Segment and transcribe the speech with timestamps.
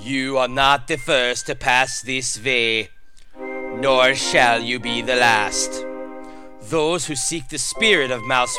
[0.00, 2.90] You are not the first to pass this way,
[3.36, 5.84] nor shall you be the last.
[6.62, 8.56] Those who seek the spirit of Mouse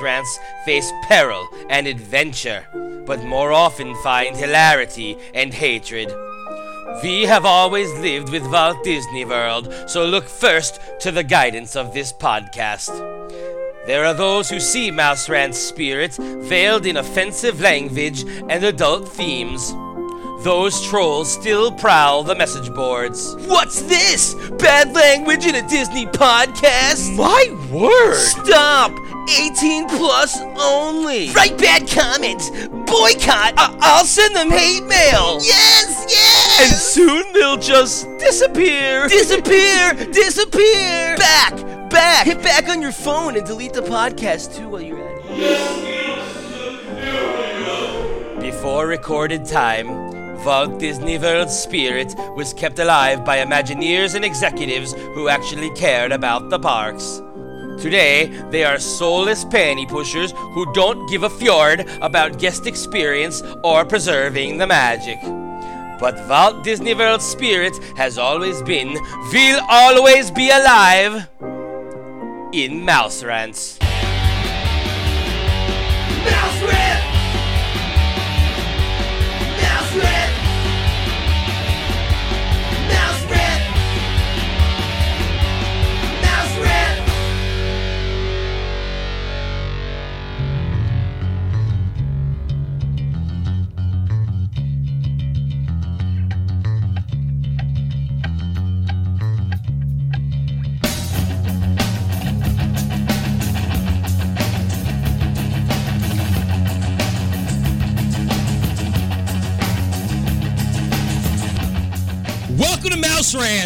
[0.66, 2.68] face peril and adventure,
[3.06, 6.14] but more often find hilarity and hatred.
[7.02, 11.94] We have always lived with Walt Disney World, so look first to the guidance of
[11.94, 12.90] this podcast.
[13.86, 19.74] There are those who see Mouse Rant's spirit veiled in offensive language and adult themes.
[20.44, 23.36] Those trolls still prowl the message boards.
[23.48, 24.36] What's this?
[24.58, 27.14] Bad language in a Disney podcast?
[27.18, 28.16] My word!
[28.16, 28.94] Stop!
[29.38, 31.32] 18 plus only!
[31.32, 32.50] Write bad comments!
[32.70, 33.54] Boycott!
[33.58, 35.40] I- I'll send them hate mail!
[35.44, 36.06] Yes!
[36.08, 36.62] Yes!
[36.62, 39.10] And soon they'll just disappear!
[39.10, 39.94] Disappear!
[40.12, 41.18] Disappear!
[41.18, 41.54] Back!
[41.90, 42.26] Back!
[42.26, 46.00] Hit back on your phone and delete the podcast too while you're at it.
[48.40, 50.09] Before recorded time,
[50.46, 56.50] Walt Disney World's spirit was kept alive by Imagineers and executives who actually cared about
[56.50, 57.22] the parks.
[57.82, 63.86] Today, they are soulless panty pushers who don't give a fjord about guest experience or
[63.86, 65.20] preserving the magic.
[66.00, 68.94] But Walt Disney World's spirit has always been,
[69.34, 71.28] will always be alive
[72.54, 73.80] in Mouse Rants.
[76.26, 77.04] Mouse Rant!
[79.62, 80.19] Mouse Rant!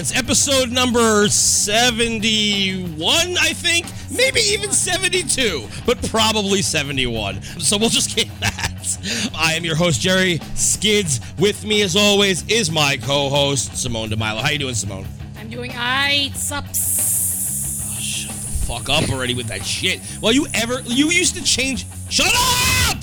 [0.03, 3.85] Rants, episode number 71, I think.
[4.11, 7.41] Maybe even 72, but probably 71.
[7.59, 9.31] So we'll just get that.
[9.33, 11.21] I am your host, Jerry Skids.
[11.39, 14.41] With me, as always, is my co host, Simone DeMilo.
[14.41, 15.07] How you doing, Simone?
[15.37, 17.79] I'm doing I sups.
[17.85, 20.01] Ah, shut the fuck up already with that shit.
[20.21, 21.85] Well, you ever, you used to change.
[22.09, 22.97] Shut up!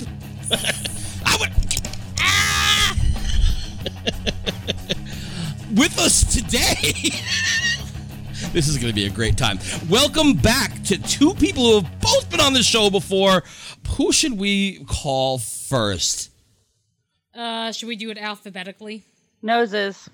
[5.81, 6.75] with us today.
[8.53, 9.57] this is going to be a great time.
[9.89, 13.41] Welcome back to two people who have both been on the show before.
[13.97, 16.29] Who should we call first?
[17.33, 19.01] Uh, should we do it alphabetically?
[19.41, 20.07] Noses.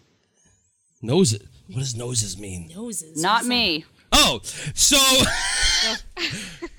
[1.01, 1.45] Noses.
[1.67, 2.71] What does noses mean?
[2.73, 3.21] Noses.
[3.21, 3.83] Not me.
[4.13, 4.39] Oh,
[4.73, 4.97] so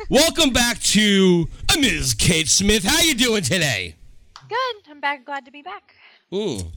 [0.09, 1.47] welcome back to
[1.78, 2.15] Ms.
[2.15, 2.84] Kate Smith.
[2.84, 3.97] How you doing today?
[4.48, 4.91] Good.
[4.91, 5.27] I'm back.
[5.27, 5.94] Glad to be back.
[6.32, 6.71] Mm.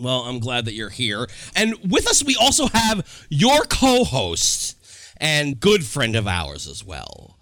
[0.00, 1.26] Well, I'm glad that you're here.
[1.54, 4.76] And with us, we also have your co host
[5.18, 7.38] and good friend of ours as well,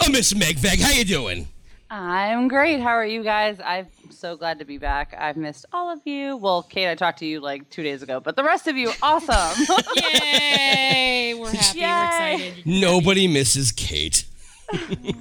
[0.00, 0.80] uh, Miss Meg Veg.
[0.80, 1.48] How you doing?
[1.90, 2.80] I'm great.
[2.80, 3.58] How are you guys?
[3.64, 5.14] I'm so glad to be back.
[5.16, 6.36] I've missed all of you.
[6.36, 8.92] Well, Kate, I talked to you like two days ago, but the rest of you,
[9.00, 9.64] awesome.
[9.96, 11.34] Yay!
[11.38, 11.78] We're happy.
[11.78, 11.86] Yay.
[11.86, 12.66] We're excited.
[12.66, 14.24] Nobody misses Kate.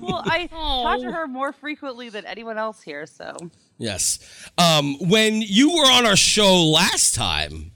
[0.02, 1.12] well, I talk to Oh.
[1.12, 3.38] her more frequently than anyone else here, so.
[3.78, 4.20] Yes.
[4.58, 7.72] Um, when you were on our show last time,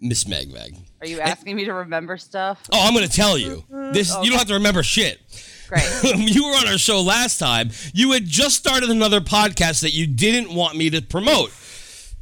[0.00, 0.76] Miss Meg Veg.
[1.00, 2.68] Are you asking me to remember stuff?
[2.72, 3.64] Oh, I'm going to tell you.
[3.92, 5.20] This you don't have to remember shit.
[5.68, 5.84] Great.
[6.16, 10.06] you were on our show last time, you had just started another podcast that you
[10.06, 11.52] didn't want me to promote.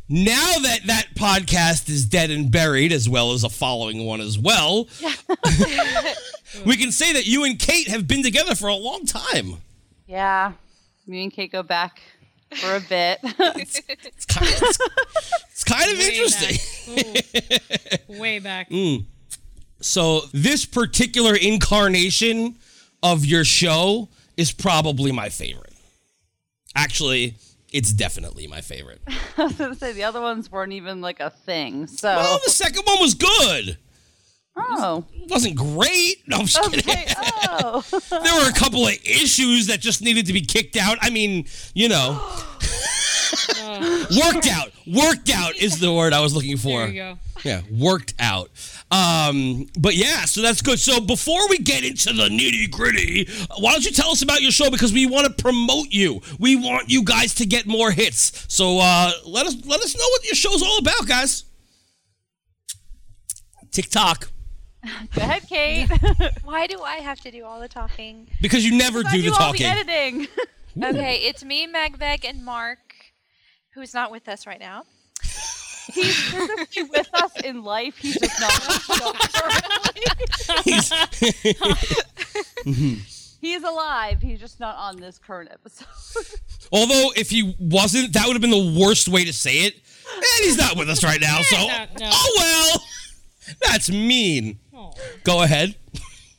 [0.09, 4.39] Now that that podcast is dead and buried, as well as a following one as
[4.39, 4.87] well,
[6.67, 9.57] we can say that you and Kate have been together for a long time.
[10.07, 10.53] Yeah.
[11.07, 12.03] Me and Kate go back
[12.53, 13.21] for a bit.
[13.56, 14.78] It's kind of, it's,
[15.50, 16.56] it's kind of interesting.
[17.91, 18.03] back.
[18.09, 18.71] Way back.
[19.81, 22.54] So, this particular incarnation
[23.03, 25.75] of your show is probably my favorite.
[26.74, 27.34] Actually,
[27.71, 29.03] it's definitely my favorite.
[29.36, 32.09] I was going to say, the other ones weren't even like a thing, so.
[32.09, 33.77] Well, the second one was good.
[34.56, 35.04] Oh.
[35.12, 36.16] It wasn't great.
[36.27, 37.15] No, I'm just kidding.
[37.48, 37.84] Oh.
[38.10, 40.98] There were a couple of issues that just needed to be kicked out.
[41.01, 42.12] I mean, you know,
[44.16, 44.71] worked out.
[44.86, 46.80] Worked out is the word I was looking for.
[46.80, 47.18] There you go.
[47.42, 48.51] Yeah, worked out.
[48.91, 50.78] Um, but yeah, so that's good.
[50.78, 53.28] So before we get into the nitty gritty,
[53.59, 56.21] why don't you tell us about your show because we want to promote you.
[56.39, 58.47] We want you guys to get more hits.
[58.48, 61.45] So uh, let us let us know what your show's all about, guys.
[63.72, 64.30] TikTok
[65.15, 65.89] Go ahead, Kate.
[66.45, 68.28] Why do I have to do all the talking?
[68.41, 69.63] because you never I do the all talking.
[69.63, 70.27] the editing.
[70.83, 72.81] Okay, it's me, Megveg, and Mark,
[73.75, 74.83] who's not with us right now.
[75.92, 77.97] He's physically with us in life.
[77.97, 78.53] He's just not
[78.98, 79.15] on
[80.65, 80.83] the
[82.65, 82.95] show.
[83.41, 84.21] He's alive.
[84.22, 85.86] He's just not on this current episode.
[86.72, 89.75] Although, if he wasn't, that would have been the worst way to say it.
[90.16, 91.57] And he's not with us right now, so.
[91.57, 92.10] No, no.
[92.13, 92.83] Oh well!
[93.71, 94.59] That's mean.
[95.24, 95.76] Go ahead.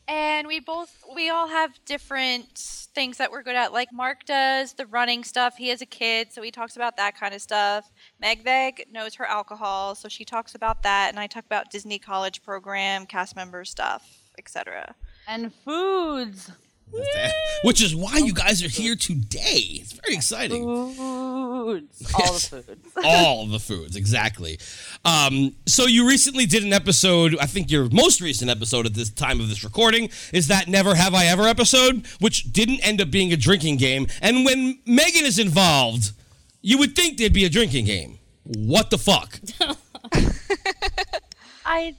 [0.07, 2.59] And we both, we all have different
[2.93, 3.73] things that we're good at.
[3.73, 5.55] Like Mark does the running stuff.
[5.57, 7.91] He has a kid, so he talks about that kind of stuff.
[8.23, 11.09] Megveg knows her alcohol, so she talks about that.
[11.09, 14.95] And I talk about Disney College program, cast member stuff, etc.
[15.27, 16.51] and foods.
[17.63, 19.79] Which is why you guys are here today.
[19.81, 20.63] It's very exciting.
[20.63, 22.13] Foods.
[22.15, 22.89] All the foods.
[23.03, 24.59] All the foods, exactly.
[25.03, 27.35] Um, so you recently did an episode.
[27.39, 30.95] I think your most recent episode at this time of this recording is that "Never
[30.95, 34.07] Have I Ever" episode, which didn't end up being a drinking game.
[34.21, 36.11] And when Megan is involved,
[36.61, 38.19] you would think there'd be a drinking game.
[38.43, 39.39] What the fuck?
[41.65, 41.95] I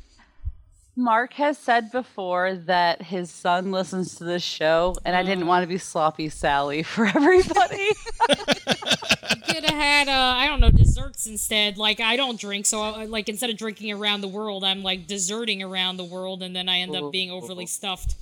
[0.98, 5.62] Mark has said before that his son listens to this show, and I didn't want
[5.62, 7.90] to be sloppy Sally for everybody.
[9.46, 11.76] Could have had, uh, I don't know, desserts instead.
[11.76, 15.06] Like, I don't drink, so, I, like, instead of drinking around the world, I'm, like,
[15.06, 18.16] deserting around the world, and then I end up being overly stuffed.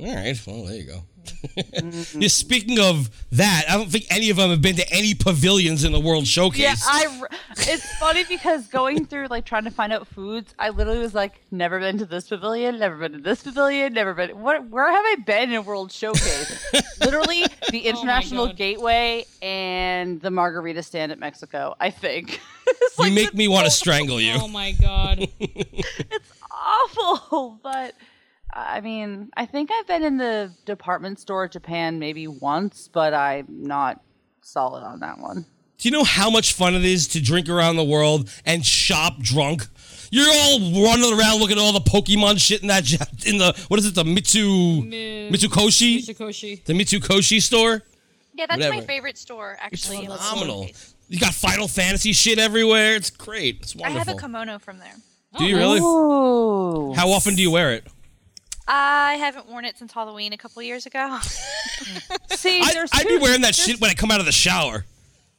[0.00, 0.40] All right.
[0.46, 1.02] Well, there you go.
[2.14, 5.84] Yeah, speaking of that, I don't think any of them have been to any pavilions
[5.84, 6.60] in the World Showcase.
[6.60, 7.18] yeah, I.
[7.20, 7.28] r-
[7.58, 11.34] It's funny because going through like trying to find out foods, I literally was like,
[11.50, 14.40] never been to this pavilion, never been to this pavilion, never been.
[14.40, 14.68] What?
[14.70, 16.72] Where have I been in World Showcase?
[17.00, 18.56] literally, the oh International God.
[18.56, 21.76] Gateway and the Margarita Stand at Mexico.
[21.78, 22.40] I think.
[22.98, 24.34] You like, make me want to strangle you.
[24.36, 25.26] Oh my god.
[25.40, 27.94] it's awful, but
[28.52, 33.14] I mean, I think I've been in the department store at Japan maybe once, but
[33.14, 34.00] I'm not
[34.42, 35.46] solid on that one.
[35.78, 39.18] Do you know how much fun it is to drink around the world and shop
[39.20, 39.66] drunk?
[40.10, 42.90] You're all running around looking at all the Pokemon shit in that
[43.26, 46.64] in the what is it the Mitsu Mi- Mitsukoshi Mitsukoshi.
[46.64, 47.82] the Mitsukoshi store?
[48.34, 50.04] Yeah, that's my favorite store, actually.
[50.04, 50.62] in the Phenomenal.
[50.62, 50.94] Showcase.
[51.08, 52.94] You got Final Fantasy shit everywhere.
[52.94, 53.58] It's great.
[53.62, 53.96] It's wonderful.
[53.96, 54.94] I have a kimono from there.
[55.38, 55.80] Do you really?
[55.80, 56.92] Ooh.
[56.94, 57.86] How often do you wear it?
[58.70, 61.18] I haven't worn it since Halloween a couple years ago.
[62.30, 64.32] See, I, there's I'd two, be wearing that shit when I come out of the
[64.32, 64.84] shower.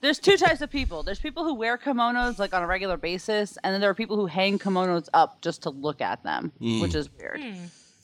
[0.01, 1.03] There's two types of people.
[1.03, 4.15] There's people who wear kimonos like on a regular basis, and then there are people
[4.15, 6.81] who hang kimonos up just to look at them, Hmm.
[6.81, 7.41] which is weird.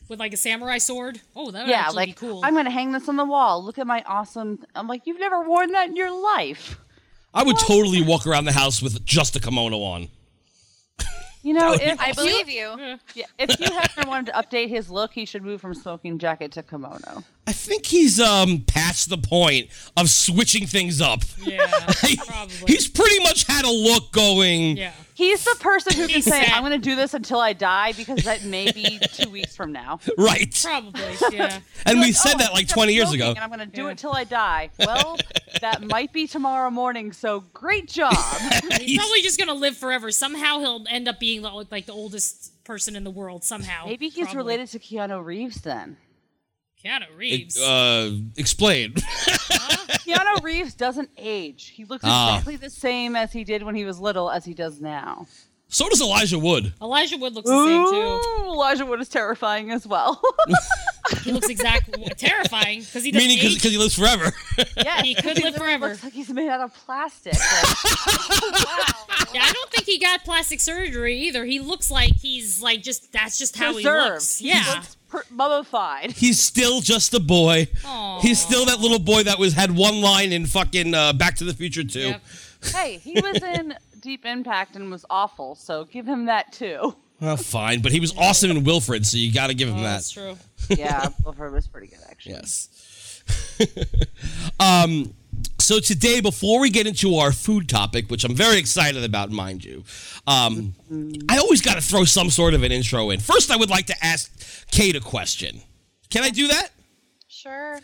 [0.07, 1.19] With, like, a samurai sword?
[1.35, 2.41] Oh, that would Yeah, actually like be cool.
[2.43, 3.63] I'm gonna hang this on the wall.
[3.63, 4.63] Look at my awesome.
[4.75, 6.77] I'm like, you've never worn that in your life.
[7.33, 10.09] I would totally walk around the house with just a kimono on.
[11.45, 12.97] You know, if I believe you.
[13.13, 16.51] Yeah, if Hugh Hefner wanted to update his look, he should move from smoking jacket
[16.53, 17.23] to kimono.
[17.45, 21.21] I think he's um past the point of switching things up.
[21.43, 21.67] yeah,
[22.25, 22.55] probably.
[22.65, 24.77] He's pretty much had a look going.
[24.77, 24.91] yeah.
[25.15, 28.23] He's the person who can say, "I'm going to do this until I die," because
[28.25, 29.99] that may be two weeks from now.
[30.17, 30.53] Right.
[30.61, 31.01] Probably,
[31.31, 31.59] yeah.
[31.85, 33.29] And we Like, said "Oh, that like 20 years ago.
[33.29, 33.91] and I'm going to do Yeah.
[33.91, 34.69] it till I die.
[34.77, 35.17] Well,
[35.61, 37.13] that might be tomorrow morning.
[37.13, 38.13] So great job.
[38.81, 40.11] He's probably just gonna live forever.
[40.11, 43.43] Somehow he'll end up being the- like the oldest person in the world.
[43.45, 43.85] Somehow.
[43.85, 44.37] Maybe he's Probably.
[44.37, 45.97] related to Keanu Reeves then.
[46.85, 47.59] Keanu Reeves.
[47.59, 48.93] Uh, explain.
[50.05, 51.69] Keanu Reeves doesn't age.
[51.75, 52.29] He looks Ah.
[52.35, 55.25] exactly the same as he did when he was little as he does now.
[55.67, 56.73] so does Elijah Wood.
[56.81, 58.41] Elijah Wood looks the same too.
[58.41, 60.21] Ooh, Elijah Wood is terrifying as well.
[61.23, 63.53] He looks exactly terrifying because he doesn't Meaning age.
[63.55, 64.31] because he lives forever.
[64.77, 65.89] yeah, He could he live forever.
[65.89, 67.33] Looks like he's made out of plastic.
[67.33, 69.05] Like, Wow.
[69.31, 71.45] Yeah, I don't think he got plastic surgery either.
[71.45, 74.13] He looks like he's like just that's just how he preserved.
[74.13, 74.37] looks.
[74.39, 74.63] He Yeah.
[74.67, 76.11] looks per- mummified.
[76.15, 77.67] He's still just a boy.
[77.85, 78.19] Aw.
[78.21, 81.43] He's still that little boy that was had one line in fucking uh, Back to
[81.43, 81.99] the Future too.
[81.99, 82.21] Yep.
[82.73, 86.95] hey, he was in Deep Impact and was awful, so give him that too.
[87.21, 89.83] Well, fine, but he was awesome in Wilfred, so you got to give him Oh,
[89.83, 89.93] that.
[89.93, 90.37] that's true.
[90.69, 92.33] Yeah, Wilfred was pretty good actually.
[92.35, 93.21] Yes.
[94.59, 95.13] um,
[95.59, 99.63] so today, before we get into our food topic, which I'm very excited about, mind
[99.63, 99.83] you,
[100.27, 100.73] um,
[101.29, 103.19] I always got to throw some sort of an intro in.
[103.19, 104.31] First, I would like to ask
[104.71, 105.61] Kate a question.
[106.09, 106.69] Can I do that?
[107.27, 107.79] Sure.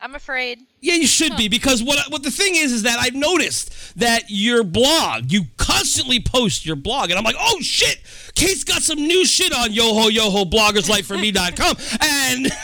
[0.00, 0.58] I'm afraid.
[0.80, 4.24] Yeah, you should be because what what the thing is is that I've noticed that
[4.28, 8.00] your blog, you constantly post your blog, and I'm like, oh shit,
[8.34, 12.50] Kate's got some new shit on yoho yoho bloggerslifeforme.com, and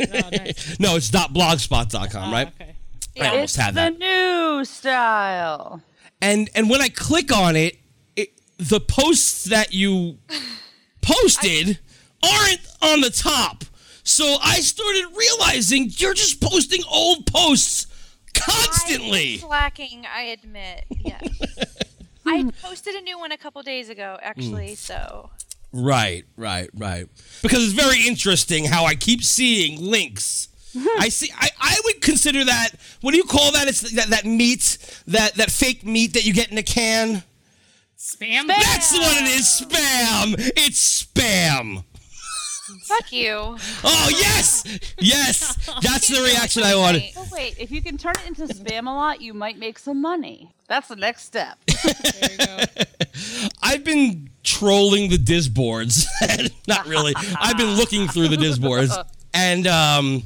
[0.00, 0.78] Oh, nice.
[0.80, 2.48] no, it's not blogspot.com, right?
[2.48, 2.75] Okay.
[3.20, 5.82] I almost It's had the new style.
[6.20, 7.78] And and when I click on it,
[8.16, 10.18] it the posts that you
[11.02, 11.78] posted
[12.22, 13.64] aren't on the top.
[14.02, 17.86] So I started realizing you're just posting old posts
[18.34, 19.34] constantly.
[19.34, 20.84] I'm slacking, I admit.
[21.04, 21.28] Yes.
[22.26, 24.72] I posted a new one a couple days ago, actually.
[24.72, 24.76] Mm.
[24.76, 25.30] So
[25.72, 27.06] Right, right, right.
[27.42, 30.48] Because it's very interesting how I keep seeing links.
[30.98, 31.30] I see.
[31.36, 32.70] I, I would consider that.
[33.00, 33.68] What do you call that?
[33.68, 37.22] It's that, that meat, that that fake meat that you get in a can.
[37.98, 38.46] Spam.
[38.46, 39.44] That's what it is.
[39.44, 40.34] Spam.
[40.56, 41.84] It's spam.
[42.84, 43.56] fuck you.
[43.84, 44.64] Oh yes,
[44.98, 45.56] yes.
[45.82, 47.02] That's the reaction I wanted.
[47.02, 47.14] Right.
[47.16, 50.00] Oh, wait, if you can turn it into spam a lot, you might make some
[50.00, 50.52] money.
[50.68, 51.58] That's the next step.
[51.66, 52.64] There you go.
[53.62, 56.06] I've been trolling the disboards.
[56.68, 57.14] Not really.
[57.40, 58.96] I've been looking through the disboards,
[59.32, 60.22] and um,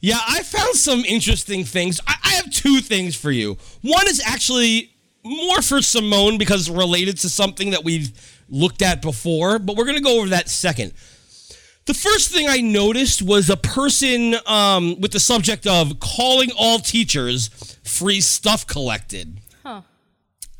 [0.00, 2.00] yeah, I found some interesting things.
[2.06, 3.56] I, I have two things for you.
[3.82, 4.92] One is actually
[5.24, 8.12] more for Simone because related to something that we've
[8.48, 10.92] looked at before, but we're gonna go over that second.
[11.86, 16.78] The first thing I noticed was a person um, with the subject of calling all
[16.80, 17.48] teachers
[17.84, 19.40] free stuff collected.
[19.62, 19.82] Huh.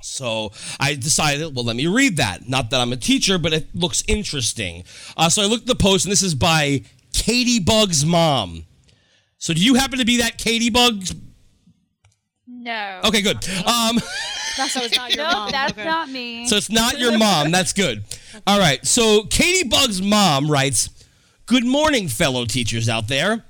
[0.01, 2.49] So I decided, well, let me read that.
[2.49, 4.85] Not that I'm a teacher, but it looks interesting.
[5.17, 8.65] Uh, so I looked at the post, and this is by Katie Bug's mom.
[9.47, 11.05] So do you happen to be that Katie Bug?
[12.49, 13.01] No.
[13.05, 13.37] Okay, good.
[13.65, 14.01] Um,
[14.57, 15.51] So not your no, mom.
[15.53, 15.85] that's okay.
[15.85, 16.47] not me.
[16.47, 17.51] so it's not your mom.
[17.51, 18.03] That's good.
[18.47, 18.85] All right.
[18.87, 20.89] So Katie Bug's mom writes,
[21.45, 23.45] "Good morning, fellow teachers out there."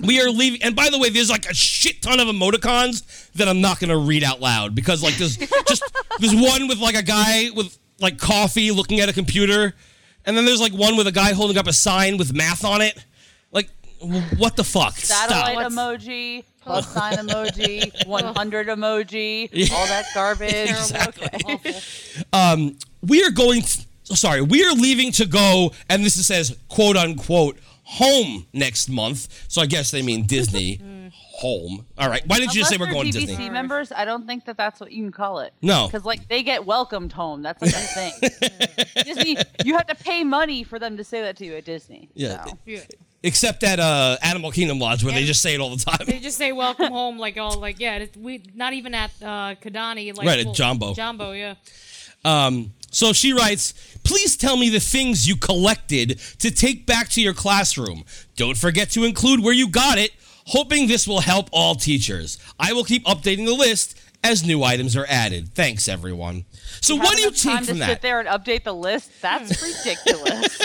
[0.00, 3.46] We are leaving, and by the way, there's like a shit ton of emoticons that
[3.46, 5.36] I'm not gonna read out loud because like there's
[5.68, 5.84] just
[6.18, 9.72] there's one with like a guy with like coffee looking at a computer,
[10.26, 12.82] and then there's like one with a guy holding up a sign with math on
[12.82, 13.04] it.
[14.00, 14.96] Like, w- what the fuck?
[14.96, 15.72] Satellite Stop.
[15.72, 20.50] emoji, plus sign emoji, 100 emoji, all that garbage.
[20.88, 21.24] Terrible.
[21.24, 21.70] Okay.
[21.72, 22.22] Awful.
[22.32, 26.56] Um, we are going th- oh, sorry we are leaving to go and this says
[26.68, 30.78] quote unquote home next month so i guess they mean disney
[31.38, 33.90] home all right why didn't you just say we're Unless going to disney DVC members,
[33.90, 35.54] I don't think that that's what you can call it.
[35.62, 35.86] No.
[35.86, 37.40] because like they get welcomed home.
[37.42, 39.04] That's like a thing.
[39.04, 42.10] Disney, you have to pay money for them to say that to you at Disney.
[42.12, 42.44] Yeah.
[42.44, 42.58] so.
[42.66, 42.80] Yeah.
[43.22, 46.20] Except at uh animal kingdom lodge where they just say it all the time They
[46.20, 47.96] just say welcome home, like all like yeah.
[47.98, 50.94] It, we not even at uh, Kidani, like Right, at Jambo.
[50.94, 51.54] Jambo, yeah.
[52.24, 53.72] Um, so she writes,
[54.04, 58.04] please tell me the things you collected to take back to your classroom.
[58.36, 60.10] Don't forget to include where you got it,
[60.46, 62.38] hoping this will help all teachers.
[62.58, 65.54] I will keep updating the list as new items are added.
[65.54, 66.44] Thanks, everyone.
[66.80, 67.88] So, You what have do you enough time take from to that?
[67.88, 69.10] sit there and update the list?
[69.20, 70.58] That's ridiculous.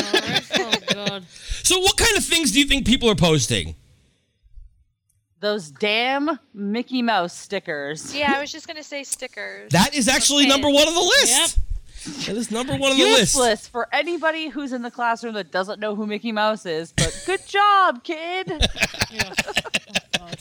[0.58, 1.26] Oh god.
[1.64, 3.76] So, what kind of things do you think people are posting?
[5.42, 8.16] Those damn Mickey Mouse stickers.
[8.16, 9.72] Yeah, I was just gonna say stickers.
[9.72, 10.50] That is actually Okay.
[10.50, 11.60] number one on the list.
[12.28, 13.36] That is number one on the list.
[13.36, 16.94] Useless for anybody who's in the classroom that doesn't know who Mickey Mouse is.
[16.96, 18.52] But good job, kid.
[19.12, 19.34] Yeah.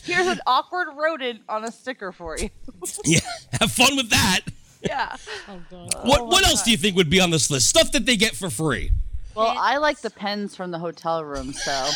[0.05, 2.49] Here's an awkward rodent on a sticker for you.
[3.05, 3.21] Yeah,
[3.61, 4.41] have fun with that.
[4.85, 5.17] Yeah.
[5.49, 5.95] Oh god.
[6.07, 7.69] What oh, What else do you think would be on this list?
[7.69, 8.91] Stuff that they get for free.
[9.35, 11.91] Well, I like the pens from the hotel room, so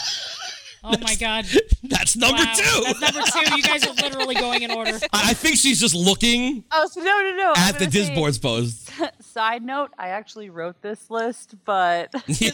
[0.85, 1.47] Oh my god.
[1.83, 2.53] That's number Wow.
[2.57, 2.83] two.
[2.85, 3.57] That's number two.
[3.57, 4.99] You guys are literally going in order.
[5.13, 7.53] I I think she's just looking Oh so no no no.
[7.57, 8.91] At the Disboards post.
[9.23, 12.53] Side note, I actually wrote this list, but Yeah.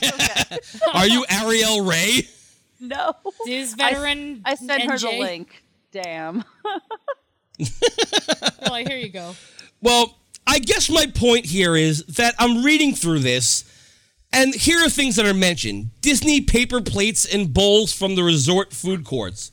[0.94, 2.28] Are you Ariel Ray?
[2.80, 3.14] no.
[3.46, 4.42] Diz veteran.
[4.44, 5.64] I sent her the link.
[5.92, 6.44] Damn.
[8.62, 9.34] Well, here you go.
[9.80, 13.64] Well, I guess my point here is that I'm reading through this,
[14.32, 18.72] and here are things that are mentioned Disney paper plates and bowls from the resort
[18.72, 19.50] food courts.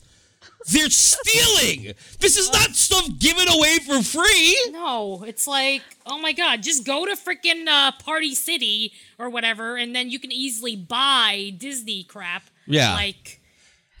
[0.70, 1.94] They're stealing!
[2.20, 4.56] This is not stuff given away for free!
[4.70, 9.76] No, it's like, oh my god, just go to freaking uh, Party City or whatever,
[9.76, 12.44] and then you can easily buy Disney crap.
[12.66, 12.94] Yeah.
[12.94, 13.40] Like,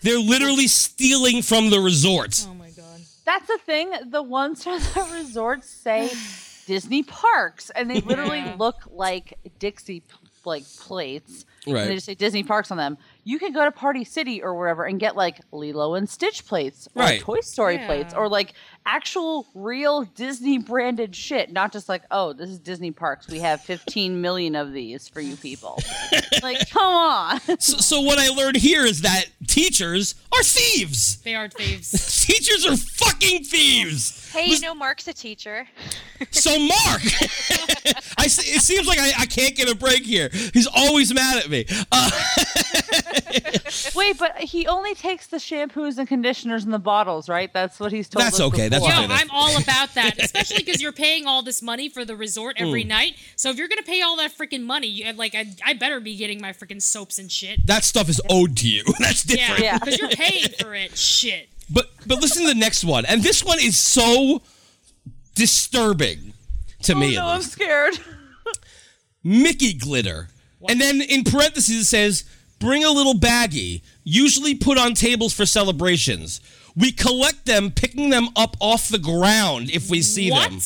[0.02, 2.46] They're literally stealing from the resort.
[2.48, 3.00] oh my god.
[3.24, 3.90] That's the thing.
[4.10, 6.10] The ones from the resorts say
[6.72, 10.02] Disney parks, and they literally look like Dixie
[10.46, 11.44] like plates.
[11.66, 11.82] Right.
[11.82, 12.96] And they just say Disney parks on them.
[13.24, 16.88] You can go to Party City or wherever and get like Lilo and Stitch plates,
[16.94, 17.20] or Right.
[17.20, 17.86] Toy Story Yeah.
[17.86, 21.52] plates, or like actual real Disney branded shit.
[21.52, 23.28] Not just like, oh, this is Disney parks.
[23.28, 25.80] We have 15 million of these for you people.
[26.42, 27.40] like, come on.
[27.60, 31.18] So, so what I learned here is that teachers are thieves!
[31.22, 31.90] They are thieves.
[32.26, 34.30] Teachers are fucking thieves!
[34.32, 35.66] hey, you know Mark's a teacher.
[36.30, 37.02] So Mark,
[38.16, 40.30] I see, it seems like I, I can't get a break here.
[40.54, 41.66] He's always mad at me.
[41.90, 42.10] Uh,
[43.94, 47.52] Wait, but he only takes the shampoos and conditioners in the bottles, right?
[47.52, 49.00] That's what he's told That's us okay, that's before.
[49.00, 49.14] Yo, okay.
[49.14, 52.84] I'm all about that, especially because you're paying all this money for the resort every
[52.84, 52.88] mm.
[52.88, 53.16] night.
[53.36, 56.16] So if you're gonna pay all that freaking money, you, like I, I better be
[56.16, 57.66] getting my freaking soaps and shit.
[57.66, 58.84] that stuff is owed to you.
[58.98, 59.60] That's different.
[59.60, 59.78] Yeah, Yeah.
[59.78, 60.96] because you're paying for it.
[60.96, 61.48] Shit.
[61.70, 64.42] But but listen to the next one, and this one is so
[65.34, 66.34] disturbing.
[66.84, 67.98] To Oh me, no, at I'm scared.
[69.22, 70.28] Mickey glitter.
[70.68, 72.24] And then in parentheses it says,
[72.62, 76.40] bring a little baggie, usually put on tables for celebrations.
[76.76, 80.50] We collect them, picking them up off the ground if we see what?
[80.50, 80.60] them.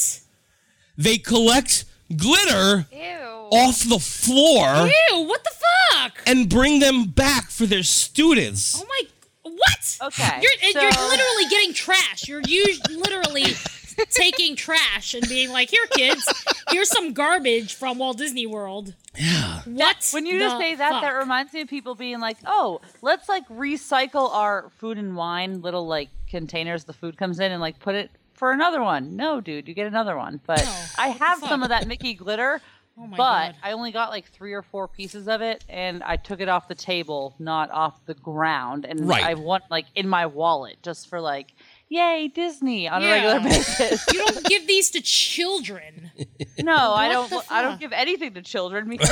[0.99, 1.85] They collect
[2.15, 3.49] glitter Ew.
[3.51, 5.51] off the floor Ew, what the
[5.91, 6.23] fuck?
[6.27, 8.81] and bring them back for their students.
[8.81, 9.03] Oh my,
[9.51, 9.99] what?
[10.03, 12.29] Okay, You're, so- you're literally getting trash.
[12.29, 13.45] You're us- literally
[14.11, 16.27] taking trash and being like, here, kids,
[16.71, 18.95] here's some garbage from Walt Disney World.
[19.17, 19.63] Yeah.
[19.65, 20.09] What?
[20.13, 23.49] When you just say that, that reminds me of people being like, "Oh, let's like
[23.49, 27.95] recycle our food and wine little like containers the food comes in and like put
[27.95, 30.41] it for another one." No, dude, you get another one.
[30.47, 32.61] But No, I have some of that Mickey glitter,
[32.99, 33.55] Oh my but God.
[33.63, 36.69] I only got like three or four pieces of it, and I took it off
[36.69, 39.25] the table, not off the ground, and Right.
[39.25, 41.53] I want like in my wallet just for like,
[41.89, 43.13] yay Disney on a Yeah.
[43.13, 44.05] regular basis.
[44.13, 46.11] You don't give these to children.
[46.59, 47.47] no, I What don't.
[47.47, 47.81] the I don't fuck?
[47.81, 49.11] give anything to children because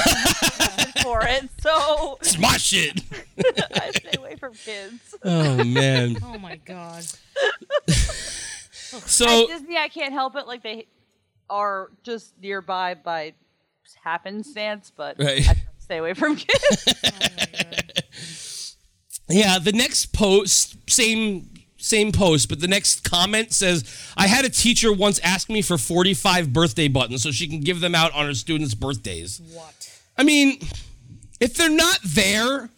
[0.61, 1.49] I'm for it.
[1.61, 3.01] So It's my shit.
[3.75, 5.15] I stay away from kids.
[5.25, 6.17] Oh man.
[6.23, 7.05] Oh my god.
[9.07, 10.47] So At Disney, I can't help it.
[10.47, 10.87] Like they
[11.51, 13.35] are just nearby by
[14.03, 15.41] happenstance, but Right.
[15.41, 16.85] I try to stay away from kids.
[17.05, 18.05] Oh my god.
[19.29, 21.49] Yeah, the next post, same
[21.85, 23.85] same post, but the next comment says,
[24.17, 27.81] "I had a teacher once ask me for 45 birthday buttons so she can give
[27.81, 29.91] them out on her students' birthdays." What?
[30.17, 30.59] I mean,
[31.41, 32.71] if they're not there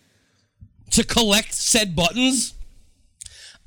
[0.91, 2.55] to collect said buttons,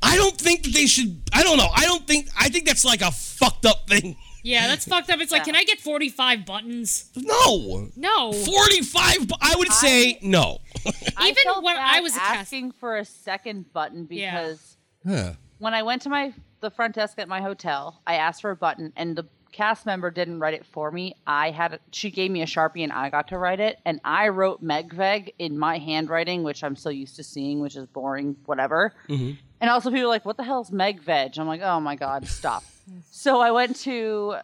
[0.01, 1.69] I don't think that they should I don't know.
[1.75, 4.15] I don't think I think that's like a fucked up thing.
[4.41, 5.19] Yeah, that's fucked up.
[5.19, 5.45] It's like, Yeah.
[5.51, 7.09] can I get 45 buttons?
[7.17, 7.89] No.
[7.97, 8.31] No.
[8.31, 10.59] 45 bu- I would say no.
[11.17, 14.31] I Even felt when bad I was a cast- asking for a second button Yeah.
[14.43, 14.77] because
[15.07, 15.33] Huh.
[15.59, 18.55] when I went to my the front desk at my hotel, I asked for a
[18.55, 21.15] button, and the cast member didn't write it for me.
[21.25, 24.27] I had she gave me a sharpie, and I got to write it, and I
[24.27, 28.93] wrote Megveg in my handwriting, which I'm so used to seeing, which is boring, whatever.
[29.61, 32.63] And also, people are like, "What the hell's Megveg?" I'm like, "Oh my god, stop!"
[33.11, 34.35] so I went to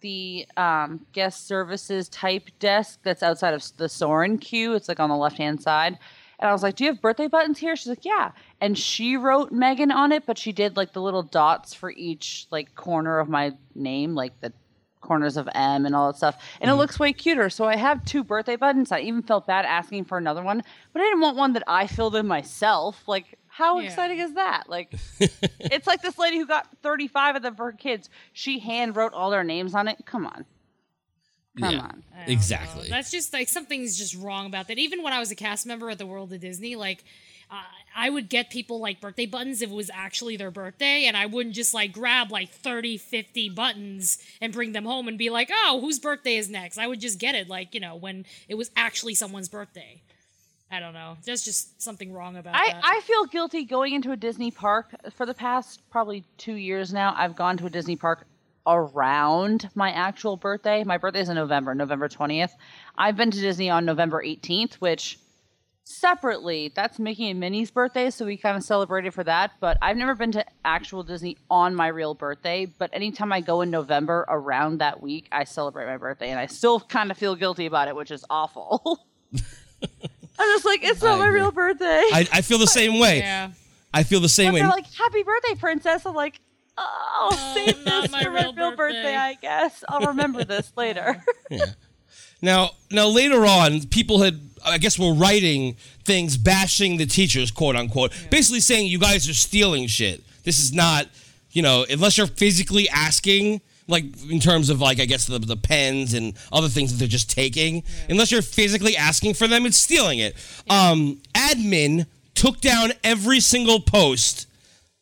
[0.00, 4.74] the um, guest services type desk that's outside of the Soarin' queue.
[4.74, 5.98] It's like on the left hand side.
[6.44, 9.16] And I was like, "Do you have birthday buttons here?" She's like, "Yeah." And she
[9.16, 13.18] wrote Megan on it, but she did like the little dots for each like corner
[13.18, 14.52] of my name, like the
[15.00, 16.36] corners of M and all that stuff.
[16.60, 16.80] And it mm-hmm.
[16.80, 17.48] looks way cuter.
[17.48, 18.92] So I have two birthday buttons.
[18.92, 21.86] I even felt bad asking for another one, but I didn't want one that I
[21.86, 23.02] filled in myself.
[23.06, 23.86] Like, how Yeah.
[23.86, 24.68] exciting is that?
[24.68, 28.10] Like, it's like this lady who got 35 of them for her kids.
[28.34, 30.04] She hand wrote all their names on it.
[30.04, 30.44] Come on.
[31.58, 31.78] Come Yeah.
[31.80, 32.02] on.
[32.12, 32.32] I don't know.
[32.32, 32.88] Exactly.
[32.88, 34.78] That's just like something's just wrong about that.
[34.78, 37.04] Even when I was a cast member at the World of Disney, like
[37.50, 37.62] uh,
[37.94, 41.26] I would get people like birthday buttons if it was actually their birthday, and I
[41.26, 45.50] wouldn't just like grab like 30, 50 buttons and bring them home and be like,
[45.52, 46.78] oh, whose birthday is next?
[46.78, 50.00] I would just get it like, you know, when it was actually someone's birthday.
[50.70, 51.18] I don't know.
[51.24, 52.80] There's just something wrong about I, that.
[52.82, 57.14] I feel guilty going into a Disney park for the past probably two years now.
[57.16, 58.26] I've gone to a Disney park
[58.66, 60.84] around my actual birthday.
[60.84, 62.50] My birthday is in November, November 20th.
[62.96, 65.18] I've been to Disney on November 18th, which
[65.86, 69.52] separately, that's Mickey and Minnie's birthday, so we kind of celebrated for that.
[69.60, 72.64] But I've never been to actual Disney on my real birthday.
[72.66, 76.46] But anytime I go in November around that week, I celebrate my birthday, and I
[76.46, 79.06] still kind of feel guilty about it, which is awful.
[80.38, 82.02] I'm just like, it's not my real birthday.
[82.12, 83.18] I, I feel the same way.
[83.18, 83.50] yeah.
[83.92, 84.60] I feel the same But way.
[84.62, 86.40] they're like, "Happy birthday, princess!" I'm like,
[86.76, 89.02] "Oh, Oh, save not this my for my real real birthday.
[89.02, 89.16] birthday.
[89.16, 91.64] I guess I'll remember this later." yeah.
[92.42, 97.74] Now, now later on, people had, I guess, were writing things bashing the teachers, quote
[97.76, 100.22] unquote, basically saying you guys are stealing shit.
[100.42, 101.06] This is not,
[101.52, 105.56] you know, unless you're physically asking, like in terms of like I guess the the
[105.56, 107.82] pens and other things that they're just taking.
[108.10, 110.34] Unless you're physically asking for them, it's stealing it.
[110.68, 114.48] Um, admin took down every single post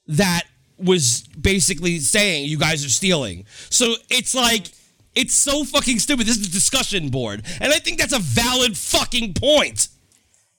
[0.06, 0.42] that
[0.83, 3.45] was basically saying you guys are stealing.
[3.71, 4.68] So it's like
[5.14, 6.27] it's so fucking stupid.
[6.27, 9.88] This is a discussion board, and I think that's a valid fucking point.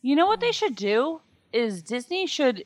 [0.02, 2.66] you know what they should do is Disney should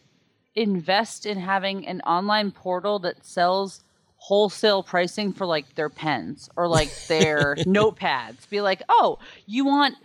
[0.56, 3.84] invest in having an online portal that sells
[4.18, 8.50] wholesale pricing for like their pens or like their notepads.
[8.50, 9.96] Be like, "Oh, you want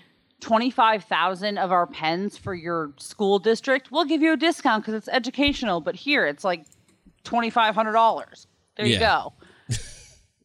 [0.40, 3.90] 25,000 of our pens for your school district?
[3.90, 6.64] We'll give you a discount cuz it's educational, but here it's like
[7.24, 9.32] $2500." There you go.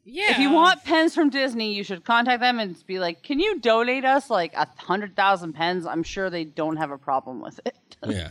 [0.09, 0.31] Yeah.
[0.31, 3.59] If you want pens from Disney, you should contact them and be like, "Can you
[3.59, 7.59] donate us like a hundred thousand pens?" I'm sure they don't have a problem with
[7.65, 7.75] it.
[8.07, 8.29] Yeah.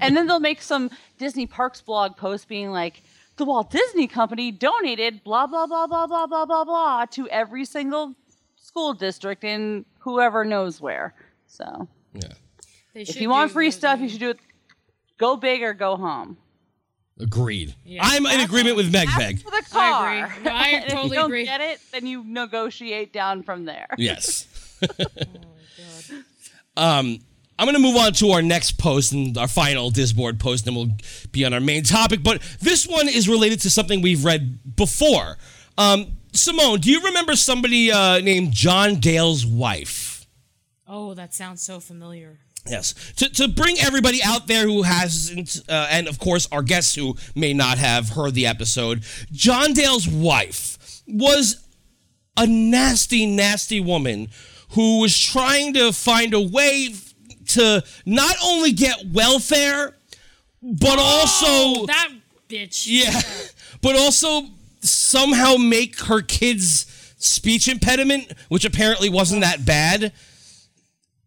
[0.00, 3.02] and then they'll make some Disney Parks blog post being like,
[3.38, 7.64] the Walt Disney Company donated blah blah blah blah blah blah blah blah to every
[7.64, 8.14] single
[8.54, 11.12] school district in whoever knows where.
[11.48, 12.34] So Yeah.
[12.92, 14.38] They if you want free stuff, you should do it.
[15.18, 16.36] Go big or go home.
[17.20, 17.74] Agreed.
[17.84, 18.00] Yeah.
[18.02, 19.40] I'm in agreement with Meg Meg.
[19.42, 20.24] for the I car.
[20.26, 20.42] agree.
[20.44, 21.44] No, I And if totally you don't agree.
[21.44, 23.86] get it, then you negotiate down from there.
[23.98, 24.46] Yes.
[24.82, 25.04] Oh
[26.76, 27.18] um,
[27.58, 30.74] I'm going to move on to our next post and our final Disboard post, and
[30.74, 30.90] we'll
[31.30, 32.22] be on our main topic.
[32.24, 35.36] But this one is related to something we've read before.
[35.78, 40.26] Um, Simone, do you remember somebody uh, named John Dale's wife?
[40.88, 42.40] Oh, that sounds so familiar.
[42.66, 42.94] Yes.
[43.16, 47.16] To, to bring everybody out there who hasn't, uh, and of course our guests who
[47.34, 51.66] may not have heard the episode, John Dale's wife was
[52.36, 54.28] a nasty, nasty woman
[54.70, 56.94] who was trying to find a way
[57.48, 59.94] to not only get welfare,
[60.62, 61.46] but also.
[61.46, 62.10] Oh, that
[62.48, 62.86] bitch.
[62.88, 63.20] Yeah,
[63.82, 64.42] but also
[64.80, 66.86] somehow make her kid's
[67.18, 70.12] speech impediment, which apparently wasn't that bad,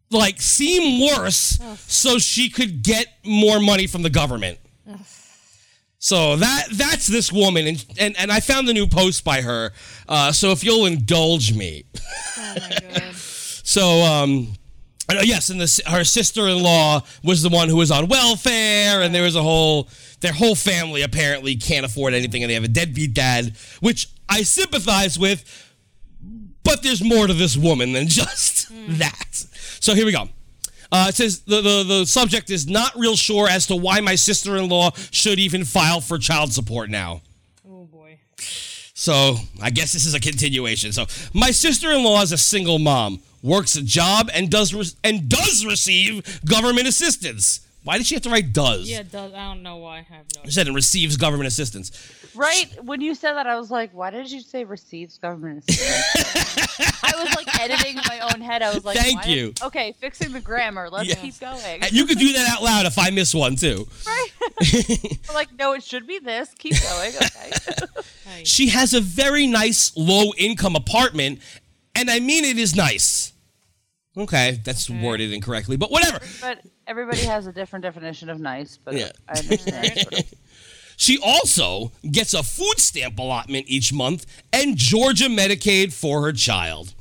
[0.09, 4.59] like seem worse so she could get more money from the government.
[5.99, 9.71] So that that's this woman, and and, and I found the new post by her.
[10.07, 11.85] Uh, so if you'll indulge me,
[12.37, 12.55] Oh
[13.13, 14.53] so um,
[15.09, 19.23] uh, yes, and the, her sister-in-law was the one who was on welfare, and there
[19.23, 19.89] was a whole
[20.21, 24.43] their whole family apparently can't afford anything, and they have a deadbeat dad, which I
[24.43, 25.63] sympathize with.
[26.63, 28.67] But there's more to this woman than just
[28.99, 29.45] that.
[29.79, 30.29] So here we go.
[30.91, 34.15] Uh, it says the, the the subject is not real sure as to why my
[34.15, 37.21] sister-in-law should even file for child support now.
[37.69, 38.19] Oh boy.
[38.93, 40.93] So I guess this is a continuation.
[40.93, 45.65] So my sister-in-law is a single mom, works a job, and does re- and does
[45.65, 47.61] receive government assistance.
[47.83, 48.89] Why did she have to write does?
[48.89, 49.99] Yeah, does, I don't know why.
[49.99, 50.41] I have no.
[50.45, 51.91] She said it receives government assistance.
[52.37, 56.79] Right when you said that, I was like, "Why did you say receives government assistance?"
[57.03, 58.61] I was like editing my own head.
[58.61, 59.53] I was like, Thank why did- you.
[59.63, 60.89] okay, fixing the grammar.
[60.89, 61.19] Let's Yes.
[61.19, 61.81] keep going.
[61.91, 63.87] You could do that out loud if I miss one too.
[64.05, 64.27] Right?
[65.33, 66.49] Like, no, it should be this.
[66.57, 67.13] Keep going.
[67.15, 67.51] Okay.
[68.25, 68.43] Hey.
[68.43, 71.39] She has a very nice low-income apartment,
[71.95, 73.33] and I mean it is nice.
[74.17, 74.99] Okay, that's Okay.
[75.01, 76.19] worded incorrectly, but whatever.
[76.41, 78.77] but everybody has a different definition of nice.
[78.83, 79.11] But Yeah.
[79.27, 80.25] I understand.
[80.97, 86.93] She also gets a food stamp allotment each month and Georgia Medicaid for her child.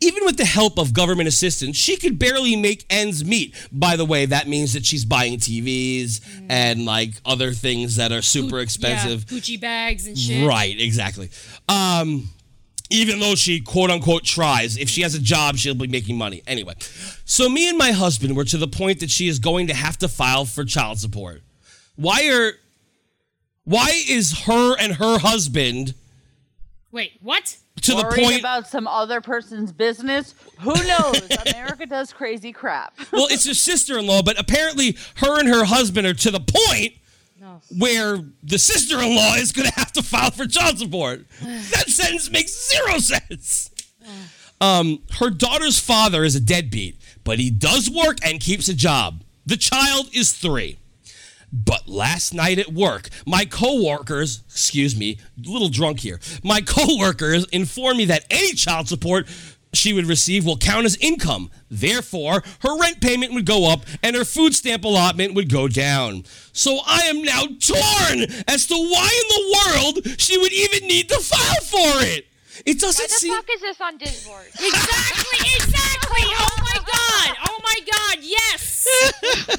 [0.00, 3.54] Even with the help of government assistance, she could barely make ends meet.
[3.72, 8.22] By the way, that means that she's buying TVs and like other things that are
[8.22, 9.24] super expensive.
[9.30, 10.46] Yeah, Gucci bags and shit.
[10.46, 11.30] Right, exactly.
[11.68, 12.28] Um,
[12.90, 16.42] even though she quote unquote tries, if she has a job, she'll be making money.
[16.46, 16.74] Anyway,
[17.24, 19.96] so me and my husband were to the point that she is going to have
[19.98, 21.42] to file for child support.
[21.96, 22.52] Why are
[23.68, 25.94] why is her and her husband
[26.90, 27.56] Wait, what?
[27.82, 30.34] to the point about some other person's business?
[30.60, 31.20] Who knows?
[31.46, 32.94] America does crazy crap.
[33.12, 36.94] well it's her sister-in-law but apparently her and her husband are to the point
[37.40, 37.60] No.
[37.78, 41.26] where the sister-in-law is going to have to file for child support.
[41.42, 43.70] that sentence makes zero sense.
[44.60, 49.22] Um, her daughter's father is a deadbeat, but he does work and keeps a job.
[49.46, 50.78] The child is three.
[51.52, 57.46] But last night at work, my coworkers, excuse me, a little drunk here, my coworkers
[57.46, 59.26] informed me that any child support
[59.72, 61.50] she would receive will count as income.
[61.70, 66.24] Therefore, her rent payment would go up and her food stamp allotment would go down.
[66.52, 71.08] So I am now torn as to why in the world she would even need
[71.10, 72.27] to file for it.
[72.66, 73.56] It doesn't seem- What the seem.
[73.56, 74.46] fuck is this on Discord?
[74.54, 76.22] Exactly, exactly.
[76.38, 77.36] Oh my god.
[77.48, 78.18] Oh my god.
[78.22, 78.86] Yes.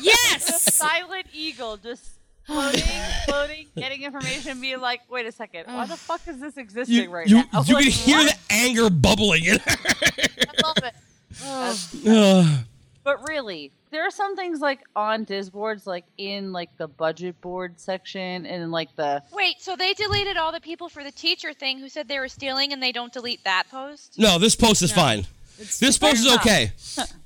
[0.02, 0.64] Yes.
[0.74, 2.04] Silent eagle just
[2.46, 2.82] floating,
[3.28, 7.10] floating, getting information, being like, wait a second, why the fuck is this existing You,
[7.12, 7.62] right you, now?
[7.66, 8.34] you Like, can hear what?
[8.50, 9.76] the anger bubbling in her.
[9.78, 10.94] I love it.
[11.42, 12.60] That's- Ugh.
[13.04, 17.80] But really, there are some things like on Disboards, like in like the budget board
[17.80, 21.54] section and in like the Wait, so they deleted all the people for the teacher
[21.54, 24.16] thing who said they were stealing and they don't delete that post?
[24.18, 24.96] no, this post is No.
[24.96, 25.28] fine.
[25.58, 26.42] It's This post is enough.
[26.46, 26.72] okay.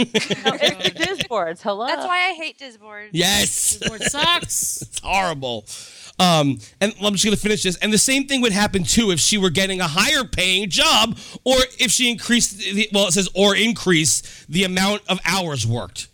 [0.00, 0.90] no, it's
[1.24, 1.62] Disboards.
[1.62, 1.86] Hello.
[1.86, 3.10] That's why I hate Disboards.
[3.12, 3.76] Yes.
[3.76, 4.82] This board sucks.
[4.90, 5.66] It's horrible.
[6.18, 7.76] Um, and I'm just gonna finish this.
[7.76, 11.18] And the same thing would happen too if she were getting a higher paying job,
[11.44, 16.08] or if she increased the well, it says or increase the amount of hours worked.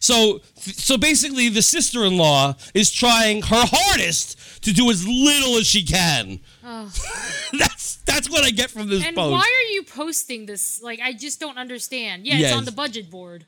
[0.00, 5.82] So, so basically, the sister-in-law is trying her hardest to do as little as she
[5.84, 6.38] can.
[7.58, 9.32] that's that's what I get from this And post.
[9.32, 10.82] why are you posting this?
[10.82, 12.26] Like, I just don't understand.
[12.26, 13.46] Yeah, it's on the budget board,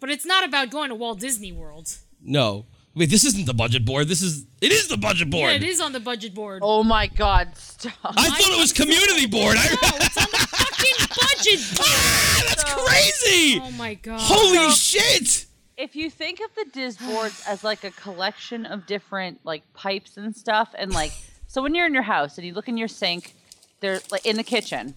[0.00, 1.88] but it's not about going to Walt Disney World.
[2.22, 4.08] no, Wait, this isn't the budget board.
[4.08, 5.50] This is it is the budget board.
[5.50, 6.58] Yeah, it is on the budget board.
[6.62, 7.94] Oh my god, stop.
[8.04, 9.56] I thought it was community board.
[9.56, 11.88] I, No, it's on the fucking budget board.
[11.88, 13.60] ah, that's So- crazy.
[13.62, 14.18] Oh my god.
[14.20, 15.46] Holy So- shit.
[15.76, 20.34] if you think of the Disboards as like a collection of different like pipes and
[20.36, 21.12] stuff, and like
[21.50, 23.34] so when you're in your house and you look in your sink,
[23.80, 24.94] there's like in the kitchen,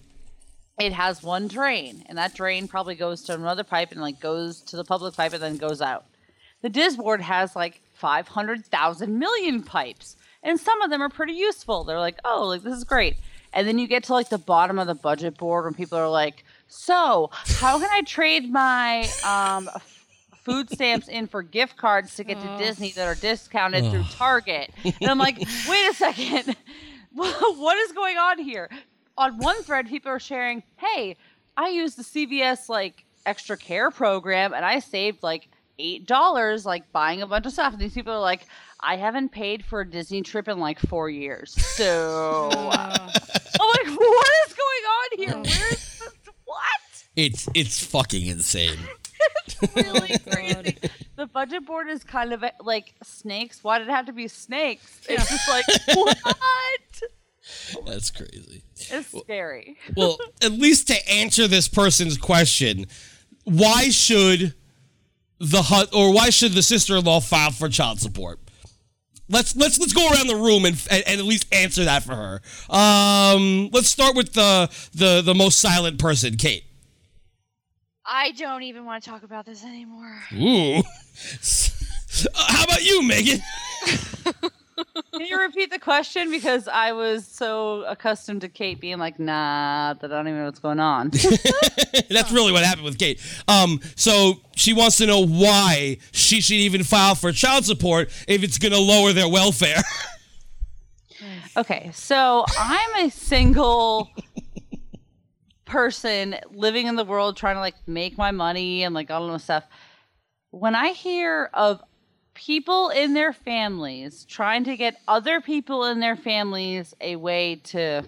[0.78, 4.60] it has one drain, and that drain probably goes to another pipe and like goes
[4.60, 6.04] to the public pipe and then goes out.
[6.62, 10.14] The Disboard has like 500,000 million pipes,
[10.44, 11.82] and some of them are pretty useful.
[11.82, 13.16] They're like, oh, like this is great.
[13.52, 16.08] And then you get to like the bottom of the budget board when people are
[16.08, 19.68] like, so how can I trade my um,
[20.44, 24.70] food stamps in for gift cards to get to Disney that are discounted through Target?
[24.84, 26.56] And I'm like, wait a second,
[27.12, 28.70] what is going on here?
[29.16, 31.16] On one thread, people are sharing, hey,
[31.56, 36.90] I used the CVS like extra care program and I saved like eight dollars like
[36.92, 37.72] buying a bunch of stuff.
[37.72, 38.46] And these people are like,
[38.80, 41.52] I haven't paid for a Disney trip in like four years.
[41.52, 43.10] So Uh,
[43.60, 45.36] I'm like, what is going on here?
[45.36, 46.02] Where's
[46.44, 47.04] what?
[47.16, 48.78] It's it's fucking insane.
[49.76, 50.32] Really God.
[50.32, 50.76] crazy.
[51.16, 53.62] The budget board is kind of like snakes.
[53.62, 55.00] Why did it have to be snakes?
[55.08, 57.02] It's just like what?
[57.86, 58.62] That's crazy.
[58.76, 59.76] It's scary.
[59.96, 62.86] Well, at least to answer this person's question,
[63.44, 64.54] why should
[65.38, 68.40] the hut or why should the sister-in-law file for child support?
[69.28, 72.14] Let's let's let's go around the room and, and, and at least answer that for
[72.14, 72.40] her.
[72.68, 76.64] Um, let's start with the the the most silent person, Kate.
[78.06, 80.20] I don't even want to talk about this anymore.
[80.34, 80.82] Ooh.
[82.26, 83.40] Uh, How about you, Megan?
[85.12, 86.30] Can you repeat the question?
[86.30, 90.46] Because I was so accustomed to Kate being like, nah, that I don't even know
[90.46, 91.10] what's going on.
[92.10, 93.20] That's really what happened with Kate.
[93.48, 98.44] Um, so she wants to know why she should even file for child support if
[98.44, 99.82] it's going to lower their welfare.
[101.56, 104.10] Okay, so I'm a single
[105.74, 109.32] person living in the world trying to like make my money and like all of
[109.32, 109.64] this stuff.
[110.52, 111.82] When I hear of
[112.32, 118.04] people in their families trying to get other people in their families a way to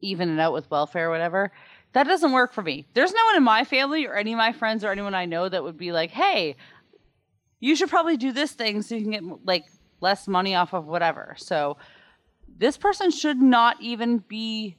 [0.00, 1.52] even it out with welfare or whatever,
[1.92, 2.84] that doesn't work for me.
[2.94, 5.48] There's no one in my family or any of my friends or anyone I know
[5.48, 6.56] that would be like, hey,
[7.60, 9.66] you should probably do this thing so you can get like
[10.00, 11.36] less money off of whatever.
[11.38, 11.76] So
[12.58, 14.76] this person should not even be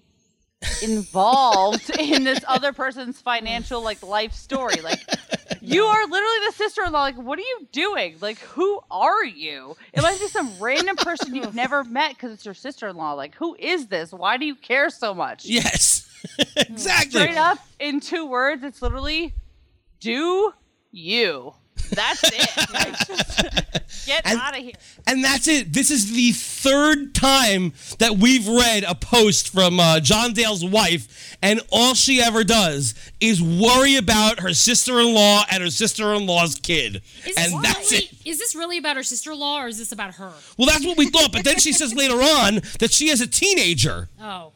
[0.84, 4.76] involved in this other person's financial like life story.
[4.88, 5.02] Like
[5.62, 7.02] you are literally the sister-in-law.
[7.02, 8.16] Like, what are you doing?
[8.22, 9.76] Like, who are you?
[9.92, 13.14] It might be some random person you've never met because it's your sister-in-law.
[13.14, 14.14] Like, who is this?
[14.14, 15.46] Why do you care so much?
[15.46, 16.04] yes.
[16.40, 16.74] Hmm.
[16.74, 17.22] exactly.
[17.22, 19.34] Straight up in two words, it's literally
[20.00, 20.52] do
[20.92, 21.54] you.
[21.92, 22.72] That's it.
[22.74, 23.38] Like, just
[24.06, 24.74] get And- out of here.
[25.06, 25.72] And that's it.
[25.72, 31.38] This is the third time that we've read a post from uh, John Dale's wife,
[31.42, 37.38] and all she ever does is worry about her sister-in-law and her sister-in-law's kid, Is
[37.38, 38.12] and this that's really, it.
[38.26, 40.32] Is this really about her sister-in-law or is this about her?
[40.58, 43.28] Well, that's what we thought, but then she says later on that she has a
[43.28, 44.52] teenager, Oh.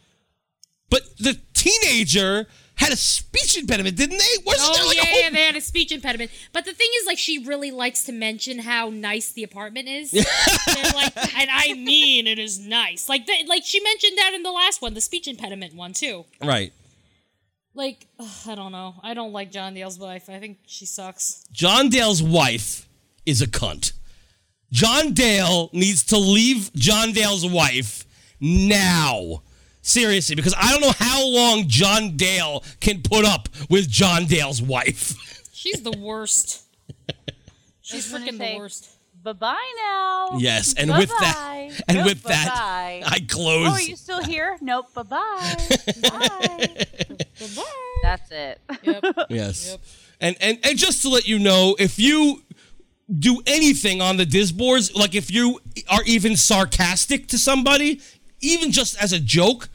[0.90, 4.44] but the teenager had a speech impediment, didn't they?
[4.46, 6.32] Wasn't oh, there Oh like yeah, a whole yeah, they had a speech impediment.
[6.52, 10.12] But the thing is, like, she really likes to mention how nice the apartment is.
[10.12, 10.24] They're
[10.94, 13.08] like, and I mean, it is nice.
[13.08, 16.26] Like, the, like she mentioned that in the last one, the speech impediment one too.
[16.44, 16.74] right?
[17.74, 18.96] Like, ugh, I don't know.
[19.02, 20.30] I don't like John Dale's wife.
[20.30, 21.46] I think she sucks.
[21.52, 22.88] John Dale's wife
[23.26, 23.94] is a cunt.
[24.72, 28.06] John Dale needs to leave John Dale's wife
[28.40, 29.44] now.
[29.82, 34.62] Seriously, because I don't know how long John Dale can put up with John Dale's
[34.62, 35.50] wife.
[35.54, 36.64] She's the worst.
[37.82, 38.90] She's freaking the worst.
[39.24, 40.38] Bye bye now.
[40.40, 43.04] Yes, and with that, and Nope, with that, bye-bye.
[43.06, 43.68] I close.
[43.68, 44.58] Oh, are you still here?
[44.62, 44.92] Nope.
[44.96, 45.58] Bye bye.
[46.02, 46.76] bye.
[47.38, 47.64] Goodbye.
[48.02, 48.62] That's it.
[48.82, 49.04] Yep.
[49.30, 49.72] Yes.
[49.72, 49.82] Yep.
[50.22, 52.42] And, and and just to let you know, if you
[53.20, 58.02] do anything on the Disboards, like if you are even sarcastic to somebody,
[58.42, 59.70] even just as a joke,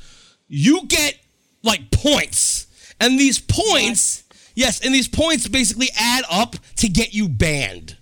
[0.49, 1.19] you get
[1.63, 2.67] like points.
[3.01, 4.25] And these points,
[4.55, 7.97] yes, and these points basically add up to get you banned.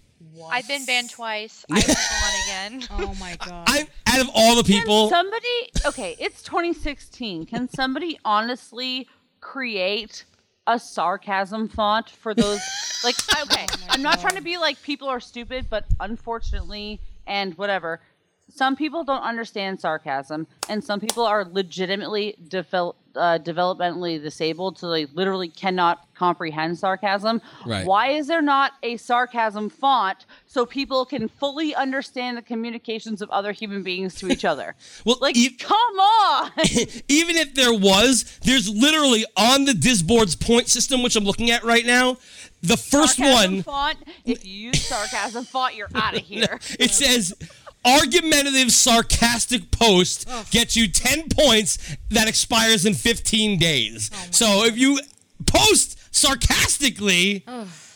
[0.51, 1.65] I've been banned twice.
[1.71, 2.89] I won't go on again.
[2.91, 3.65] Oh my god.
[3.67, 7.47] I out of all the people, Can somebody, okay, it's 2016.
[7.47, 9.09] Can somebody honestly
[9.41, 10.25] create
[10.67, 12.61] a sarcasm font for those?
[13.03, 17.57] Like, okay, oh I'm not trying to be like people are stupid, but unfortunately, and
[17.59, 18.01] whatever,
[18.49, 24.91] some people don't understand sarcasm, and some people are legitimately devel- uh, developmentally disabled, so
[24.91, 27.41] they literally cannot comprehend sarcasm.
[27.67, 27.87] Right.
[27.87, 33.31] Why is there not a sarcasm font so people can fully understand the communications of
[33.31, 34.75] other human beings to each other?
[35.05, 36.51] Well, like, e- come on!
[37.09, 41.63] even if there was, there's literally on the Disboard's point system, which I'm looking at
[41.65, 42.17] right now,
[42.63, 43.63] the first sarcasm one.
[43.63, 43.99] font.
[44.25, 46.59] If you use sarcasm font, you're out of here.
[46.79, 47.35] It says
[47.85, 54.11] argumentative sarcastic post gets you 10 points that expires in 15 days.
[54.31, 54.99] so if you
[55.47, 57.45] post sarcastically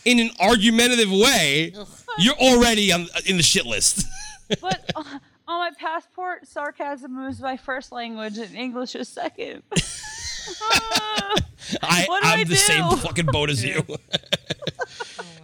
[0.05, 1.73] in an argumentative way,
[2.17, 4.05] you're already on, in the shit list.
[4.61, 5.03] but uh,
[5.47, 9.63] on my passport, sarcasm is my first language and English is second.
[11.83, 13.83] I, do I the same fucking boat as you.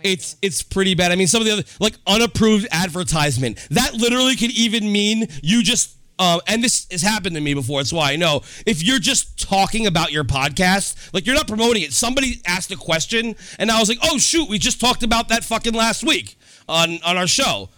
[0.06, 1.12] Oh it's it's pretty bad.
[1.12, 5.64] I mean, some of the other like unapproved advertisement that literally could even mean you
[5.64, 5.94] just.
[6.18, 7.82] Um, and this has happened to me before.
[7.82, 8.42] That's why I know.
[8.66, 11.92] If you're just talking about your podcast, like you're not promoting it.
[11.92, 15.44] Somebody asked a question, and I was like, "Oh shoot, we just talked about that
[15.44, 16.38] fucking last week
[16.70, 17.70] on on our show."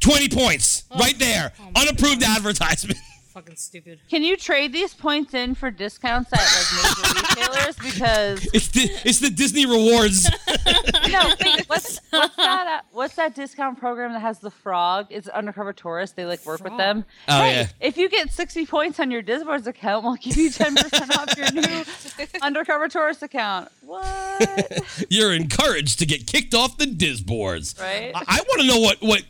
[0.00, 1.52] Twenty points right there.
[1.76, 2.98] Unapproved advertisement.
[3.38, 4.00] Fucking stupid.
[4.10, 7.76] Can you trade these points in for discounts at like major retailers?
[7.88, 10.28] Because It's the it's the Disney rewards.
[11.08, 12.66] no, wait, what's what's that?
[12.66, 15.06] Uh, what's that discount program that has the frog?
[15.10, 16.16] It's undercover tourist.
[16.16, 17.04] They like work with them.
[17.28, 17.68] Oh, hey, yeah.
[17.80, 21.36] If you get sixty points on your Disboards account, we'll give you ten percent off
[21.36, 21.84] your new
[22.42, 23.70] undercover tourist account.
[23.82, 24.82] What?
[25.08, 27.80] You're encouraged to get kicked off the Disboards.
[27.80, 28.10] Right?
[28.16, 29.22] I, I want to know what what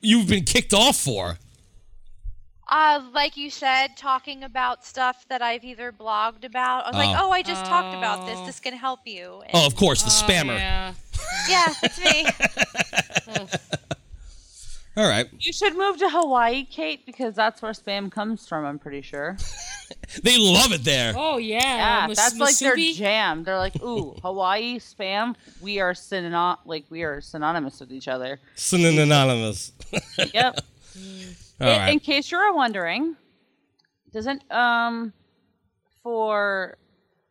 [0.00, 1.38] you've been kicked off for.
[2.68, 6.84] Uh, like you said, talking about stuff that I've either blogged about.
[6.86, 7.28] I was like, Oh.
[7.28, 8.40] oh, I just talked about this.
[8.40, 9.42] This can help you.
[9.42, 10.58] And Oh, of course, the Oh, spammer.
[10.58, 10.94] yeah.
[11.48, 12.26] yeah, it's me.
[14.96, 15.28] All right.
[15.38, 18.64] You should move to Hawaii, Kate, because that's where spam comes from.
[18.64, 19.36] I'm pretty sure.
[20.24, 21.12] They love it there.
[21.16, 21.60] Oh yeah.
[22.00, 22.94] Yeah, Mas- that's like their Masubi?
[22.96, 23.44] jam.
[23.44, 25.36] They're like, ooh, Hawaii spam.
[25.60, 28.40] We are synonym, like we are synonymous with each other.
[28.56, 29.70] Synonymous.
[30.34, 30.58] Yep.
[31.60, 33.16] All In- In case you're wondering,
[34.12, 35.12] doesn't um
[36.02, 36.78] for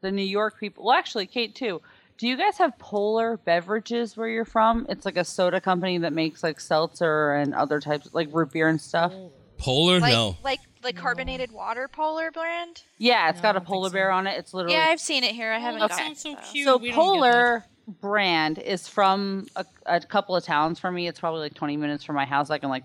[0.02, 0.86] the New York people?
[0.86, 1.82] Well, actually, Kate too.
[2.18, 4.86] Do you guys have Polar Beverages where you're from?
[4.88, 8.70] It's like a soda company that makes like seltzer and other types, like root beer
[8.70, 9.14] and stuff.
[9.58, 10.00] Polar?
[10.00, 10.38] Like, no.
[10.44, 12.84] like, like carbonated water polar brand.
[12.98, 13.94] Yeah, it's No, got a don't polar so.
[13.94, 14.38] bear on it.
[14.38, 15.52] It's literally Yeah, I've seen it here.
[15.52, 16.18] I haven't Oh, got that it.
[16.18, 16.66] sounds so cute.
[16.66, 17.66] So We Polar
[18.02, 21.08] brand is from a, a couple of towns from me.
[21.08, 22.50] It's probably like 20 minutes from my house.
[22.50, 22.84] I can like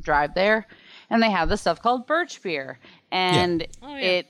[0.00, 0.66] drive there,
[1.10, 2.78] and they have this stuff called birch beer,
[3.10, 4.02] and Oh, yeah.
[4.02, 4.26] it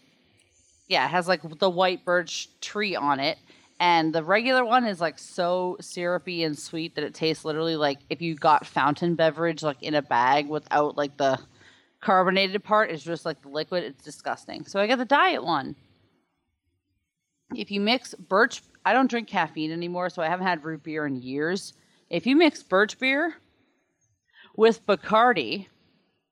[0.88, 3.38] yeah it has like the white birch tree on it.
[3.81, 7.98] And the regular one is like so syrupy and sweet that it tastes literally like
[8.11, 11.38] if you got fountain beverage like in a bag without like the
[12.01, 12.90] carbonated part.
[12.90, 13.83] It's just like the liquid.
[13.85, 14.66] It's disgusting.
[14.66, 15.75] So I got the diet one
[17.55, 21.07] if you mix birch I don't drink caffeine anymore, so I haven't had root beer
[21.07, 21.72] in years.
[22.11, 23.35] If you mix birch beer
[24.57, 25.67] with Bacardi,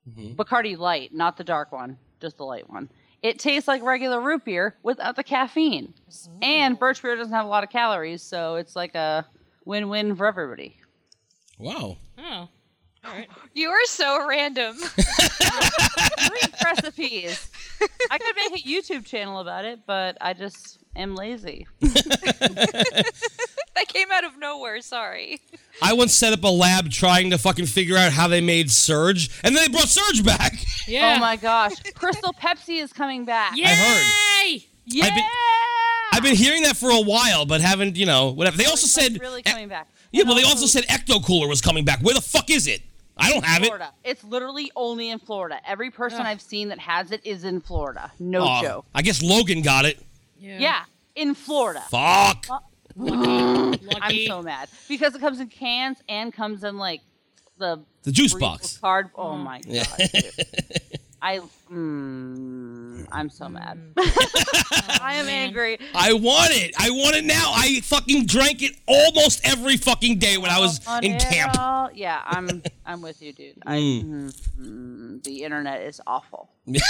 [0.08, 0.34] mm-hmm.
[0.34, 2.90] Bacardi light, not the dark one, just the light one.
[3.22, 5.92] It tastes like regular root beer without the caffeine.
[6.40, 9.26] And birch beer doesn't have a lot of calories, so it's like a
[9.66, 10.76] win-win for everybody.
[11.58, 11.98] Wow.
[12.18, 12.48] Oh.
[13.04, 13.28] All right.
[13.52, 14.76] You are so random.
[16.26, 17.50] Drink recipes.
[18.10, 21.66] I could make a YouTube channel about it, but I just am lazy.
[23.80, 24.80] That came out of nowhere.
[24.80, 25.40] Sorry.
[25.82, 29.30] I once set up a lab trying to fucking figure out how they made Surge,
[29.42, 30.52] and then they brought Surge back.
[30.86, 31.14] Yeah.
[31.16, 31.74] Oh my gosh.
[31.94, 33.56] Crystal Pepsi is coming back.
[33.56, 33.64] Yay!
[33.64, 34.62] heard.
[34.86, 35.04] Yeah.
[35.04, 35.24] I've been-
[36.12, 38.56] I've been hearing that for a while, but haven't, you know, whatever.
[38.56, 39.20] They also It's, said.
[39.20, 39.86] really coming back.
[40.10, 42.00] Yeah, And well, they also said Ecto Cooler was coming back.
[42.00, 42.82] Where the fuck is it?
[43.16, 43.66] I don't have it.
[43.66, 43.92] Florida.
[44.02, 45.60] It's literally only in Florida.
[45.64, 48.10] Every person I've seen that has it is in Florida.
[48.18, 48.86] No Aw, joke.
[48.92, 50.00] I guess Logan got it.
[50.40, 50.58] Yeah.
[50.58, 51.84] Yeah, in Florida.
[51.88, 52.46] Fuck.
[52.50, 52.58] Uh,
[53.00, 53.98] Lucky.
[54.00, 57.00] I'm so mad because it comes in cans and comes in like
[57.58, 58.78] the The juice box.
[58.78, 59.10] card.
[59.14, 59.86] Oh my god.
[61.22, 63.78] I mm, I'm so mad.
[65.02, 65.78] I am angry.
[65.94, 66.72] I want it.
[66.78, 67.52] I want it now.
[67.54, 71.58] I fucking drank it almost every fucking day when I was On in camp.
[71.58, 73.58] all- Yeah, I'm I'm with you, dude.
[73.66, 76.48] I, mm, mm, the internet is awful.
[76.66, 76.82] It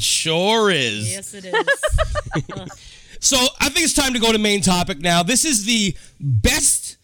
[0.00, 1.10] sure is.
[1.10, 1.66] Yes, it is.
[3.20, 5.22] So I think it's time to go to main topic now.
[5.22, 6.96] This is the best,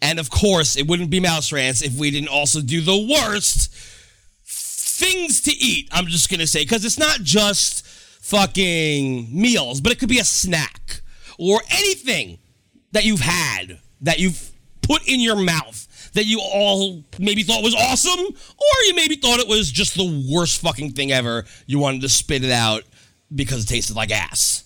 [0.00, 3.72] and of course, it wouldn't be Mouse Rants if we didn't also do the worst
[4.44, 5.88] things to eat.
[5.92, 10.24] I'm just gonna say because it's not just fucking meals, but it could be a
[10.24, 11.02] snack
[11.38, 12.38] or anything
[12.92, 14.50] that you've had that you've
[14.82, 15.84] put in your mouth
[16.14, 20.26] that you all maybe thought was awesome, or you maybe thought it was just the
[20.32, 21.44] worst fucking thing ever.
[21.66, 22.82] You wanted to spit it out
[23.34, 24.64] because it tasted like ass.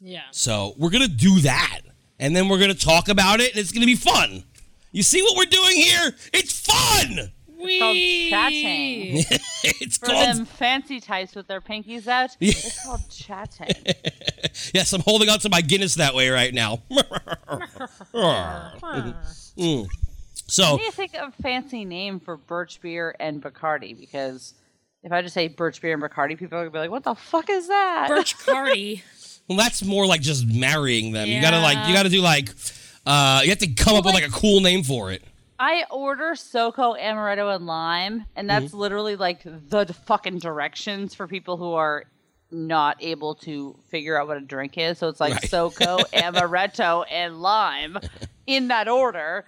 [0.00, 0.22] Yeah.
[0.30, 1.80] So we're gonna do that,
[2.18, 4.44] and then we're gonna talk about it, and it's gonna be fun.
[4.92, 6.12] You see what we're doing here?
[6.32, 7.32] It's fun.
[7.58, 7.96] We called
[8.30, 9.24] chatting.
[9.64, 13.74] it's For called them fancy types with their pinkies out, it's called chatting.
[14.74, 14.92] yes.
[14.92, 16.82] I'm holding on to my Guinness that way right now.
[19.56, 19.86] Mm.
[20.48, 24.52] So what do you think of a fancy name for birch beer and Bacardi because
[25.02, 27.14] if I just say birch beer and Bacardi, people are gonna be like, "What the
[27.14, 29.02] fuck is that?" Birch Cardi.
[29.48, 31.28] Well, that's more like just marrying them.
[31.28, 32.50] You gotta like you gotta do like
[33.06, 35.22] uh you have to come up with like- a cool name for it.
[35.58, 41.56] I order SoCo, amaretto, and lime, and that's literally like the fucking directions for people
[41.56, 42.04] who are
[42.50, 44.98] not able to figure out what a drink is.
[44.98, 45.42] So it's like Right.
[45.44, 47.96] SoCo, amaretto, and lime
[48.46, 49.46] in that order.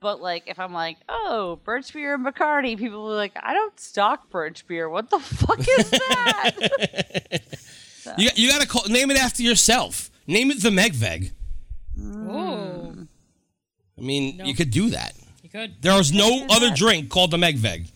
[0.00, 3.54] But like, if I'm like, oh, birch beer and Bacardi, people will be like, I
[3.54, 4.90] don't stock birch beer.
[4.90, 7.42] What the fuck is that?
[8.18, 10.10] You you gotta call, name it after yourself.
[10.26, 11.30] Name it the Megveg.
[12.02, 12.94] Oh,
[13.98, 14.44] I mean, No.
[14.44, 15.14] you could do that.
[15.42, 15.82] you could.
[15.82, 16.76] There is no other that.
[16.78, 17.88] drink called the Megveg.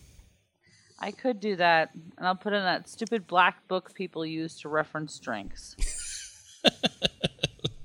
[0.99, 4.69] I could do that, and I'll put in that stupid black book people use to
[4.69, 5.75] reference drinks.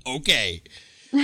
[0.06, 0.62] Okay.
[1.12, 1.22] There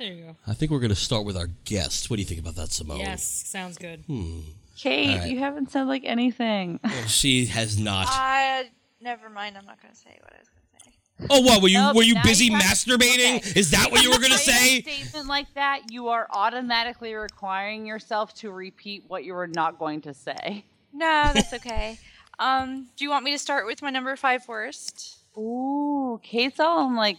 [0.00, 0.36] you go.
[0.46, 2.10] I think we're gonna start with our guest.
[2.10, 2.98] What do you think about that, Simone?
[3.00, 4.02] Yes, sounds good.
[4.06, 4.40] Hmm.
[4.76, 5.30] Kate, All right.
[5.30, 6.80] you haven't said like anything.
[6.82, 8.08] Well, she has not.
[8.10, 8.70] I
[9.00, 9.56] never mind.
[9.56, 11.26] I'm not gonna say what I was gonna say.
[11.30, 11.78] oh, what were you?
[11.78, 13.36] Nope, were you now busy you have- masturbating?
[13.38, 13.58] Okay.
[13.60, 17.86] Is that what you were gonna Say a statement like that, you are automatically requiring
[17.86, 20.64] yourself to repeat what you were not going to say.
[20.92, 21.98] No, that's okay.
[22.38, 25.18] um, do you want me to start with my number five worst?
[25.38, 27.18] Ooh, Kate's all in like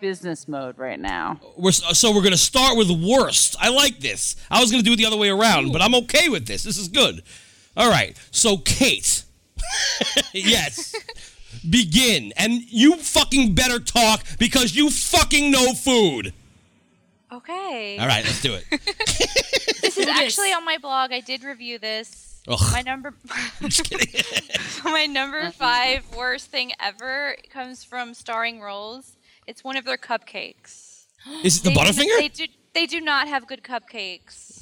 [0.00, 1.40] business mode right now.
[1.56, 3.56] We're, so we're gonna start with worst.
[3.60, 4.36] I like this.
[4.50, 6.62] I was gonna do it the other way around, but I'm okay with this.
[6.64, 7.22] This is good.
[7.76, 8.16] All right.
[8.30, 9.23] So Kate,
[10.32, 10.94] yes,
[11.68, 16.32] begin, and you fucking better talk because you fucking know food.
[17.32, 17.98] Okay.
[17.98, 18.64] All right, let's do it.
[19.84, 21.12] This is actually on my blog.
[21.12, 22.40] I did review this.
[22.48, 22.58] Ugh.
[22.72, 23.14] My number,
[23.60, 24.08] I'm Just kidding.
[24.82, 29.16] my number five worst thing ever comes from Starring Rolls.
[29.46, 31.04] It's one of their cupcakes.
[31.44, 32.18] Is it the They do- Butterfinger?
[32.18, 32.44] They do.
[32.72, 34.53] They do not have good cupcakes.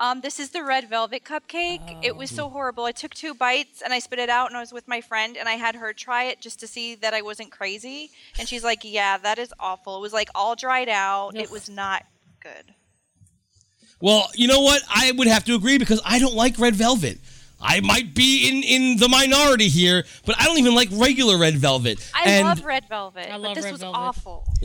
[0.00, 1.98] Um, this is the red velvet cupcake.
[2.02, 2.84] It was so horrible.
[2.86, 5.36] I took two bites and I spit it out, and I was with my friend,
[5.36, 8.10] and I had her try it just to see that I wasn't crazy.
[8.38, 9.98] And she's like, "Yeah, that is awful.
[9.98, 11.36] It was like all dried out.
[11.36, 12.06] It was not
[12.42, 12.74] good."
[14.00, 14.82] Well, you know what?
[14.88, 17.18] I would have to agree because I don't like red velvet.
[17.60, 21.56] I might be in, in the minority here, but I don't even like regular red
[21.56, 22.10] velvet.
[22.14, 23.98] I and love red velvet, I but this red was velvet.
[23.98, 24.46] awful.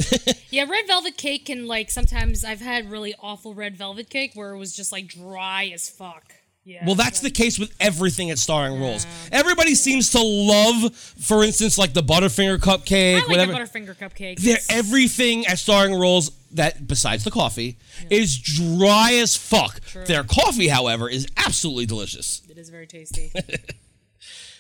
[0.50, 4.54] Yeah, red velvet cake can like sometimes I've had really awful red velvet cake where
[4.54, 6.34] it was just like dry as fuck.
[6.68, 6.84] Yeah.
[6.86, 9.06] Well, that's the case with everything at Starring Rolls.
[9.32, 13.52] Everybody seems to love, for instance, like the Butterfinger cupcake, I like whatever.
[13.52, 14.40] the Butterfinger cupcake.
[14.40, 17.78] They're- everything at Starring Rolls that, besides the coffee,
[18.10, 19.80] is dry as fuck.
[20.08, 22.42] Their coffee, however, is absolutely delicious.
[22.50, 23.32] It is very tasty.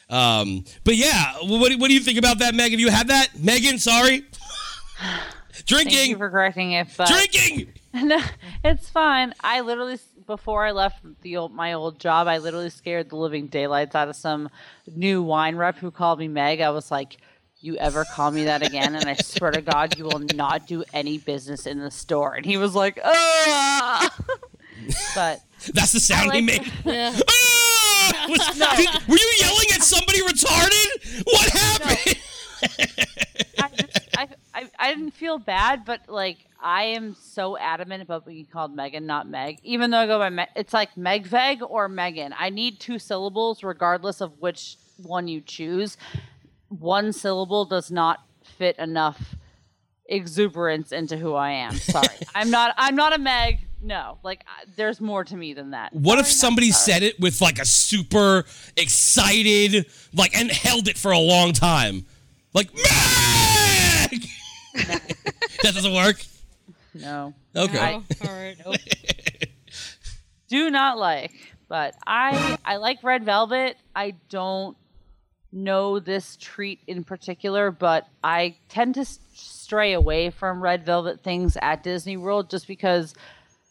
[0.08, 2.70] Um, but yeah, what, do- what do you think about that, Meg?
[2.72, 3.80] Have you had that, Megan?
[3.80, 4.20] Sorry,
[5.00, 7.74] Thank drinking, you for correcting it, but drinking.
[7.96, 8.22] no,
[8.64, 9.34] it's fine.
[9.40, 9.98] I literally,
[10.28, 14.10] before I left the old, my old job, I literally scared the living daylights out
[14.10, 14.50] of some
[14.96, 16.62] new wine rep who called me Meg.
[16.62, 17.18] I was like,
[17.60, 20.84] "You ever call me that again?" And I swear to God, you will not do
[20.94, 22.34] any business in the store.
[22.36, 24.16] And he was like, "Ah."
[25.16, 25.42] but
[25.74, 26.72] That's the sound he like- made.
[26.86, 27.16] yeah.
[28.08, 28.28] Ah!
[28.30, 31.24] Was- did- were you yelling at somebody retarded?
[31.26, 32.18] What happened?
[33.58, 38.26] I, just, I, I, I didn't feel bad, but like I am so adamant about
[38.26, 39.60] being called Megan, not Meg.
[39.64, 42.34] Even though I go by Meg, it's like Megveg or Megan.
[42.38, 45.98] I need two syllables, regardless of which one you choose.
[46.70, 48.22] One syllable does not
[48.58, 49.36] fit enough
[50.08, 51.76] exuberance into who I am.
[51.76, 52.74] Sorry, I'm not.
[52.78, 53.60] I'm not a Meg.
[53.82, 55.94] No, like I- there's more to me than that.
[55.94, 58.46] What if Sorry, not somebody said it with like a super
[58.78, 62.06] excited, like, and held it for a long time?
[62.54, 63.55] Like, Meg!
[64.74, 66.18] that doesn't work?
[66.94, 67.34] no?
[67.56, 67.94] Okay.
[67.94, 68.58] All right.
[70.48, 71.32] do not like
[71.68, 74.78] but i i like red velvet i don't
[75.52, 81.58] know this treat in particular but i tend to stray away from red velvet things
[81.62, 83.14] at disney world just because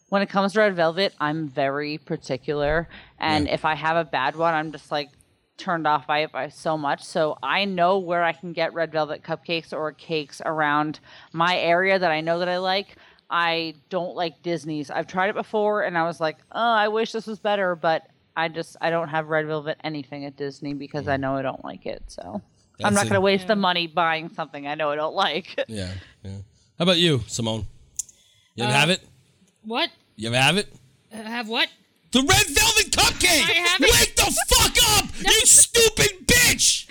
[0.09, 4.35] when it comes to red velvet i'm very particular and if i have a bad
[4.35, 5.11] one i'm just like
[5.57, 8.91] turned off by it by so much so i know where i can get red
[8.91, 10.99] velvet cupcakes or cakes around
[11.33, 12.97] my area that i know that i like
[13.31, 14.91] I don't like Disney's.
[14.91, 18.07] I've tried it before and I was like, oh, I wish this was better, but
[18.37, 21.65] I just I don't have red velvet anything at Disney because I know I don't
[21.65, 22.03] like it.
[22.07, 22.43] So
[22.85, 25.59] I'm not going to waste the money buying something I know I don't like.
[25.69, 25.93] Yeah,
[26.23, 26.33] yeah.
[26.79, 27.67] How about you, Simone?
[28.55, 29.01] You ever Uh, have it?
[29.63, 29.91] What?
[30.17, 30.69] You ever have it?
[31.13, 31.69] Uh, have what?
[32.15, 33.43] The red velvet cupcake!
[33.43, 36.87] I Wake the fuck up, you stupid bitch!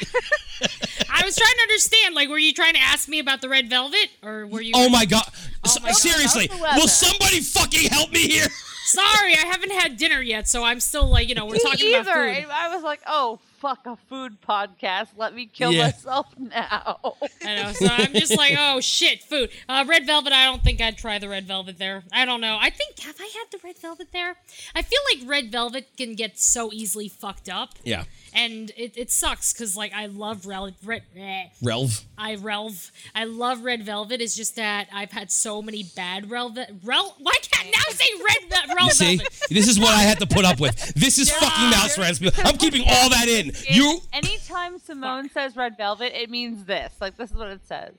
[1.09, 2.13] I was trying to understand.
[2.13, 4.73] Like, were you trying to ask me about the red velvet, or were you?
[4.75, 5.23] Oh, oh my god.
[5.63, 6.79] S- my Seriously, How's the weather?
[6.81, 8.47] will somebody fucking help me here?
[8.83, 11.95] Sorry, I haven't had dinner yet, so I'm still like, you know, we're talking Me
[11.95, 12.33] about either.
[12.35, 12.43] food.
[12.43, 15.07] And I was like, oh, fuck a food podcast.
[15.15, 15.83] Let me kill Yeah.
[15.85, 16.99] myself now.
[17.45, 17.71] I know.
[17.71, 19.49] So I'm just like, oh shit, food.
[19.69, 20.33] Uh, red velvet.
[20.33, 22.03] I don't think I'd try the red velvet there.
[22.11, 22.57] I don't know.
[22.59, 24.35] I think have I had the red velvet there?
[24.75, 28.03] I feel like red velvet can get so easily fucked up, Yeah.
[28.33, 31.03] and it, it sucks because like I love red red.
[31.15, 32.03] eh, Relv.
[32.17, 32.91] I relv.
[33.15, 34.19] I love red velvet.
[34.19, 36.69] It's just that I've had so many bad velvet.
[36.83, 37.15] Rel.
[37.19, 39.21] Why can't I now say red ve- rel You see?
[39.49, 40.75] This is what I had to put up with.
[40.95, 42.19] This is fucking Mouse Rants.
[42.43, 43.52] I'm keeping all that in.
[43.69, 46.93] You Anytime Simone says red velvet, it means this.
[46.99, 47.93] Like, this is what it says.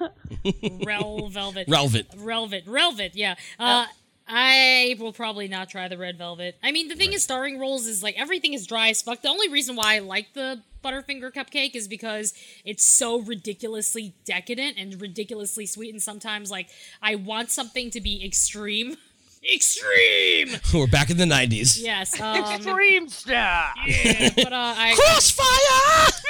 [0.84, 1.66] Rel velvet.
[1.68, 2.14] Relvet.
[2.16, 2.64] Relvet.
[2.66, 3.34] Relvet, yeah.
[3.58, 3.86] Uh,
[4.28, 6.56] I will probably not try the red velvet.
[6.62, 9.22] I mean, the thing is, starring rolls is like everything is dry as fuck.
[9.22, 12.34] The only reason why I like the Butterfinger cupcake is because
[12.64, 15.92] it's so ridiculously decadent and ridiculously sweet.
[15.92, 16.68] And sometimes, like,
[17.02, 18.96] I want something to be extreme.
[19.42, 20.60] Extreme!
[20.74, 21.80] We're back in the 90s.
[21.82, 22.12] Yes.
[22.22, 23.74] Um, Extreme stuff.
[23.84, 24.94] yeah, but uh, I.
[24.96, 26.22] Crossfire!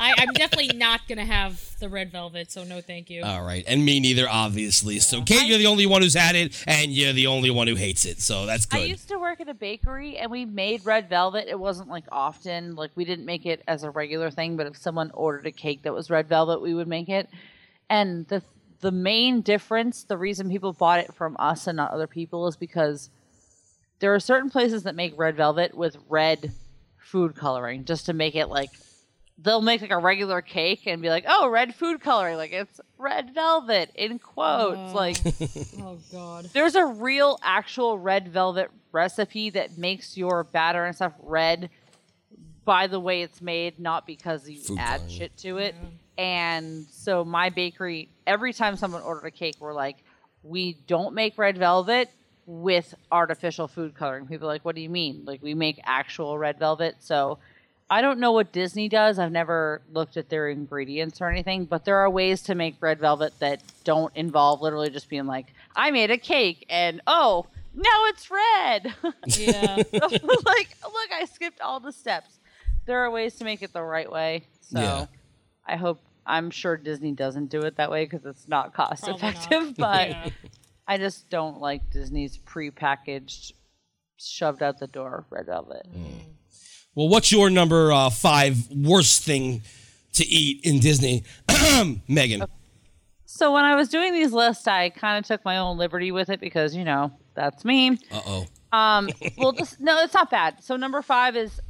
[0.00, 3.22] I, I'm definitely not gonna have the red velvet, so no, thank you.
[3.24, 5.00] All right, and me neither, obviously.
[5.00, 7.74] So, Kate, you're the only one who's had it, and you're the only one who
[7.74, 8.20] hates it.
[8.20, 8.80] So that's good.
[8.80, 11.48] I used to work at a bakery and we made red velvet.
[11.48, 14.76] It wasn't like often, like we didn't make it as a regular thing, but if
[14.76, 17.28] someone ordered a cake that was red velvet, we would make it.
[17.88, 18.42] And the
[18.80, 22.56] the main difference, the reason people bought it from us and not other people is
[22.56, 23.10] because
[23.98, 26.52] there are certain places that make red velvet with red
[26.96, 28.70] food coloring just to make it like
[29.42, 32.80] they'll make like a regular cake and be like, "Oh, red food coloring, like it's
[32.98, 35.16] red velvet in quotes." Like
[35.80, 36.50] oh god.
[36.52, 41.70] there's a real actual red velvet recipe that makes your batter and stuff red
[42.64, 45.08] by the way it's made, not because you Food add coloring.
[45.14, 45.74] shit to it.
[46.20, 49.96] And so my bakery, every time someone ordered a cake, we're like,
[50.42, 52.10] we don't make red velvet
[52.44, 54.26] with artificial food coloring.
[54.26, 55.22] People are like, what do you mean?
[55.24, 56.96] Like we make actual red velvet.
[57.00, 57.38] So
[57.88, 59.18] I don't know what Disney does.
[59.18, 63.00] I've never looked at their ingredients or anything, but there are ways to make red
[63.00, 68.04] velvet that don't involve literally just being like, I made a cake and oh, now
[68.08, 68.94] it's red.
[69.38, 69.76] Yeah.
[69.92, 72.40] like, look, I skipped all the steps.
[72.84, 74.42] There are ways to make it the right way.
[74.60, 75.06] So Yeah.
[75.66, 79.22] I hope, I'm sure Disney doesn't do it that way because it's not cost Probably
[79.22, 79.34] not.
[79.36, 80.30] effective, but Yeah.
[80.88, 83.52] I just don't like Disney's prepackaged,
[84.18, 85.86] shoved out the door red velvet.
[86.94, 89.62] well, what's your number uh, five worst thing
[90.14, 91.22] to eat in Disney?
[92.08, 92.44] Megan.
[93.26, 96.28] So when I was doing these lists, I kind of took my own liberty with
[96.28, 97.90] it because you know that's me.
[98.10, 98.46] Uh oh.
[98.72, 99.08] Um,
[99.38, 100.62] well, just, no, it's not bad.
[100.62, 101.60] So number five is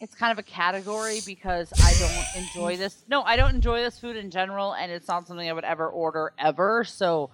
[0.00, 3.04] it's kind of a category because I don't enjoy this.
[3.08, 5.88] No, I don't enjoy this food in general, and it's not something I would ever
[5.88, 6.84] order ever.
[6.84, 7.30] So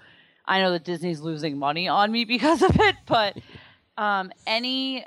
[0.46, 3.36] I know that Disney's losing money on me because of it, but
[3.98, 5.04] um, any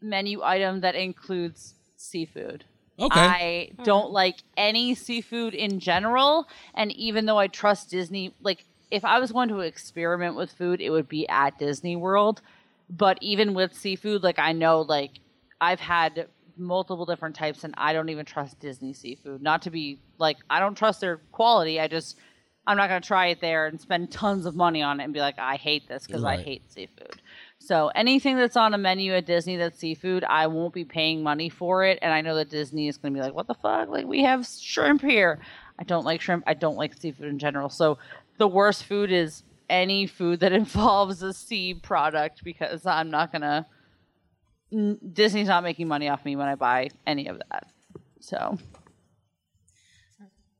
[0.00, 2.64] menu item that includes seafood.
[2.98, 3.20] Okay.
[3.20, 6.48] I don't like any seafood in general.
[6.74, 10.80] And even though I trust Disney, like if I was going to experiment with food,
[10.80, 12.40] it would be at Disney World.
[12.88, 15.10] But even with seafood, like I know, like
[15.60, 19.42] I've had multiple different types, and I don't even trust Disney seafood.
[19.42, 21.80] Not to be like I don't trust their quality.
[21.80, 22.16] I just
[22.66, 25.20] I'm not gonna try it there and spend tons of money on it and be
[25.20, 27.20] like I hate this because I hate seafood.
[27.58, 31.48] So anything that's on a menu at Disney that's seafood, I won't be paying money
[31.48, 31.98] for it.
[32.02, 33.88] And I know that Disney is going to be like, "What the fuck?
[33.88, 35.40] Like we have shrimp here."
[35.78, 36.44] I don't like shrimp.
[36.46, 37.68] I don't like seafood in general.
[37.68, 37.98] So
[38.38, 43.66] the worst food is any food that involves a sea product because I'm not gonna.
[43.66, 43.66] n-
[44.70, 47.68] Disney's not making money off me when I buy any of that.
[48.20, 48.58] So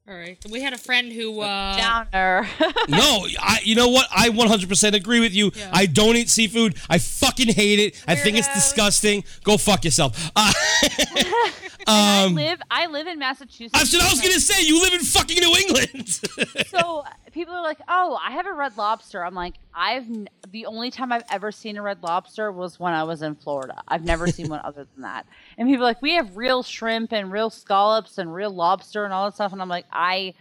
[0.09, 0.39] All right.
[0.51, 2.49] We had a friend who uh downer.
[2.89, 3.59] No, I.
[3.65, 4.07] You know what?
[4.15, 5.51] I 100% agree with you.
[5.55, 5.71] Yeah.
[5.73, 6.77] I don't eat seafood.
[6.89, 8.05] I fucking hate it.
[8.07, 9.25] I think it's disgusting.
[9.43, 10.31] Go fuck yourself.
[11.89, 12.61] Uh, I live.
[12.69, 13.71] I live in Massachusetts.
[13.73, 14.67] that's what I was gonna say.
[14.67, 16.09] You live in fucking New England.
[16.67, 17.05] so
[17.37, 20.91] people are like, "Oh, I have a red lobster." I'm like, "I've n- the only
[20.91, 23.83] time I've ever seen a red lobster was when I was in Florida.
[23.87, 25.27] I've never seen one other than that."
[25.57, 29.13] And people are like, "We have real shrimp and real scallops and real lobster and
[29.13, 30.35] all that stuff." And I'm like, "I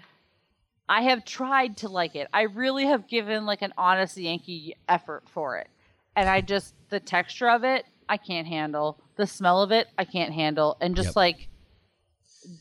[0.87, 2.27] I have tried to like it.
[2.33, 5.67] I really have given like an honest Yankee effort for it.
[6.15, 8.99] And I just the texture of it, I can't handle.
[9.15, 10.77] The smell of it, I can't handle.
[10.79, 11.15] And just Yep.
[11.15, 11.47] like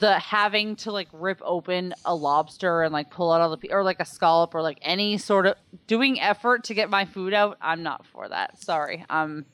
[0.01, 3.69] the having to like rip open a lobster and like pull out all the pe-
[3.69, 5.57] or like a scallop or like any sort of
[5.87, 7.59] doing effort to get my food out.
[7.61, 8.63] I'm not for that.
[8.63, 9.05] Sorry.
[9.11, 9.45] Um,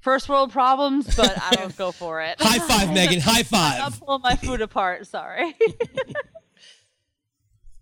[0.00, 2.36] first world problems, but I don't go for it.
[2.40, 3.20] High five, Megan.
[3.20, 5.06] High five I'm pulling my food apart.
[5.06, 5.54] Sorry.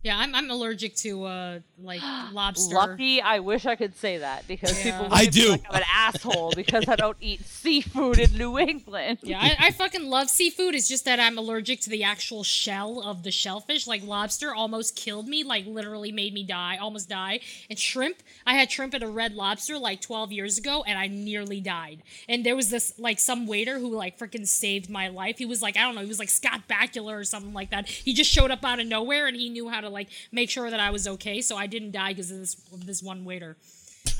[0.07, 2.01] Yeah, I'm, I'm allergic to uh like
[2.33, 2.77] lobster.
[2.77, 4.99] Lucky, I wish I could say that because Yeah.
[5.01, 5.07] people.
[5.15, 5.51] I look at me do.
[5.51, 9.19] Like I'm an asshole because I don't eat seafood in New England.
[9.23, 10.77] Yeah, I, I fucking love seafood.
[10.77, 13.89] It's just that I'm allergic to the actual shell of the shellfish.
[13.89, 17.41] Like lobster almost killed me, like literally made me die, almost die.
[17.69, 21.09] And shrimp, I had shrimp at a red lobster like 12 years ago and I
[21.09, 22.05] nearly died.
[22.29, 25.39] And there was this like some waiter who like freaking saved my life.
[25.39, 27.89] He was like, I don't know, he was like Scott Bakula or something like that.
[27.89, 30.71] He just showed up out of nowhere and he knew how to like make sure
[30.71, 31.41] that I was okay.
[31.41, 32.55] So I didn't die because of this,
[32.91, 33.57] this one waiter.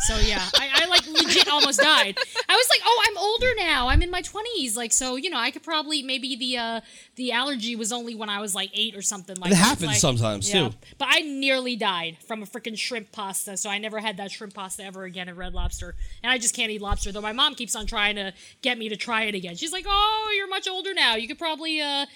[0.01, 2.19] So yeah, I, I like legit almost died.
[2.49, 3.89] I was like, oh, I'm older now.
[3.89, 4.77] I'm in my twenties.
[4.77, 6.81] Like, so you know, I could probably maybe the uh
[7.15, 9.53] the allergy was only when I was like eight or something like.
[9.53, 10.69] It happens Like, sometimes, yeah.
[10.69, 10.75] too.
[10.99, 14.55] But I nearly died from a freaking shrimp pasta, so I never had that shrimp
[14.55, 15.95] pasta ever again at Red Lobster.
[16.23, 17.13] And I just can't eat lobster.
[17.13, 19.55] Though my mom keeps on trying to get me to try it again.
[19.57, 21.15] She's like, oh, you're much older now.
[21.15, 22.07] You could probably uh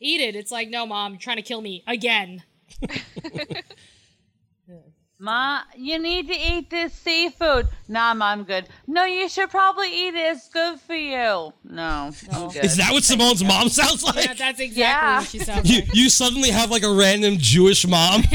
[0.00, 0.34] eat it.
[0.34, 2.42] It's like, no, mom, you're trying to kill me again.
[5.22, 7.68] Ma, you need to eat this seafood.
[7.88, 8.66] Nah, Ma, I'm good.
[8.86, 10.34] No, you should probably eat it.
[10.34, 11.52] It's good for you.
[11.62, 12.64] No, I'm good.
[12.64, 14.24] Is that what Simone's mom sounds like?
[14.24, 15.18] Yeah, that's exactly Yeah.
[15.18, 15.94] what she sounds you, like.
[15.94, 18.22] you suddenly have like a random Jewish mom.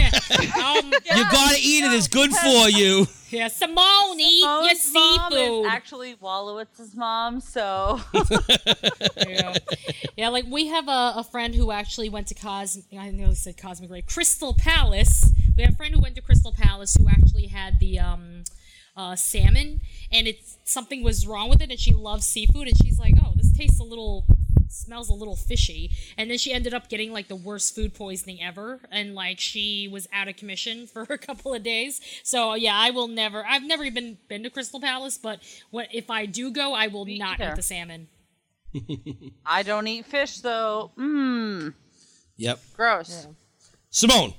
[0.65, 1.93] Um, You gotta eat it.
[1.93, 3.07] It's good for you.
[3.29, 5.65] Yeah, Simone, your Simone's mom is seafood.
[5.65, 7.99] actually Wolowitz's mom, so
[9.27, 9.55] yeah.
[10.15, 12.77] yeah, like we have a, a friend who actually went to Cos.
[12.97, 15.31] I nearly said Cosmic Ray, Crystal Palace.
[15.57, 18.43] We have a friend who went to Crystal Palace who actually had the um,
[18.95, 22.99] uh, salmon, and it's something was wrong with it, and she loves seafood, and she's
[22.99, 24.25] like, "Oh, this tastes a little."
[24.67, 28.41] Smells a little fishy and then she ended up getting like the worst food poisoning
[28.41, 32.75] ever and like she was out of commission for a couple of days so yeah
[32.75, 35.39] i will never i've never even been to crystal palace but
[35.71, 37.51] what if i do go i will not either.
[37.51, 38.07] eat the salmon
[39.45, 40.91] I don't eat fish though.
[40.97, 41.73] Mmm,
[42.35, 42.59] Yep.
[42.75, 43.27] gross.
[43.89, 44.33] Simone,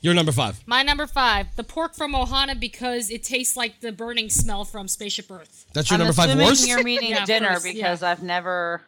[0.00, 0.62] you're number five.
[0.66, 4.86] My number five, the pork from Ohana because it tastes like the burning smell from
[4.86, 5.66] Spaceship Earth.
[5.74, 6.68] That's your I'm number five assuming worst?
[6.68, 7.72] You're meaning Yeah, dinner first, yeah.
[7.72, 8.82] because I've never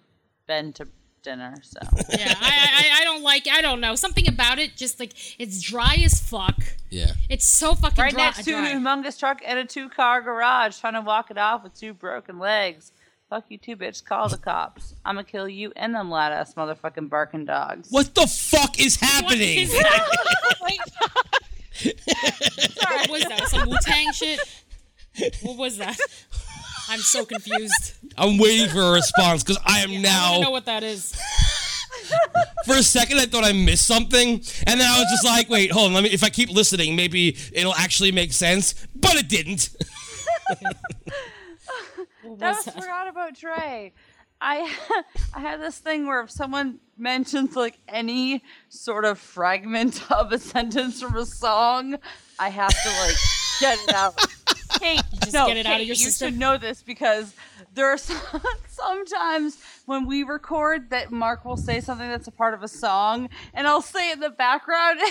[0.47, 0.87] been to
[1.23, 1.79] dinner, so
[2.11, 3.47] Yeah, I, I I don't like.
[3.51, 4.77] I don't know something about it.
[4.77, 6.57] Just like it's dry as fuck.
[6.91, 7.13] Yeah.
[7.29, 8.25] It's so fucking right dry.
[8.25, 8.69] next to dry.
[8.71, 12.39] an humongous truck and a two-car garage, trying to walk it off with two broken
[12.39, 12.93] legs.
[13.31, 14.05] Fuck you too, bitch.
[14.05, 14.95] Call the cops.
[15.07, 17.89] I'ma kill you and them lad ass motherfucking barking dogs.
[17.91, 19.59] What the fuck is What happening?
[19.61, 20.09] is that?
[22.77, 23.49] what was that?
[23.49, 24.39] Some Wu Tang shit?
[25.43, 25.97] What was that?
[26.93, 27.95] I'm so confused.
[28.19, 30.25] I'm waiting for a response because I am I now.
[30.25, 31.19] I don't know what that is.
[32.67, 35.73] For a second, I thought I missed something, and then I was just like, "Wait,
[35.73, 35.95] hold on.
[35.95, 36.11] Let me.
[36.11, 39.71] If I keep listening, maybe it'll actually make sense." But it didn't.
[42.23, 42.75] What I was that?
[42.75, 43.93] forgot about Dre.
[44.41, 44.73] I
[45.35, 50.39] I had this thing where if someone mentions like any sort of fragment of a
[50.39, 51.97] sentence from a song,
[52.39, 53.17] I have to like
[53.61, 54.19] get it out.
[54.81, 56.31] Kate, just no, get it out of Kate, your you system?
[56.31, 57.35] should know this because
[57.75, 58.19] there are some,
[58.69, 63.29] sometimes when we record that Mark will say something that's a part of a song,
[63.55, 65.11] and I'll say it in the background, and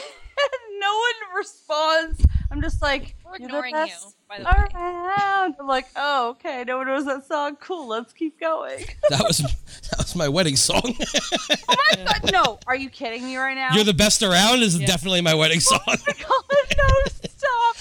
[0.80, 2.26] no one responds.
[2.52, 3.88] I'm just like, We're ignoring you,
[4.28, 4.68] by the way.
[4.76, 5.56] around.
[5.58, 7.56] I'm like, oh, okay, no one knows that song.
[7.62, 8.84] Cool, let's keep going.
[9.10, 10.82] That was that was my wedding song.
[10.86, 12.60] oh my god, no!
[12.68, 13.74] Are you kidding me right now?
[13.74, 15.82] You're the best around is definitely my wedding oh song.
[15.86, 16.88] God, no,
[17.30, 17.76] stop.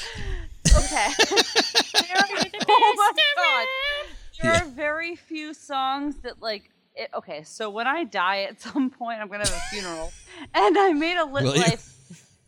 [0.77, 1.09] Okay.
[2.01, 3.67] There are- oh my god.
[4.43, 4.63] There Yeah.
[4.63, 6.71] are very few songs that like.
[6.97, 10.13] It, okay, so when I die at some point, I'm gonna have a funeral,
[10.55, 11.95] and I made a lit Will life.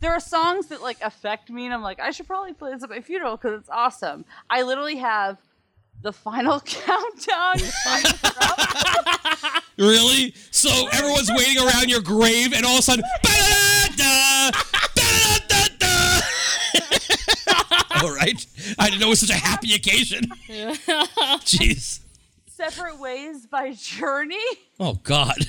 [0.01, 2.83] There are songs that like affect me, and I'm like, I should probably play this
[2.83, 4.25] at my funeral because it's awesome.
[4.49, 5.37] I literally have
[6.01, 7.55] the final countdown.
[9.77, 10.33] really?
[10.51, 13.05] So everyone's waiting around your grave, and all of a sudden,
[18.03, 18.45] all right.
[18.79, 20.25] I didn't know it was such a happy occasion.
[21.45, 21.99] Jeez.
[22.47, 24.37] Separate Ways by Journey.
[24.79, 25.35] Oh God.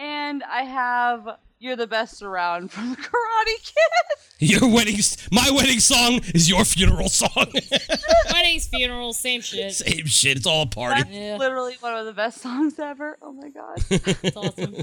[0.00, 4.48] And I have You're the Best Around from the Karate Kid.
[4.48, 4.96] Your wedding,
[5.32, 7.46] my wedding song is your funeral song.
[8.32, 9.72] Weddings, funerals, same shit.
[9.72, 10.36] Same shit.
[10.36, 11.02] It's all a party.
[11.02, 11.36] That's Yeah.
[11.36, 13.18] literally one of the best songs ever.
[13.20, 13.78] Oh my god.
[13.90, 14.76] It's awesome.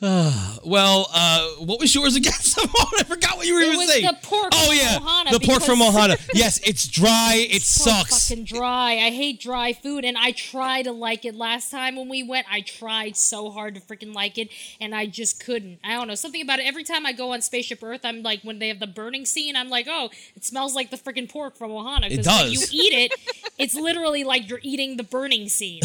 [0.64, 2.32] Well, uh, what was yours again?
[2.34, 2.68] Simone?
[2.98, 4.04] I forgot what you were It even was saying.
[4.04, 6.18] the pork Oh from yeah, Ohana the pork from Ohana.
[6.34, 7.46] Yes, it's dry.
[7.50, 8.28] It so sucks.
[8.28, 8.92] fucking dry.
[8.92, 12.46] I hate dry food, and I tried to like it last time when we went.
[12.50, 15.78] I tried so hard to freaking like it, and I just couldn't.
[15.82, 16.66] I don't know something about it.
[16.66, 19.56] Every time I go on Spaceship Earth, I'm like, when they have the burning scene,
[19.56, 22.06] I'm like, oh, it smells like the freaking pork from Ohana.
[22.10, 23.12] It Because when you eat it,
[23.58, 25.80] it's literally like you're eating the burning scene.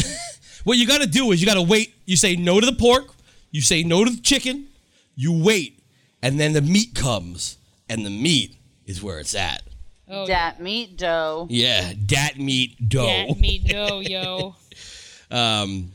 [0.64, 1.94] What you got to do is you got to wait.
[2.04, 3.06] You say no to the pork.
[3.54, 4.66] You say no to the chicken.
[5.14, 5.78] You wait,
[6.20, 7.56] and then the meat comes,
[7.88, 9.62] and the meat is where it's at.
[10.08, 11.46] Oh, Dat meat dough.
[11.48, 13.06] Yeah, dat meat dough.
[13.06, 14.56] yeah, me no, yo.
[15.30, 15.92] Um,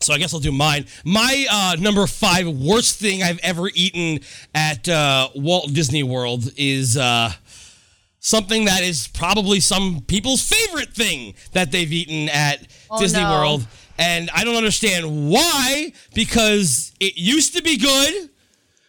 [0.00, 0.86] so I guess I'll do mine.
[1.04, 4.20] My uh, number five worst thing I've ever eaten
[4.54, 7.32] at uh, Walt Disney World is uh,
[8.20, 13.30] something that is probably some people's favorite thing that they've eaten at Oh, Disney no.
[13.30, 13.66] World.
[13.98, 18.30] And I don't understand why, because it used to be good,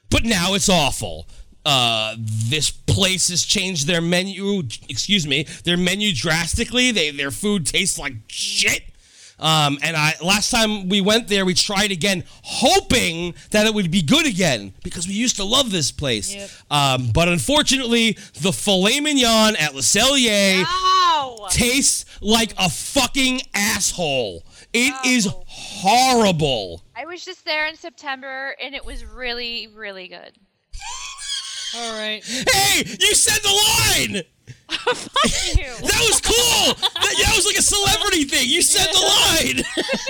[0.10, 1.28] but now it's awful.
[1.66, 4.64] Uh, this place has changed their menu.
[4.88, 6.92] Excuse me, their menu drastically.
[6.92, 8.84] They their food tastes like shit.
[9.40, 13.92] Um, and I last time we went there, we tried again, hoping that it would
[13.92, 16.34] be good again because we used to love this place.
[16.34, 16.50] Yep.
[16.72, 21.48] Um, but unfortunately, the filet mignon at Le Cellier Ow!
[21.52, 24.44] tastes like a fucking asshole.
[24.78, 25.44] It um, is Oh.
[25.48, 26.84] horrible.
[26.96, 30.34] I was just there in September and it was really, really good.
[31.76, 32.24] All right.
[32.24, 34.24] Hey, you said the line.
[34.70, 35.88] Ew.
[35.88, 36.74] That was cool.
[36.74, 38.48] that, that was like a celebrity thing.
[38.50, 39.64] You said the line.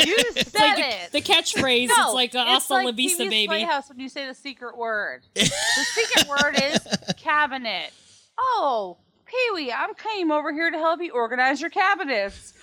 [0.08, 1.12] You said Like it.
[1.12, 3.48] the, the catchphrase, No, it's like a hasta la like vista, PBS baby.
[3.48, 5.24] Playhouse when you say the secret word.
[5.34, 6.88] the secret word is
[7.18, 7.92] cabinet.
[8.38, 12.54] Oh, Pee Wee, I'm came over here to help you organize your cabinets.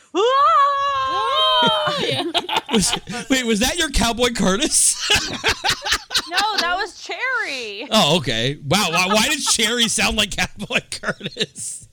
[2.73, 2.99] Was-
[3.31, 4.97] wait, was that your Cowboy Curtis?
[5.31, 7.87] no, that was Chairry.
[7.91, 8.57] oh, okay.
[8.57, 8.89] Wow.
[8.91, 11.89] Why, why did Chairry sound like Cowboy Curtis?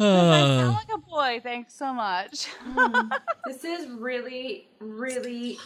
[0.00, 1.40] I Uh, sound like a boy.
[1.42, 2.46] Thanks so much.
[3.46, 5.58] This is really, really,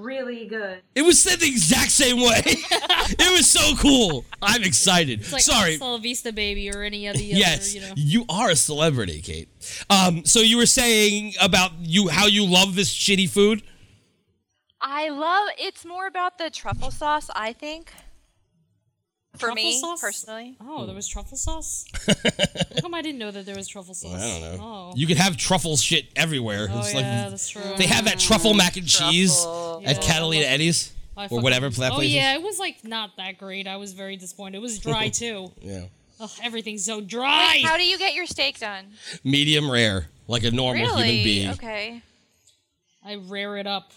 [0.00, 0.82] really good.
[0.96, 2.42] it was said the exact same way.
[2.44, 4.24] it was so cool.
[4.42, 5.20] I'm excited.
[5.20, 5.78] It's like Sorry.
[5.78, 7.94] hasta vista, baby, or any of the Yes, other, you know.
[7.96, 9.48] you are a celebrity, Kate.
[9.88, 13.62] Um, so you were saying about you how you love this shitty food.
[14.80, 17.92] I love it's more about the truffle sauce, I think.
[19.34, 20.00] For Truffle me, sauce?
[20.00, 20.56] personally.
[20.60, 21.84] Oh, there was truffle sauce?
[22.06, 24.12] How come I didn't know that there was truffle sauce?
[24.22, 24.62] I don't know.
[24.64, 26.68] Oh, You can have truffle shit everywhere.
[26.70, 27.62] oh It's yeah, like that's true.
[27.76, 29.82] they have that truffle mm, mac and cheese Truffle.
[29.84, 30.02] at Yeah.
[30.02, 33.16] Catalina Eddie's oh, I or fucking- whatever that Oh place yeah, it was like not
[33.16, 33.66] that great.
[33.66, 34.58] I was very disappointed.
[34.58, 35.50] It was dry too.
[35.60, 35.86] Yeah,
[36.20, 37.60] Ugh, everything's so dry.
[37.64, 38.86] How do you get your steak done?
[39.24, 41.02] medium rare, like a normal really?
[41.08, 41.50] human being.
[41.50, 42.02] Okay.
[43.04, 43.92] I rear it up.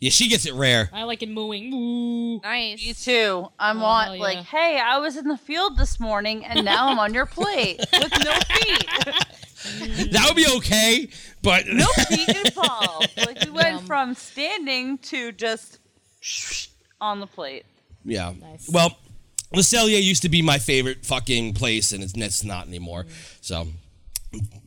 [0.00, 0.90] Yeah, she gets it rare.
[0.92, 1.70] I like it mooing.
[1.70, 2.38] Moo.
[2.40, 2.80] Nice.
[2.82, 3.48] You too.
[3.58, 4.22] I'm Oh, on yeah.
[4.22, 7.78] like, hey, I was in the field this morning and now I'm on your plate
[7.92, 8.86] with no feet.
[8.86, 10.12] Mm.
[10.12, 11.08] That would be okay,
[11.42, 13.10] but no feet involved.
[13.26, 13.86] Like we went Yum.
[13.86, 15.80] from standing to just
[17.00, 17.64] on the plate.
[18.04, 18.32] yeah.
[18.40, 18.70] Nice.
[18.72, 18.96] Well,
[19.52, 23.06] Le Cellier used to be my favorite fucking place, and it's, it's not anymore.
[23.40, 23.66] So,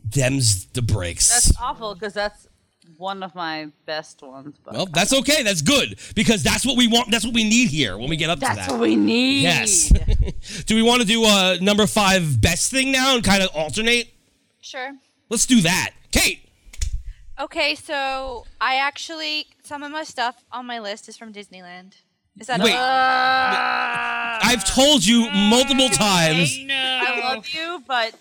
[0.10, 1.30] them's the breaks.
[1.30, 2.48] That's awful because that's
[3.02, 4.56] one of my best ones.
[4.64, 5.44] But well, that's okay.
[5.44, 7.12] That's good because that's what we want.
[7.12, 8.56] That's what we need here when we get up to that.
[8.56, 9.42] that's what we need.
[9.42, 9.90] Yes.
[10.66, 14.14] do we want to do a number five best thing now and kind of alternate?
[14.62, 14.92] Sure.
[15.30, 15.92] Let's do that.
[16.12, 16.48] Kate.
[17.40, 21.96] Okay, so I actually some of my stuff on my list is from Disneyland.
[22.40, 22.72] Is that Wait.
[22.72, 24.40] allowed?
[24.44, 26.58] I've told you multiple times.
[26.60, 26.76] No.
[26.76, 28.14] I love you, but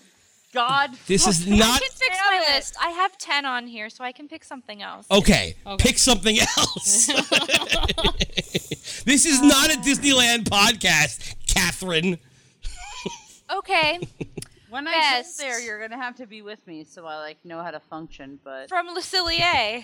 [0.53, 1.55] God, This is not.
[1.55, 2.75] I not can fix my list.
[2.81, 5.05] I have ten on here, so I can pick something else.
[5.09, 5.55] okay.
[5.65, 5.83] Okay.
[5.83, 7.07] Pick something else.
[9.05, 12.17] this is not a Disneyland podcast, Catherine.
[13.53, 13.99] Okay,
[14.69, 15.37] when I Best.
[15.39, 17.79] get there, you're gonna have to be with me so I like know how to
[17.81, 18.39] function.
[18.43, 19.83] But from Le Cellier.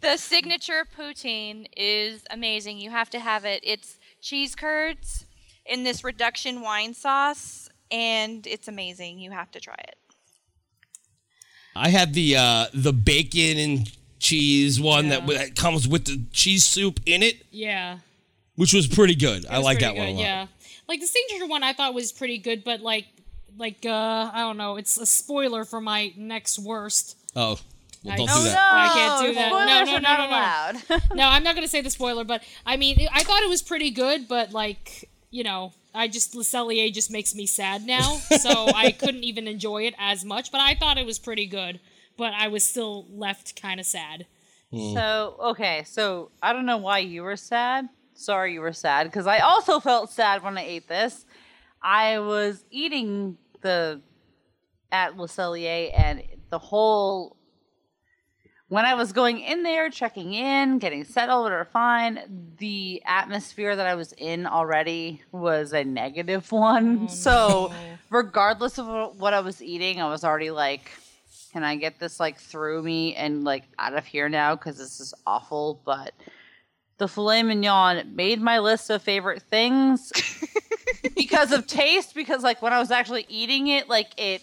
[0.00, 2.78] the signature poutine is amazing.
[2.78, 3.60] You have to have it.
[3.64, 5.26] It's cheese curds
[5.66, 9.18] in this reduction wine sauce, and it's amazing.
[9.18, 9.96] You have to try it.
[11.76, 16.64] I had the uh, the bacon and cheese one that, that comes with the cheese
[16.64, 17.98] soup in it, Yeah.
[18.56, 19.46] which was pretty good.
[19.46, 20.20] I It was like that pretty one a lot.
[20.20, 20.46] Yeah.
[20.88, 23.06] Like the signature one I thought was pretty good, but like
[23.56, 27.16] like uh I don't know, it's a spoiler for my next worst.
[27.36, 27.58] Oh,
[28.02, 28.58] well, I- don't Oh, do no.
[28.58, 29.50] I can't do that.
[29.50, 30.28] No, Spoilers no, no, no, no.
[30.30, 30.74] allowed.
[31.14, 33.90] no, I'm not gonna say the spoiler, but I mean I thought it was pretty
[33.90, 38.18] good, but like, you know, I just Le Cellier just makes me sad now.
[38.40, 41.80] so I couldn't even enjoy it as much, but I thought it was pretty good.
[42.16, 44.26] But I was still left kinda sad.
[44.70, 44.94] Hmm.
[44.94, 47.88] So, okay, so I don't know why you were sad.
[48.14, 51.26] Sorry you were sad because I also felt sad when I ate this.
[51.82, 54.00] I was eating the
[54.92, 57.37] at Le Cellier and the whole
[58.68, 63.86] when I was going in there, checking in, getting settled or fine, the atmosphere that
[63.86, 67.04] I was in already was a negative one.
[67.04, 67.72] Oh, so,
[68.10, 70.90] regardless of what I was eating, I was already like,
[71.52, 75.00] can I get this like through me and like out of here now because this
[75.00, 75.80] is awful.
[75.86, 76.12] But
[76.98, 80.12] the filet mignon made my list of favorite things
[81.16, 82.14] because of taste.
[82.14, 84.42] Because like when I was actually eating it, like it,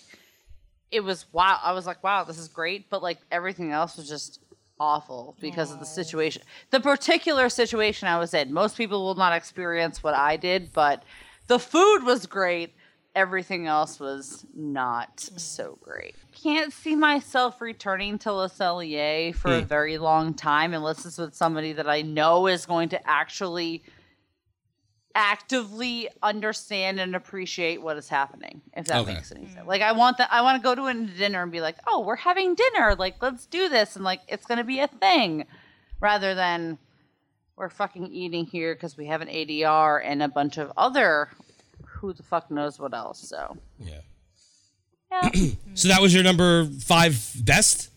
[0.96, 1.60] it was wow.
[1.62, 2.90] I was like, wow, this is great.
[2.90, 4.40] But like everything else was just
[4.80, 6.42] awful because of the situation,
[6.72, 8.54] the particular situation I was in.
[8.54, 11.04] Most people will not experience what I did, but
[11.48, 12.74] the food was great.
[13.16, 15.82] Everything else was not so mm.
[15.82, 16.16] great.
[16.34, 19.68] Can't see myself returning to Le Cellier for a hmm.
[19.68, 23.84] very long time unless it's with somebody that I know is going to actually
[25.16, 29.14] actively understand and appreciate what is happening if that Okay.
[29.14, 29.66] makes any sense mm.
[29.68, 32.02] like i want that i want to go to a dinner and be like oh
[32.02, 35.46] we're having dinner like let's do this and like it's gonna be a thing
[36.02, 36.78] rather than
[37.56, 41.30] we're fucking eating here because we have an adr and a bunch of other
[41.86, 44.02] who the fuck knows what else so Yeah.
[45.12, 45.30] yeah.
[45.76, 47.90] So that was your number five best?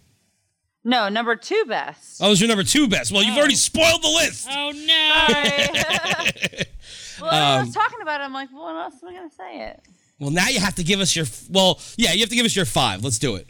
[0.85, 3.11] no number two best Oh, it was your number two best.
[3.13, 3.39] Well, you've oh.
[3.41, 4.47] already spoiled the list.
[4.51, 6.63] Oh no!
[7.19, 7.31] Sorry.
[7.31, 9.31] well i was um, talking about it i'm like well what else am i gonna
[9.31, 9.81] say it
[10.21, 11.27] Well, now you have to give us your.
[11.49, 13.05] Well, yeah, you have to give us your five.
[13.05, 13.47] Let's do it.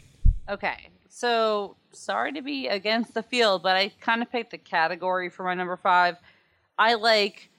[0.47, 5.29] Okay, so sorry to be against the field, but I kind of picked a category
[5.29, 6.17] for my number five.
[6.77, 7.49] I like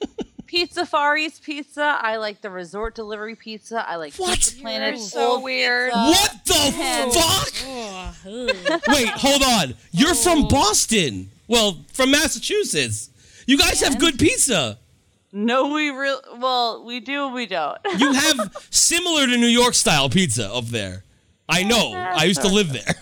[0.46, 1.98] Pizza Far East pizza.
[2.00, 3.88] I like the resort delivery pizza.
[3.88, 4.34] I like What?
[4.36, 4.96] Pizza Planet.
[4.96, 5.92] You're so weird.
[5.92, 6.10] Pizza.
[6.10, 7.10] what the man.
[7.10, 7.52] fuck?
[7.64, 8.80] Oh.
[8.88, 9.74] Wait, hold on.
[9.92, 10.48] You're from oh.
[10.48, 11.30] Boston.
[11.48, 13.08] Well, from Massachusetts.
[13.46, 14.78] You guys have good pizza.
[15.32, 17.78] No, we real well, we do, we don't.
[17.98, 21.04] You have similar to New York style pizza up there.
[21.48, 21.92] I know.
[21.94, 22.94] I used to live there.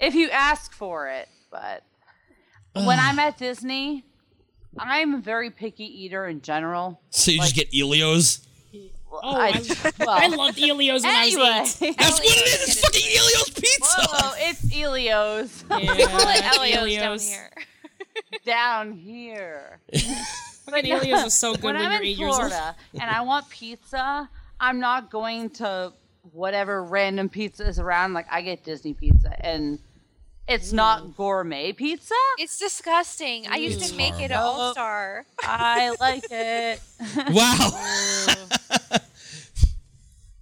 [0.00, 1.82] if you ask for it, but
[2.74, 4.04] when I'm at Disney,
[4.78, 7.00] I'm a very picky eater in general.
[7.10, 8.40] So you just get Ellio's.
[9.10, 9.52] Oh, I,
[9.98, 11.42] well, I loved Ellio's when I anyway.
[11.60, 11.96] was eight.
[11.96, 12.68] That's what it is.
[12.68, 14.02] It's fucking Ellio's pizza.
[14.02, 15.64] Whoa, it's Ellio's.
[15.70, 17.50] Yeah, We call it Ellio's down here.
[18.44, 19.80] down here.
[20.66, 22.52] But Ellio's was so good when, when, I'm you're in eight years old.
[23.00, 24.28] And I want pizza,
[24.60, 25.92] I'm not going to
[26.32, 28.12] whatever random pizza is around.
[28.12, 29.78] Like I get Disney pizza, and
[30.48, 30.74] it's mm.
[30.74, 32.14] not gourmet pizza.
[32.38, 33.46] It's disgusting.
[33.48, 35.24] I used to make it at All Star.
[35.42, 36.80] I like it,
[37.30, 37.70] Wow.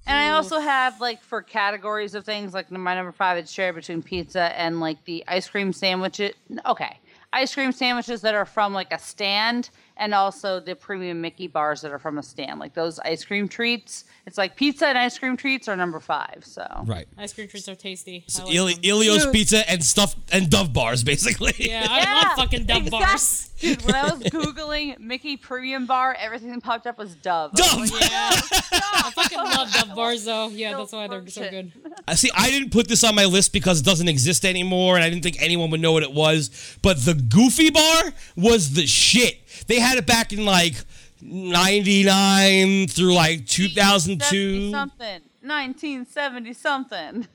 [0.07, 3.39] and I also have like for categories of things like my number five.
[3.39, 6.35] It's shared between pizza and like the ice cream sandwiches.
[6.67, 6.99] Okay,
[7.33, 9.71] ice cream sandwiches that are from like a stand.
[9.97, 13.47] And also the premium Mickey bars that are from a stand, like those ice cream
[13.49, 14.05] treats.
[14.27, 16.43] It's like pizza and ice cream treats are number five.
[16.45, 17.07] So right.
[17.17, 18.25] Ice cream treats are tasty.
[18.37, 18.81] I like Eli- them.
[18.85, 21.53] Ellio's pizza and stuff and Dove bars, basically.
[21.59, 23.51] Yeah, I love fucking Dove exact- bars.
[23.61, 27.53] Dude, when I was googling Mickey Premium Bar, everything that popped up was Dove.
[27.53, 27.89] Dove.
[27.89, 30.49] Yeah, I fucking love Dove bars though.
[30.49, 31.73] Yeah, that's why they're so good.
[32.09, 32.31] I see.
[32.35, 35.23] I didn't put this on my list because it doesn't exist anymore, and I didn't
[35.23, 36.77] think anyone would know what it was.
[36.83, 39.41] But the Goofy Bar was the shit.
[39.67, 40.75] They had it back in like
[41.21, 44.71] '99 through like 2002.
[44.71, 45.21] something.
[45.43, 47.29] 1970 something.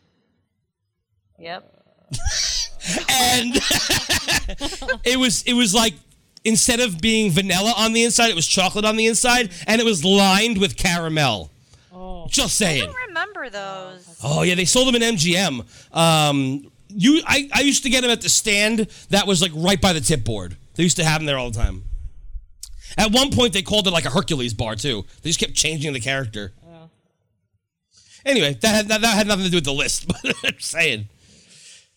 [1.39, 1.75] Yep.
[3.09, 3.55] and
[5.05, 5.93] it was it was like
[6.43, 9.85] instead of being vanilla on the inside, it was chocolate on the inside, and it
[9.85, 11.51] was lined with caramel.
[11.93, 12.81] Oh, Just saying.
[12.81, 12.91] I saying.
[12.93, 14.19] don't remember those.
[14.23, 15.95] Oh yeah, they sold them in MGM.
[15.95, 19.79] Um, you, I, I used to get them at the stand that was like right
[19.79, 20.57] by the tip board.
[20.75, 21.83] They used to have them there all the time.
[22.97, 25.05] At one point, they called it like a Hercules bar too.
[25.21, 26.53] They just kept changing the character.
[28.25, 31.07] Anyway, that had that, that had nothing to do with the list, but I'm saying.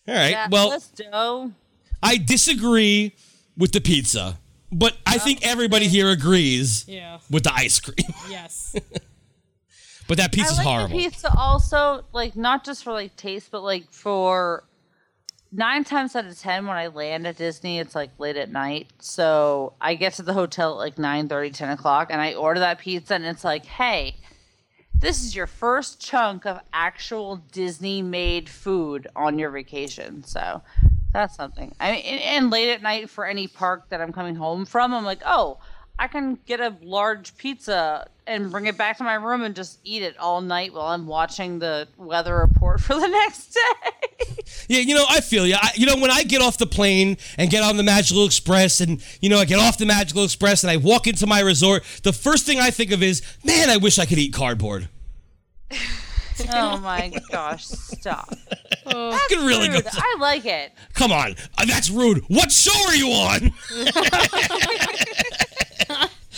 [0.09, 0.31] All right.
[0.31, 1.53] Yeah, well, let's do.
[2.03, 3.15] I disagree
[3.57, 4.39] with the pizza,
[4.71, 7.19] but I think everybody here agrees yeah.
[7.31, 7.97] with the ice cream.
[8.31, 8.75] Yes.
[10.09, 10.97] but that I pizza's like horrible.
[10.97, 14.65] the pizza also, like not just for like taste, but like for
[15.53, 18.89] nine times out of ten when I land at Disney, it's like late at night.
[18.99, 22.61] So I get to the hotel at like 9 30, 10 o'clock and I order
[22.61, 24.17] that pizza and it's like, hey,
[24.95, 30.25] this is your first chunk of actual Disney made food on your vacation.
[30.25, 30.63] So
[31.13, 31.75] that's something.
[31.79, 34.95] I mean, and, and late at night for any park that I'm coming home from,
[34.95, 35.59] I'm like, oh,
[35.99, 39.79] I can get a large pizza and bring it back to my room and just
[39.85, 43.61] eat it all night while I'm watching the weather report for the next day.
[44.69, 45.57] Yeah, you know, I feel you.
[45.61, 48.81] I, you know, when I get off the plane and get on the Magical Express,
[48.81, 51.85] and you know, I get off the Magical Express and I walk into my resort,
[52.03, 54.89] the first thing I think of is, man, I wish I could eat cardboard.
[56.51, 58.29] Oh my gosh, stop.
[58.87, 59.75] I could really go.
[59.75, 59.87] Rude.
[59.93, 60.73] I like it.
[60.95, 62.25] Come on, Uh, that's rude.
[62.29, 63.53] What show are you on?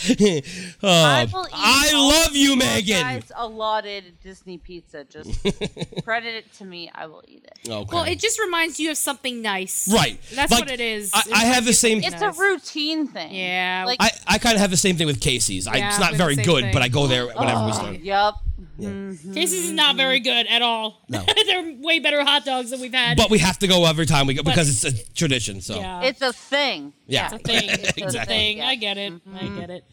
[0.09, 0.41] Oh,
[0.83, 3.01] I I love you, your Megan.
[3.01, 5.03] guys' allotted Disney pizza.
[5.05, 5.41] Just
[6.03, 6.89] credit it to me.
[6.93, 7.69] I will eat it.
[7.69, 7.89] Okay.
[7.95, 9.87] Well, it just reminds you of something nice.
[9.91, 10.19] right.
[10.33, 11.11] That's Like, what it is.
[11.13, 11.99] I, I have the same.
[11.99, 12.37] It's nice.
[12.37, 13.33] a routine thing.
[13.33, 13.83] Yeah.
[13.85, 15.67] Like I, I kind of have the same thing with Casey's.
[15.67, 16.73] I, Yeah, it's not very good, thing.
[16.73, 17.99] but I go there whenever we Oh, start.
[17.99, 18.33] Yep.
[18.79, 21.01] Casey's is not very good at all.
[21.09, 21.23] No.
[21.45, 23.17] They're way better hot dogs than we've had.
[23.17, 25.61] But we have to go every time we go But- because it's a tradition.
[25.61, 26.01] So yeah.
[26.03, 26.93] It's a thing.
[27.07, 27.25] Yeah.
[27.25, 27.69] It's a thing.
[27.69, 28.35] It's a Exactly.
[28.35, 28.57] thing.
[28.59, 28.67] Yeah.
[28.67, 29.13] I get it.
[29.39, 29.85] I get it.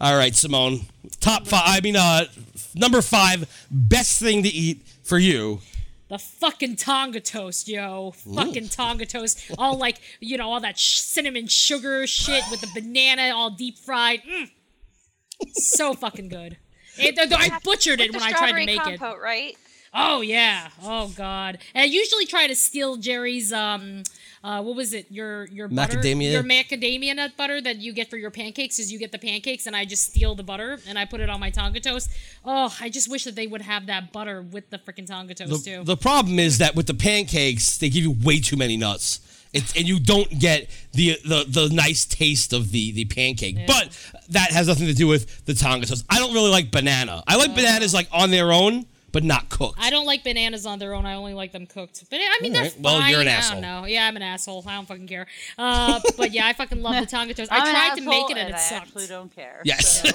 [0.00, 0.80] All right, Simone.
[1.20, 1.62] Top five.
[1.64, 2.24] I mean, uh,
[2.74, 3.66] number five.
[3.70, 5.60] Best thing to eat for you.
[6.08, 8.12] The fucking Tonga toast, yo.
[8.12, 9.40] Fucking Tonga toast.
[9.58, 13.76] All like, you know, all that sh- cinnamon sugar shit with the banana all deep
[13.78, 14.22] fried.
[14.22, 14.50] Mm.
[15.54, 16.58] So fucking good.
[16.98, 19.00] It, I butchered it when I tried to strawberry make it.
[19.22, 19.56] right?
[19.98, 20.68] Oh yeah.
[20.82, 21.58] Oh god.
[21.74, 24.02] And I usually try to steal Jerry's um
[24.44, 25.06] uh what was it?
[25.10, 26.32] Your your butter, Macadamia?
[26.32, 29.66] your macadamia nut butter that you get for your pancakes is you get the pancakes
[29.66, 32.10] and I just steal the butter and I put it on my Tonga toast.
[32.44, 35.64] Oh, I just wish that they would have that butter with the freaking Tonga toast
[35.64, 35.84] The, too.
[35.84, 39.20] the problem is that with the pancakes, they give you way too many nuts.
[39.56, 43.66] It's, and you don't get the, the the nice taste of the the pancake.
[43.66, 43.88] But
[44.30, 46.04] that has nothing to do with the Tonga toast.
[46.10, 47.22] I don't really like banana.
[47.26, 49.78] I like bananas like on their own, but not cooked.
[49.80, 51.06] I don't like bananas on their own.
[51.06, 52.04] I only like them cooked.
[52.10, 53.10] But I mean, they're Alright, well, fine.
[53.10, 53.60] you're an I asshole.
[53.60, 53.86] don't know.
[53.86, 54.64] Yeah, I'm an asshole.
[54.66, 55.26] I don't fucking care.
[55.56, 57.50] Uh, but yeah, I fucking love the Tonga toast.
[57.52, 58.82] I I'm tried to make asshole it and, it I sucked.
[58.88, 59.62] actually don't care.
[59.64, 60.02] Yes.
[60.02, 60.08] so.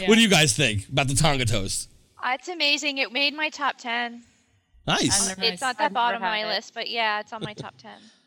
[0.00, 0.08] Yeah.
[0.08, 1.88] what do you guys think about the Tonga toast?
[2.22, 2.98] Uh, it's amazing.
[2.98, 4.22] It made my top ten.
[4.86, 5.30] Nice.
[5.30, 6.46] I've It's not I've that bottom of my it.
[6.46, 7.98] list, but yeah, it's on my top ten.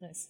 [0.00, 0.28] Nice.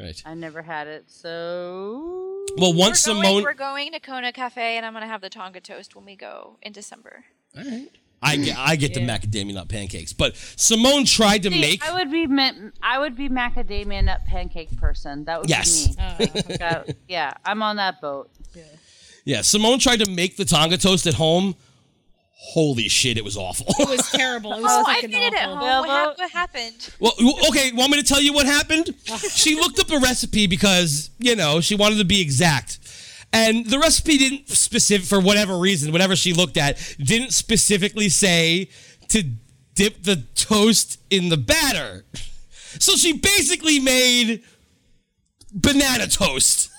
[0.00, 0.20] Right.
[0.26, 4.76] I never had it, so Well, once we're, going, Simone, we're going to Kona Cafe,
[4.76, 7.24] and I'm gonna have the Tonga toast when we go in December.
[7.56, 7.88] All right.
[8.24, 11.84] I get I get the macadamia nut pancakes, but Simone tried to See, make.
[11.88, 12.26] I would be
[12.82, 15.24] I would be macadamia nut pancake person.
[15.24, 15.88] That would Yes.
[15.88, 15.98] be me.
[15.98, 18.30] Uh, That- yeah, I'm on that boat.
[19.24, 21.54] Yeah, Simone tried to make the Tonga toast at home.
[22.44, 23.66] Holy shit, it was awful.
[23.78, 24.52] it was terrible.
[24.52, 25.58] It was Oh, I fucking made it at awful.
[25.68, 25.86] home.
[25.86, 26.90] What, what happened?
[27.00, 27.12] well,
[27.48, 28.94] okay, want me to tell you what happened?
[29.30, 32.78] she looked up a recipe because, you know, she wanted to be exact.
[33.32, 38.68] And the recipe didn't specific for whatever reason, whatever she looked at, didn't specifically say
[39.08, 39.22] to
[39.74, 42.04] dip the toast in the batter.
[42.78, 44.42] So she basically made
[45.54, 46.70] banana toast.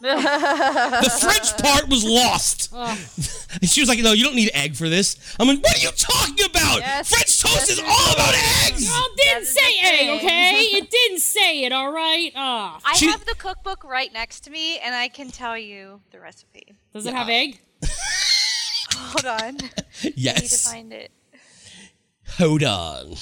[0.00, 2.72] The French part was lost.
[3.60, 5.80] And she was like, "No, you don't need egg for this." I'm like, "What are
[5.80, 6.80] you talking about?
[6.80, 8.34] Yes, French toast yes, is all about
[8.66, 10.62] eggs." Well, it didn't is say the egg, okay?
[10.78, 12.30] It didn't say it, all right?
[12.36, 12.78] Ah.
[12.84, 16.20] I She- have the cookbook right next to me, and I can tell you the
[16.20, 16.76] recipe.
[16.92, 17.58] Does it have egg?
[18.94, 19.40] Hold on.
[19.42, 19.50] I
[20.04, 20.70] need to Yes.
[20.70, 21.10] find it.
[22.36, 23.16] Hold on.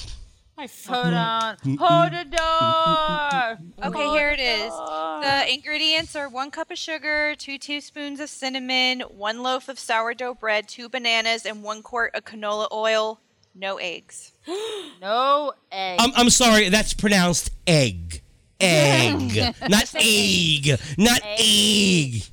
[0.59, 3.87] I Hold on, hold the door.
[3.87, 4.71] Okay, here it is.
[4.73, 10.33] The ingredients are one cup of sugar, two teaspoons of cinnamon, one loaf of sourdough
[10.33, 13.19] bread, two bananas, and one quart of canola oil.
[13.53, 14.33] No eggs.
[14.99, 15.99] No egg.
[16.01, 18.23] I'm, I'm sorry, that's pronounced egg.
[18.59, 19.53] Egg.
[19.69, 20.79] Not egg.
[20.97, 22.23] Not egg.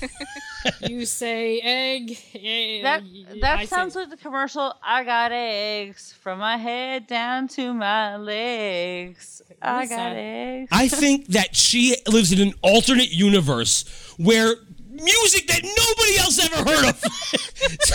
[0.82, 2.18] You say egg.
[2.34, 4.74] eh, that I that say- sounds like the commercial.
[4.82, 9.42] I got eggs from my head down to my legs.
[9.62, 10.16] I got that?
[10.16, 10.68] eggs.
[10.72, 13.84] I think that she lives in an alternate universe
[14.18, 14.54] where
[15.02, 17.02] music that nobody else ever heard of.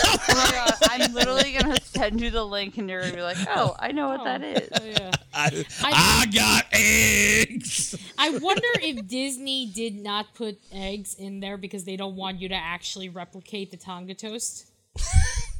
[0.04, 3.76] Oh my I'm literally gonna send you the link, and you're gonna be like, "Oh,
[3.78, 5.10] I know what that oh, is." Oh, yeah.
[5.32, 7.94] I, I got eggs.
[8.18, 12.48] I wonder if Disney did not put eggs in there because they don't want you
[12.48, 14.70] to actually replicate the Tonga toast.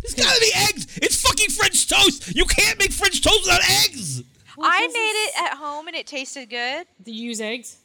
[0.02, 0.98] It's gotta be eggs.
[1.00, 2.34] It's fucking French toast.
[2.34, 4.22] You can't make French toast without eggs.
[4.60, 6.86] I made it at home and it tasted good.
[7.02, 7.78] Do you use eggs?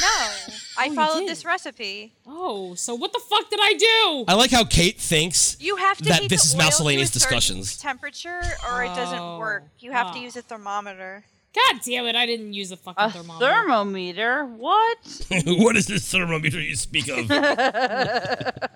[0.00, 0.30] No,
[0.78, 1.28] I you followed did?
[1.30, 2.12] this recipe.
[2.26, 4.24] Oh, so what the fuck did I do?
[4.28, 6.64] I like how Kate thinks You have to that heat this the is oil to
[6.64, 7.76] a miscellaneous certain discussions.
[7.78, 8.40] temperature,
[8.70, 9.38] or it doesn't Oh.
[9.38, 9.64] work.
[9.80, 10.22] You have to Ah.
[10.22, 11.24] use a thermometer.
[11.54, 12.14] God damn it!
[12.14, 13.46] I didn't use a fucking A thermometer.
[13.52, 14.44] thermometer?
[14.44, 14.98] What?
[15.46, 17.28] what is this thermometer you speak of?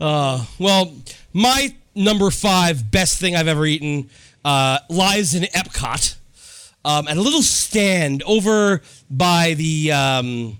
[0.00, 0.92] uh, well,
[1.32, 4.10] my number five best thing I've ever eaten
[4.44, 6.16] uh, lies in Epcot
[6.84, 9.92] um, at a little stand over by the.
[9.92, 10.58] Um,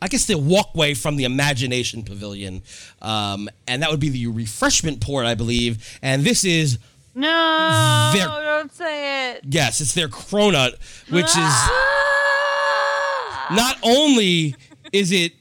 [0.00, 2.62] I guess the walkway from the Imagination Pavilion,
[3.02, 5.96] um, and that would be the refreshment port, I believe.
[6.02, 6.78] And this is
[7.14, 9.44] No, They're- don't say it.
[9.48, 10.72] yes, it's their cronut,
[11.08, 13.46] which is Ah!
[13.52, 14.56] not only
[14.92, 15.34] is it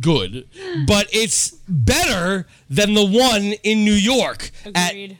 [0.00, 0.46] good,
[0.86, 5.18] but it's better than the one in New York at Agreed.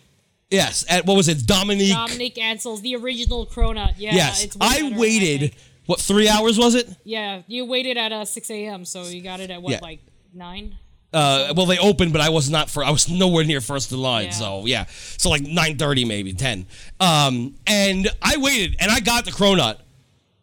[0.52, 1.92] Yes at what was it Dominique?
[1.94, 3.94] Dominique Ansel's the original cronut.
[3.96, 5.40] Yeah, yes, it's way I better, waited.
[5.40, 5.54] think.
[5.86, 6.88] what three hours was it?
[7.04, 9.78] Yeah, you waited at uh, 6 a.m., so you got it at what, Yeah.
[9.82, 10.00] like
[10.32, 10.76] nine?
[11.12, 12.82] Uh, well, they opened, but I was not for.
[12.82, 14.26] I was nowhere near first in line.
[14.26, 14.30] Yeah.
[14.30, 14.84] So yeah,
[15.18, 16.64] so like nine thirty, maybe ten.
[17.00, 19.76] Um, and I waited, and I got the cronut,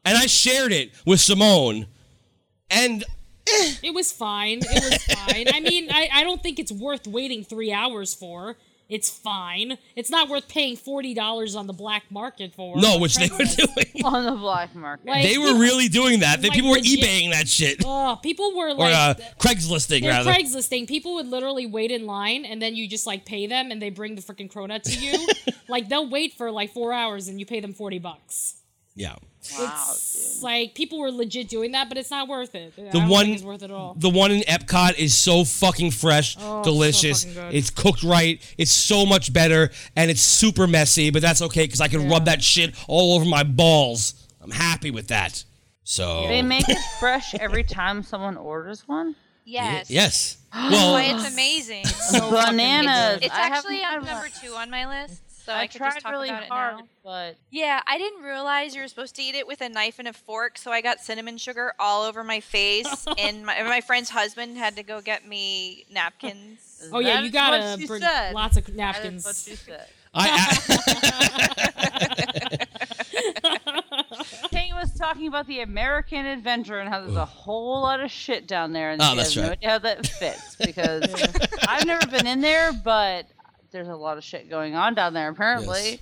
[0.06, 1.88] and I shared it with Simone,
[2.70, 3.04] and
[3.82, 4.60] It was fine.
[4.62, 5.48] It was fine.
[5.52, 8.56] I mean, I, I don't think it's worth waiting three hours for.
[8.90, 9.78] It's fine.
[9.96, 12.76] It's not worth paying forty dollars on the black market for.
[12.78, 14.04] no, which they were doing.
[14.04, 15.06] On the black market.
[15.06, 16.42] Like, They were really doing that.
[16.42, 18.96] That Like people were legit- eBaying that shit, Oh, people were or like.
[18.96, 20.32] uh, Craigslisting rather.
[20.32, 20.88] Craigslisting.
[20.88, 23.90] People would literally wait in line, and then you just like pay them, and they
[23.92, 25.28] bring the freaking cronut to you.
[25.70, 28.56] like they'll wait for like four hours, and you pay them forty bucks.
[29.00, 29.16] Yeah.
[29.58, 32.76] Wow, It's like people were legit doing that, but it's not worth it.
[32.76, 33.96] The don't one, think it's worth it all.
[33.98, 37.24] the one in Epcot is so fucking fresh, Oh, so delicious.
[37.24, 38.40] fucking it's cooked right.
[38.58, 41.10] It's so much better, and it's super messy.
[41.10, 44.14] But that's okay because I can rub that shit all over my balls.
[44.42, 45.44] I'm happy with that.
[45.86, 49.16] So They make it fresh every time someone orders one.
[49.46, 49.90] Yes.
[49.90, 50.38] yes.
[50.54, 51.86] That's Well, why it's amazing.
[52.30, 53.20] Bananas.
[53.24, 55.90] It's I haven't actually on number two on my list, so I, I, could tried
[55.94, 56.84] just talk really about it hard, now.
[57.04, 60.08] but Yeah, I didn't realize you were supposed to eat it with a knife and
[60.08, 64.10] a fork, so I got cinnamon sugar all over my face, and my, my friend's
[64.12, 66.88] husband had to go get me napkins.
[66.94, 68.34] Oh yeah, you gotta bring said.
[68.34, 69.26] lots of that is napkins.
[69.26, 69.88] what she said.
[70.14, 70.28] I,
[74.50, 78.48] Kate was talking about the American Adventure and how there's a whole lot of shit
[78.48, 79.52] down there, and Oh, she that's has no right.
[79.54, 81.04] idea how that fits because
[81.68, 83.28] I've never been in there, but
[83.72, 86.00] there's a lot of shit going on down there apparently.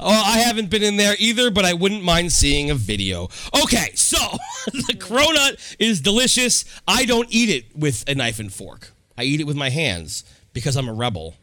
[0.00, 3.28] I haven't been in there either, but I wouldn't mind seeing a video.
[3.62, 4.18] Okay, so
[4.66, 6.64] the cronut is delicious.
[6.86, 8.92] I don't eat it with a knife and fork.
[9.16, 11.34] I eat it with my hands because I'm a rebel.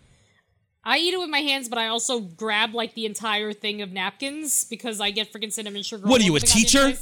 [0.84, 3.92] I eat it with my hands, but I also grab like the entire thing of
[3.92, 6.08] napkins because I get freaking cinnamon sugar.
[6.08, 6.94] What are you, a teacher?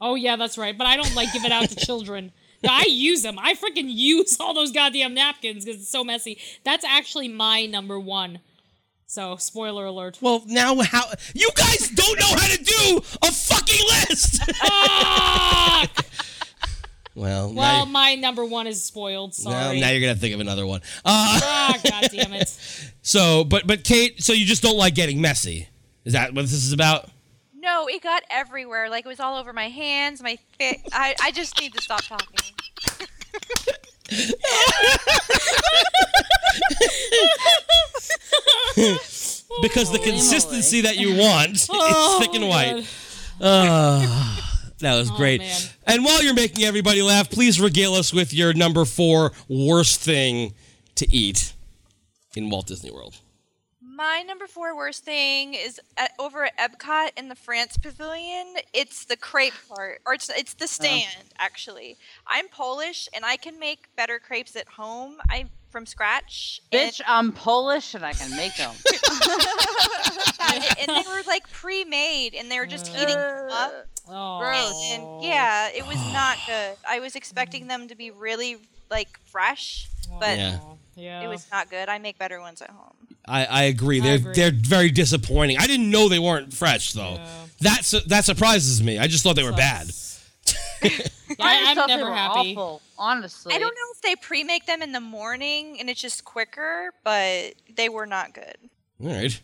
[0.00, 0.76] Oh yeah, that's right.
[0.76, 2.32] But I don't like give it out to children.
[2.66, 3.38] I use them.
[3.38, 6.38] I freaking use all those goddamn napkins because it's so messy.
[6.64, 8.40] That's actually my number one.
[9.06, 10.18] So spoiler alert.
[10.20, 11.04] Well, now how
[11.34, 14.42] you guys don't know how to do a fucking list.
[14.60, 15.86] Ah!
[17.14, 19.30] well, well, now, my number one is spoiled.
[19.44, 19.80] now, Sorry.
[19.80, 20.80] now you're gonna think of another one.
[21.04, 22.48] Uh, ah, god damn it.
[23.02, 25.68] so, but but Kate, so you just don't like getting messy?
[26.04, 27.08] Is that what this is about?
[27.68, 28.88] No, it got everywhere.
[28.88, 30.80] Like it was all over my hands, my face.
[30.90, 32.26] I, I just need to stop talking.
[39.60, 42.74] Because the consistency that you want is Oh, thick and my white.
[42.74, 42.86] God.
[43.42, 45.42] Ah, that was oh, great.
[45.42, 45.62] Oh, man.
[45.88, 50.54] And while you're making everybody laugh, please regale us with your number four worst thing
[50.94, 51.52] to eat
[52.34, 53.16] in Walt Disney World.
[53.98, 58.54] My number four worst thing is at, over at Epcot in the France Pavilion.
[58.72, 60.84] It's the crepe part, or it's it's the uh-huh.
[60.84, 61.24] stand.
[61.40, 65.16] Actually, I'm Polish and I can make better crepes at home.
[65.28, 66.62] I from scratch.
[66.70, 68.72] and- Bitch, I'm Polish and I can make them.
[70.48, 72.94] and, and they were like pre-made, and they were just mm.
[72.94, 73.86] heating them up.
[74.08, 74.90] Oh.
[74.92, 76.76] And yeah, it was not good.
[76.88, 78.58] I was expecting them to be really
[78.92, 79.88] like fresh,
[80.20, 80.60] but Yeah.
[80.98, 81.22] Yeah.
[81.22, 81.88] it was not good.
[81.88, 82.94] I make better ones at home.
[83.26, 84.00] I, I agree.
[84.00, 84.32] They're agree.
[84.34, 85.58] they're very disappointing.
[85.58, 87.14] I didn't know they weren't fresh though.
[87.14, 87.26] Yeah.
[87.60, 88.98] That's that surprises me.
[88.98, 89.90] I just thought they were bad.
[90.82, 90.90] Yeah,
[91.40, 92.54] I, I'm thought they never were happy.
[92.56, 93.54] awful, honestly.
[93.54, 97.54] I don't know if they pre-make them in the morning and it's just quicker, but
[97.76, 98.56] they were not good.
[99.02, 99.40] All right.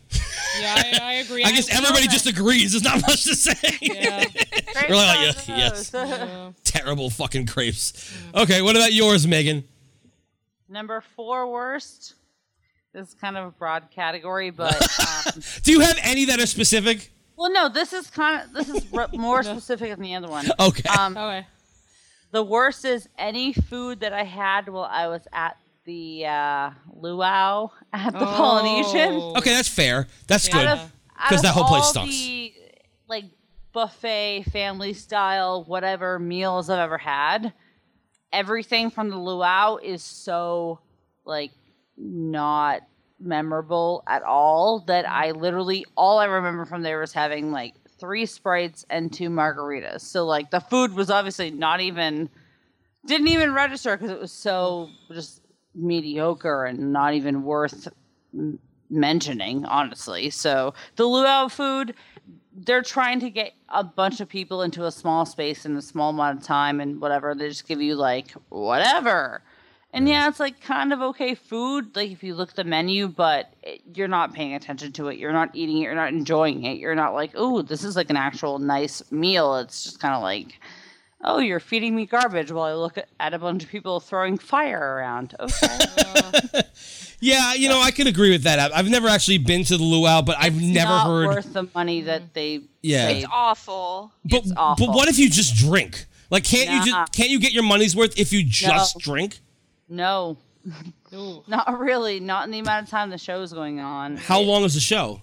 [0.59, 1.43] Yeah, I, I agree.
[1.43, 2.71] I guess everybody just agrees.
[2.71, 3.77] There's not much to say.
[3.81, 4.25] Yeah.
[4.25, 4.45] Great
[4.89, 5.47] We're like, sauce.
[5.49, 5.91] yeah, yes.
[5.93, 6.51] yeah.
[6.63, 8.13] Terrible fucking crepes.
[8.33, 9.63] Okay, what about yours, Megan?
[10.75, 12.15] Number four worst.
[12.93, 16.45] This is kind of a broad category, but um, Do you have any that are
[16.45, 17.11] specific?
[17.37, 20.45] well, no, this is kind of this is r- more specific than the other one.
[20.59, 20.83] Okay.
[20.89, 21.47] Um, Okay.
[22.31, 27.69] the worst is any food that I had while I was at the uh, luau
[27.93, 29.13] at the Polynesian.
[29.13, 29.37] Oh.
[29.37, 30.07] okay, that's fair.
[30.27, 30.53] That's Yeah.
[30.55, 30.67] good.
[30.67, 32.09] Out of, out 'Cause of that whole place all sucks.
[32.09, 32.53] The,
[33.07, 33.25] like
[33.71, 37.53] buffet, family style, whatever meals I've ever had,
[38.35, 40.79] everything from the luau is so
[41.23, 41.51] like
[41.97, 42.81] not
[43.19, 45.13] memorable at all that mm-hmm.
[45.15, 50.01] I literally all I remember from there was having like three sprites and two margaritas.
[50.01, 52.29] So like the food was obviously not even
[53.05, 55.41] didn't even register because it was so just
[55.73, 57.87] mediocre and not even worth
[58.89, 60.29] mentioning, honestly.
[60.29, 61.93] So the luau food,
[62.55, 66.11] they're trying to get a bunch of people into a small space in a small
[66.11, 67.35] amount of time and whatever.
[67.35, 69.41] They just give you like whatever.
[69.91, 73.07] And yeah, it's like kind of okay food, like if you look at the menu,
[73.07, 75.17] but it, you're not paying attention to it.
[75.17, 75.81] You're not eating it.
[75.81, 76.77] You're not enjoying it.
[76.77, 79.55] You're not like, oh, this is like an actual nice meal.
[79.55, 80.59] It's just kind of like,
[81.23, 84.37] oh, you're feeding me garbage while I look at, at a bunch of people throwing
[84.37, 85.35] fire around.
[85.39, 85.67] Okay.
[87.21, 88.59] Yeah, you know, I can agree with that.
[88.59, 91.27] I've- I've never actually been to the luau, but I've never not heard.
[91.27, 93.07] worth the money that they Yeah.
[93.07, 93.17] say.
[93.19, 94.11] It's awful.
[94.25, 94.87] but it's awful.
[94.87, 96.05] but what if you just drink?
[96.29, 98.99] Like, can't you just can't you get your money's worth if you just No.
[98.99, 99.39] drink?
[99.87, 100.37] No,
[101.47, 102.19] not really.
[102.19, 104.17] Not in the amount of time the show's going on.
[104.17, 105.21] How long is the show?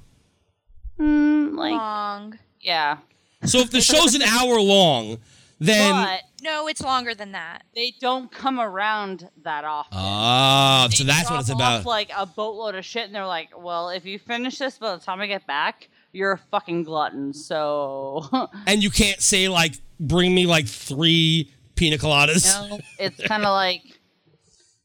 [0.99, 2.39] Mm, like, Long.
[2.61, 2.99] yeah.
[3.45, 5.19] So if the show's an hour long,
[5.65, 7.63] then But No, it's longer than that.
[7.75, 9.97] they don't come around that often.
[9.99, 11.87] ah, so that's what drop it's off, about.
[11.87, 15.03] like a boatload of shit, and they're like, "Well, if you finish this by the
[15.03, 18.29] time I get back, you're a fucking glutton." So,
[18.67, 22.45] and you can't say like, bring me like three pina coladas.
[22.65, 23.83] you know, it's kind of like,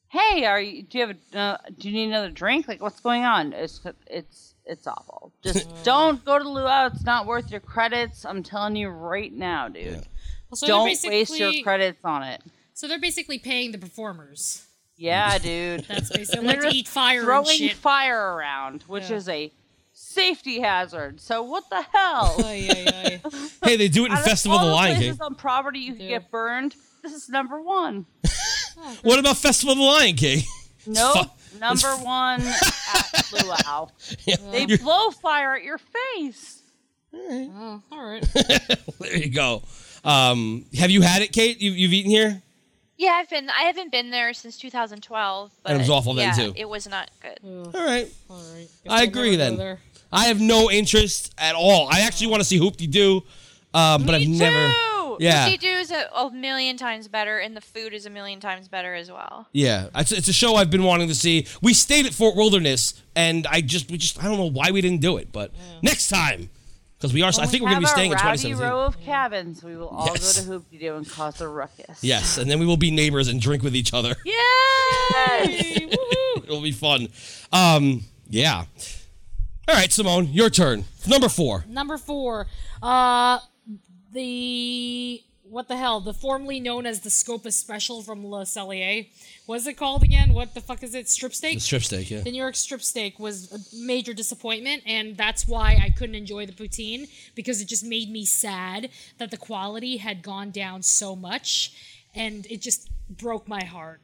[0.09, 0.83] "Hey, are you?
[0.83, 1.17] Do you have?
[1.33, 2.67] A, uh, do you need another drink?
[2.67, 5.31] Like, what's going on?" It's it's it's awful.
[5.43, 6.87] Just don't go to the luau.
[6.87, 8.25] It's not worth your credits.
[8.25, 10.05] I'm telling you right now, dude.
[10.53, 12.41] So they're don't waste your credits on it.
[12.73, 14.65] So they're basically paying the performers.
[14.95, 15.85] Yeah, dude.
[15.87, 17.73] That's basically And like they're to eat fire and throwing shit.
[17.75, 19.15] fire around, which Yeah.
[19.17, 19.51] is a
[19.93, 21.19] safety hazard.
[21.19, 22.35] So what the hell?
[23.63, 25.21] Hey, they do it in Festival of all the Lion places King.
[25.25, 26.19] on property you can Yeah.
[26.19, 26.75] get burned.
[27.03, 28.05] This is number one.
[29.01, 30.43] What about Festival of the Lion King?
[30.85, 31.13] No,
[31.51, 33.87] fu- number one at Luau.
[34.51, 36.61] They blow fire at your face.
[37.13, 38.25] Oh, all right.
[38.99, 39.63] There you go.
[40.03, 41.61] Um, have you had it, Kate?
[41.61, 42.41] You, you've eaten here?
[42.97, 43.49] Yeah, I've been.
[43.49, 45.51] I haven't been there since 2012.
[45.61, 46.53] But And it was awful then, yeah, too.
[46.55, 47.39] It was not good.
[47.43, 48.11] All right.
[48.29, 48.67] All right.
[48.89, 49.77] I I'll agree then.
[50.11, 51.87] I have no interest at all.
[51.91, 53.23] I actually want to see Hoop De Doo,
[53.73, 54.67] um, but I've never.
[54.67, 55.17] Two.
[55.19, 55.45] Yeah.
[55.45, 58.67] Sea Doo is a, a million times better, and the food is a million times
[58.67, 59.47] better as well.
[59.51, 61.47] Yeah, it's, it's a show I've been wanting to see.
[61.61, 64.79] We stayed at Fort Wilderness, and I just, we just, I don't know why we
[64.81, 65.51] didn't do it, but
[65.81, 66.49] next time,
[66.97, 67.31] because we are.
[67.39, 68.57] I think we're going to be staying in have a 2017.
[68.69, 69.63] row of cabins.
[69.63, 70.35] We will all Yes.
[70.35, 72.03] go to Hoop Doo and cause a ruckus.
[72.03, 74.15] Yes, and then we will be neighbors and drink with each other.
[74.25, 75.95] Yes.
[76.43, 77.09] It'll be fun.
[77.51, 78.65] Um, yeah.
[79.67, 80.85] All right, Simone, your turn.
[81.07, 81.65] Number four.
[81.67, 82.47] Number four,
[82.81, 83.39] uh,
[84.13, 85.99] the what the hell?
[85.99, 89.07] The formerly known as the Scopus Special from Le Cellier.
[89.45, 90.33] What's it called again?
[90.33, 91.09] What the fuck is it?
[91.09, 91.55] Strip steak.
[91.55, 92.21] The strip steak, yeah.
[92.21, 96.45] The New York strip steak was a major disappointment, and that's why I couldn't enjoy
[96.45, 101.15] the poutine because it just made me sad that the quality had gone down so
[101.15, 101.73] much,
[102.13, 104.01] and it just broke my heart.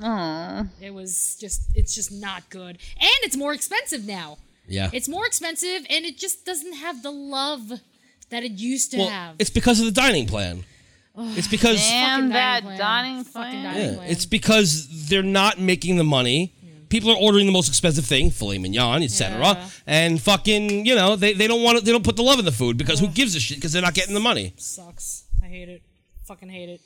[0.00, 0.68] Aww.
[0.80, 4.38] It was just, it's just not good, and it's more expensive now.
[4.68, 4.90] Yeah.
[4.92, 7.80] It's more expensive, and it just doesn't have the love
[8.30, 9.36] that it used to well, have.
[9.38, 10.64] it's because of the dining plan.
[11.18, 12.78] Oh, it's because Damn Fucking that dining plan.
[12.78, 13.64] dining Fucking plan.
[13.64, 14.10] dining yeah, plan.
[14.10, 16.52] it's because they're not making the money.
[16.88, 19.38] People are ordering the most expensive thing, filet mignon, etc.
[19.40, 19.68] Yeah.
[19.88, 22.44] And fucking, you know, they, they don't want to, they don't put the love in
[22.44, 24.52] the food because who gives a shit because they're not getting the money.
[24.56, 25.24] sucks.
[25.42, 25.82] I hate it.
[26.26, 26.80] Fucking hate it.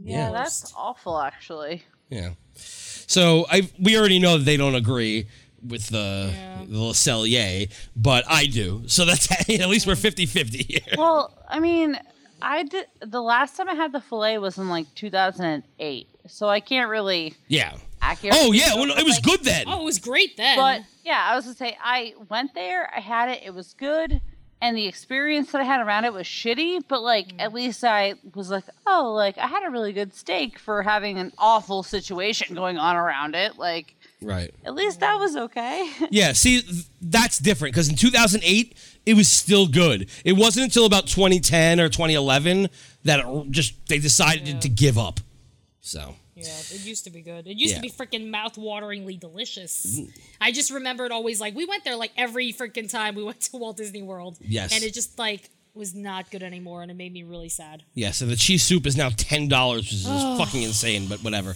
[0.00, 1.82] Yeah, that's awful, actually.
[2.08, 2.30] Yeah.
[2.54, 5.26] So I we already know that they don't agree
[5.66, 6.64] with the Yeah.
[6.68, 8.82] the Le Cellier, but I do.
[8.86, 10.80] So that's at least we're 50-50 here.
[10.96, 11.98] Well, I mean,
[12.40, 16.60] I did the last time I had the fillet was in like 2008, so I
[16.60, 17.74] can't really Yeah.
[18.00, 18.40] accurately.
[18.42, 19.64] Oh yeah, know, well, it was like- good then.
[19.66, 20.56] Oh, it was great then.
[20.56, 24.20] But yeah, I was gonna say I went there, I had it, it was good,
[24.60, 26.82] and the experience that I had around it was shitty.
[26.88, 27.40] But like, Mm.
[27.40, 31.18] at least I was like, oh, like I had a really good steak for having
[31.18, 33.56] an awful situation going on around it.
[33.58, 34.52] Like, Right.
[34.64, 35.90] at least that was okay.
[36.10, 36.62] Yeah, see,
[37.00, 38.76] that's different because in 2008,
[39.06, 40.10] it was still good.
[40.24, 42.68] It wasn't until about 2010 or 2011
[43.04, 45.20] that it just they decided to give up.
[45.80, 47.46] So, Yeah, it used to be good.
[47.46, 47.80] It used Yeah.
[47.80, 49.86] to be freaking mouth-wateringly delicious.
[50.00, 50.10] Mm-hmm.
[50.40, 53.56] I just remembered always like we went there like every freaking time we went to
[53.56, 54.36] Walt Disney World.
[54.40, 54.74] Yes.
[54.74, 55.48] and it just like
[55.78, 57.82] was not good anymore, and it made me really sad.
[57.94, 61.54] yeah, so the cheese soup is now $10, which is fucking insane, but whatever.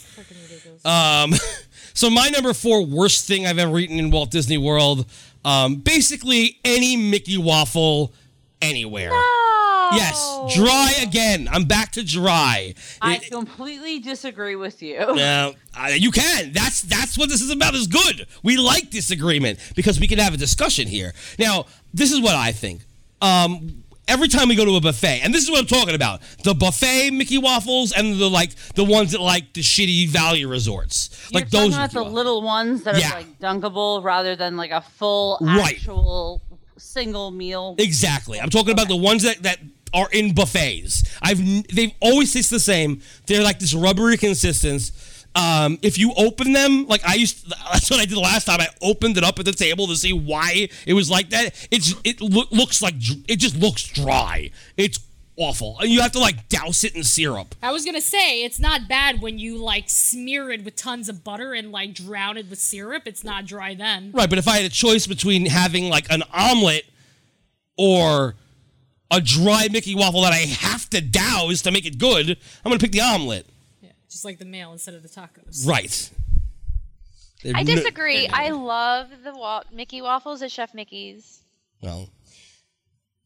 [0.85, 1.35] Um,
[1.95, 5.07] so my number four worst thing I've ever eaten in Walt Disney World,
[5.45, 8.13] um, basically any Mickey waffle
[8.61, 9.11] anywhere.
[9.95, 11.49] Yes, dry again.
[11.53, 12.75] I'm back to dry.
[13.03, 14.97] I It- completely disagree with you.
[15.15, 16.53] Now, uh, you can.
[16.53, 17.75] That's that's what this is about.
[17.75, 18.27] Is good.
[18.43, 21.13] We like disagreement because we can have a discussion here.
[21.39, 22.81] Now, this is what I think.
[23.21, 26.21] Um, every time we go to a buffet, and this is what I'm talking about:
[26.45, 31.11] the buffet Mickey waffles and the like, the ones that like the shitty value resorts,
[31.31, 31.69] You're like those.
[31.75, 32.15] about Mickey the waffles.
[32.15, 33.11] little ones that Yeah.
[33.13, 35.77] are like dunkable rather than like a full Right.
[35.77, 36.43] actual
[36.79, 37.75] single meal.
[37.79, 38.41] Exactly.
[38.41, 39.59] I'm talking about the ones that that
[39.95, 41.05] are in buffets.
[41.21, 41.39] I've
[41.69, 43.03] they've always tasted the same.
[43.27, 44.91] They're like this rubbery consistence.
[45.35, 48.61] Um, if you open them, like I used, that's what I did last time.
[48.61, 51.67] I opened it up at the table to see why it was like that.
[51.71, 52.95] It's it loo- looks like
[53.29, 54.51] it just looks dry.
[54.77, 54.99] It's
[55.37, 57.55] awful, and you have to like douse it in syrup.
[57.63, 61.25] I was gonna say it's not bad when you like smear it with tons of
[61.25, 63.05] butter and like drown it with syrup.
[63.07, 64.13] It's not dry then.
[64.13, 66.85] Right, but if I had a choice between having like an omelet
[67.79, 68.35] or
[69.11, 72.79] a dry Mickey waffle that I have to douse to make it good, I'm gonna
[72.79, 73.47] pick the omelet.
[74.13, 75.67] Yeah, just like the mail instead of the tacos.
[75.67, 76.11] Right.
[77.45, 78.29] I They've no- disagree.
[78.29, 81.41] I love the wa- Mickey waffles at Chef Mickey's.
[81.81, 82.11] Well,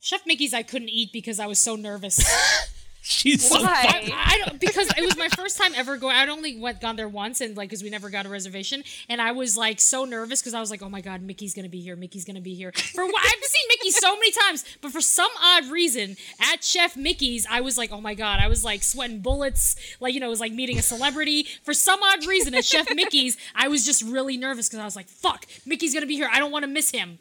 [0.01, 2.19] Chef Mickey's I couldn't eat because I was so nervous.
[3.07, 3.83] she's so Why?
[3.87, 4.13] fucking.
[4.13, 6.17] I, I don't because it was my first time ever going.
[6.17, 9.21] I'd only went gone there once, and like because we never got a reservation, and
[9.21, 11.81] I was like so nervous because I was like, oh my god, Mickey's gonna be
[11.81, 11.97] here.
[11.97, 12.73] Mickey's gonna be here.
[12.73, 16.17] For what I've seen Mickey so many times, but for some odd reason
[16.53, 20.13] at Chef Mickey's, I was like, oh my god, I was like sweating bullets, like
[20.15, 21.47] you know, it was like meeting a celebrity.
[21.63, 24.97] For some odd reason at Chef Mickey's, I was just really nervous because I was
[24.97, 26.29] like, fuck, Mickey's gonna be here.
[26.33, 27.19] I don't want to miss him.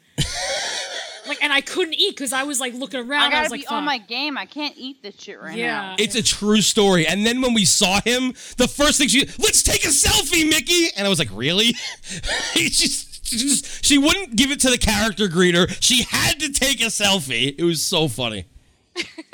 [1.28, 3.22] Like, and I couldn't eat because I was like looking around.
[3.22, 4.36] I I, gotta was like, be on my game.
[4.38, 5.80] I can't eat this shit right Yeah.
[5.80, 5.96] now.
[5.98, 7.06] It's a true story.
[7.06, 10.88] And then when we saw him, the first thing she, let's take a selfie, Mickey.
[10.96, 11.72] And I was like, really?
[12.54, 15.66] she, just, she just, she wouldn't give it to the character greeter.
[15.82, 17.54] She had to take a selfie.
[17.58, 18.46] It was so funny.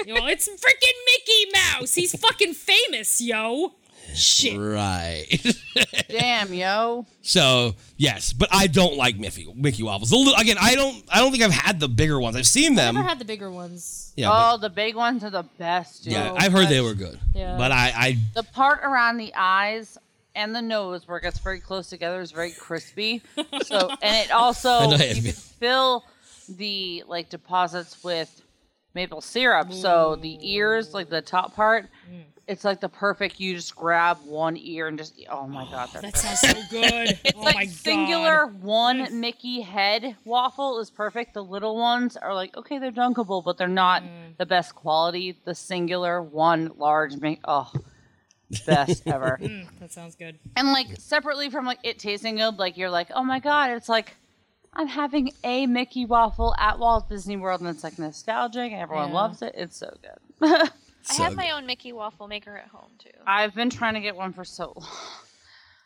[0.04, 1.94] Yo, it's freaking Mickey Mouse.
[1.94, 3.74] He's fucking famous, yo.
[4.14, 4.58] Shit.
[4.58, 5.26] Right.
[6.08, 7.06] Damn, yo.
[7.22, 10.12] so yes, but I don't like Mickey Mickey waffles.
[10.12, 11.02] Little- Again, I don't.
[11.08, 12.36] I don't think I've had the bigger ones.
[12.36, 12.94] I've seen them.
[12.94, 14.12] Never had the bigger ones.
[14.16, 16.12] yeah, but- Oh, the big ones are the best, dude.
[16.14, 16.34] yeah.
[16.36, 17.18] I've heard they were good.
[17.34, 17.56] Yeah.
[17.56, 19.96] But I, I The part around the eyes
[20.34, 23.22] and the nose where it gets very close together is very crispy.
[23.64, 25.14] So, and it I also know, you yeah.
[25.14, 26.04] can fill
[26.48, 28.42] the like deposits with
[28.94, 29.72] maple syrup.
[29.72, 32.24] So the ears, like the top part, Mm.
[32.48, 33.38] It's like the perfect.
[33.40, 37.18] You just grab one ear and just oh my god, that's That sounds so good.
[37.24, 38.62] It's oh like my singular God.
[38.62, 41.34] one Mickey head waffle is perfect.
[41.34, 44.36] The little ones are like okay, they're dunkable, but they're not Mm.
[44.38, 45.36] the best quality.
[45.44, 47.70] The singular one large Mickey, oh,
[48.66, 49.38] best ever.
[49.40, 50.38] Mm, that sounds good.
[50.56, 53.88] And like separately from like it tasting good, like you're like, oh my god, it's
[53.88, 54.16] like
[54.74, 59.08] I'm having a Mickey waffle at Walt Disney World, and it's like nostalgic, and everyone
[59.10, 59.14] Yeah.
[59.14, 59.54] loves it.
[59.56, 60.70] It's so good.
[61.10, 63.10] I have my own Mickey waffle maker at home too.
[63.26, 64.88] I've been trying to get one for so long.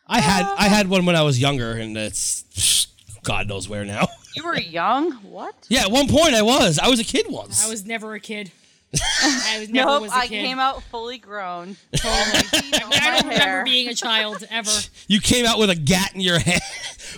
[0.07, 2.87] I had I um, had one when I was younger, and it's
[3.23, 4.07] God knows where now.
[4.35, 5.13] You were young.
[5.23, 5.55] What?
[5.67, 6.77] yeah, at one point I was.
[6.77, 7.65] I was a kid once.
[7.65, 8.51] I was never a kid.
[9.23, 10.45] I was never Nope, was a I kid.
[10.45, 11.75] came out fully grown.
[12.03, 14.69] I don't remember being a child ever.
[15.07, 16.61] You came out with a gat in your hand.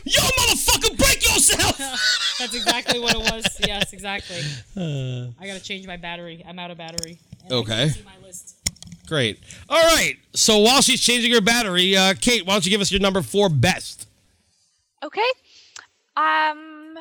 [0.05, 1.77] Yo, motherfucker, break yourself!
[2.39, 3.59] That's exactly what it was.
[3.67, 4.37] Yes, exactly.
[4.77, 6.41] I gotta change my battery.
[6.47, 7.19] I'm out of battery.
[7.43, 7.67] And Okay.
[7.87, 8.55] can't See my list.
[9.07, 9.39] Great.
[9.67, 10.17] All right.
[10.33, 13.21] So while she's changing her battery, uh, Kate, why don't you give us your number
[13.21, 14.07] four best?
[15.03, 15.21] Okay.
[16.15, 16.97] Um,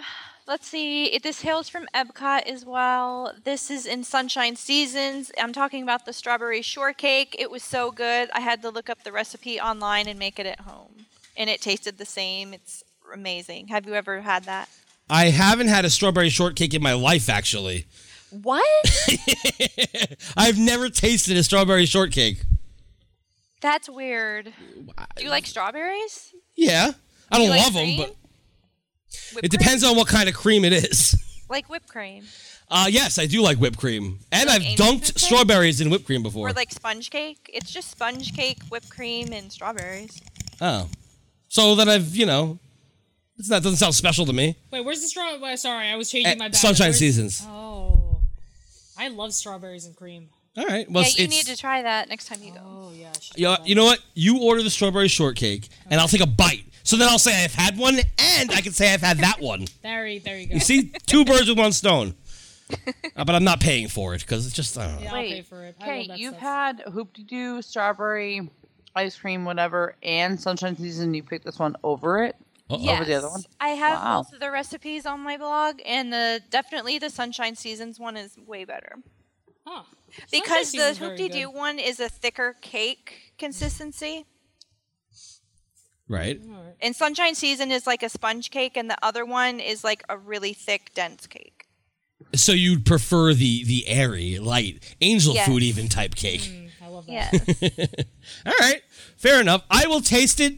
[0.46, 1.18] let's see.
[1.18, 3.34] This hails from Epcot as well.
[3.44, 5.32] This is in Sunshine Seasons.
[5.38, 7.34] I'm talking about the strawberry shortcake.
[7.38, 8.30] It was so good.
[8.32, 11.06] I had to look up the recipe online and make it at home,
[11.36, 12.54] and it tasted the same.
[12.54, 13.68] It's amazing.
[13.68, 14.68] Have you ever had that?
[15.10, 17.86] I haven't had a strawberry shortcake in my life, actually.
[18.30, 18.64] What?
[20.36, 22.42] I've never tasted a strawberry shortcake.
[23.60, 24.52] That's weird.
[25.16, 26.32] Do you like strawberries?
[26.56, 26.92] Yeah.
[27.30, 27.98] I Do don't you like love them, cream?
[27.98, 28.16] but
[29.34, 31.14] Whipped it depends on what kind of cream it is.
[31.50, 32.24] Like whipped cream
[32.70, 34.18] Uh, yes, I do like whipped cream.
[34.30, 35.20] And like I've Amy's dunked biscuit?
[35.20, 36.48] strawberries in whipped cream before.
[36.48, 37.50] or like sponge cake.
[37.52, 40.20] It's just sponge cake, whipped cream, and strawberries.
[40.60, 40.88] oh.
[41.48, 42.58] So then I've, you know,
[43.38, 44.56] it's not, doesn't sound special to me.
[44.70, 45.38] Wait, where's the straw?
[45.40, 46.58] wait, Sorry, I was changing Eh, my battery.
[46.58, 47.42] Sunshine Where's- Seasons.
[47.48, 47.77] Oh,
[48.98, 50.28] I love strawberries and cream.
[50.56, 50.90] All right.
[50.90, 52.60] Well, yeah, you need to try that next time you go.
[52.64, 53.10] Oh yeah.
[53.14, 54.00] I should you, know, you know what?
[54.14, 56.64] You order the strawberry shortcake, and I'll take a bite.
[56.82, 59.66] So then I'll say I've had one, and I can say I've had that one.
[59.82, 60.54] There, there you go.
[60.54, 62.14] You see, two birds with one stone.
[63.16, 65.02] Uh, but I'm not paying for it because it's just I don't know.
[65.02, 65.76] Yeah, I'll pay for it.
[65.80, 66.42] I Okay, you've stuff.
[66.42, 68.50] had hoop-de-doo, strawberry,
[68.94, 71.14] ice cream, whatever, and sunshine season.
[71.14, 72.36] You picked this one over it.
[72.70, 72.88] Uh-oh.
[72.90, 73.42] Over the other one?
[73.60, 74.22] I have Wow.
[74.22, 78.36] both of the recipes on my blog, and the definitely the Sunshine Seasons one is
[78.46, 78.96] way better
[79.66, 79.84] Huh.
[80.30, 84.26] because Sunshine the Season's very Hoop De Doo one is a thicker cake consistency,
[86.08, 86.40] Right.
[86.80, 90.16] and Sunshine Season is like a sponge cake, and the other one is like a
[90.16, 91.66] really thick, dense cake.
[92.34, 95.46] So you'd prefer the the airy, light, angel Yes.
[95.46, 96.40] food even type cake.
[96.42, 97.32] Mm, I love that.
[97.60, 98.04] Yes.
[98.46, 98.82] All right,
[99.16, 99.64] fair enough.
[99.70, 100.54] I will taste it,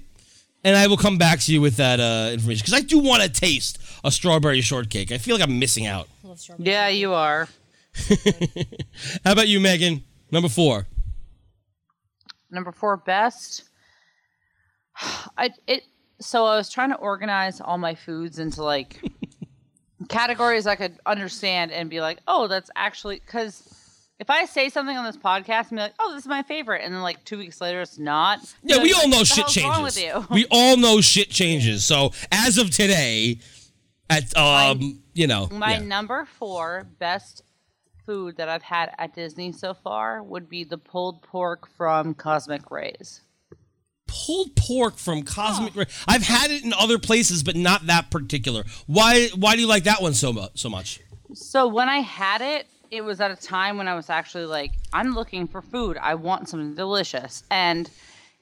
[0.64, 3.22] and I will come back to you with that uh, information because I do want
[3.22, 5.10] to taste a strawberry shortcake.
[5.12, 6.08] I feel like I'm missing out.
[6.24, 7.00] I love strawberry Yeah, shortcake.
[7.00, 7.48] you are.
[9.24, 10.04] How about you, Megan?
[10.30, 10.86] Number four.
[12.50, 13.64] Number four, best.
[15.36, 15.82] I it.
[16.20, 19.00] So I was trying to organize all my foods into like
[20.08, 23.62] categories I could understand and be like, oh, that's actually because
[24.20, 26.82] if I say something on this podcast and be like, oh, this is my favorite,
[26.84, 28.38] and then like two weeks later it's not.
[28.62, 30.14] Yeah, we it's all know shit hell's wrong with changes.
[30.20, 30.26] you?
[30.34, 31.84] We all know shit changes.
[31.84, 33.38] So as of today,
[34.08, 35.80] at um, you know, My yeah.
[35.80, 37.42] number four best
[38.06, 42.70] food that I've had at Disney so far would be the pulled pork from Cosmic
[42.70, 43.20] Ray's.
[44.06, 45.84] pulled pork from Cosmic Ray.
[46.08, 48.64] I've had it in other places, but not that particular.
[48.86, 49.28] Why?
[49.36, 50.58] Why do you like that one so much?
[50.60, 51.00] So much?
[51.34, 54.72] So when I had it, it was at a time when I was actually like,
[54.92, 55.96] I'm looking for food.
[56.00, 57.44] I want something delicious.
[57.50, 57.88] And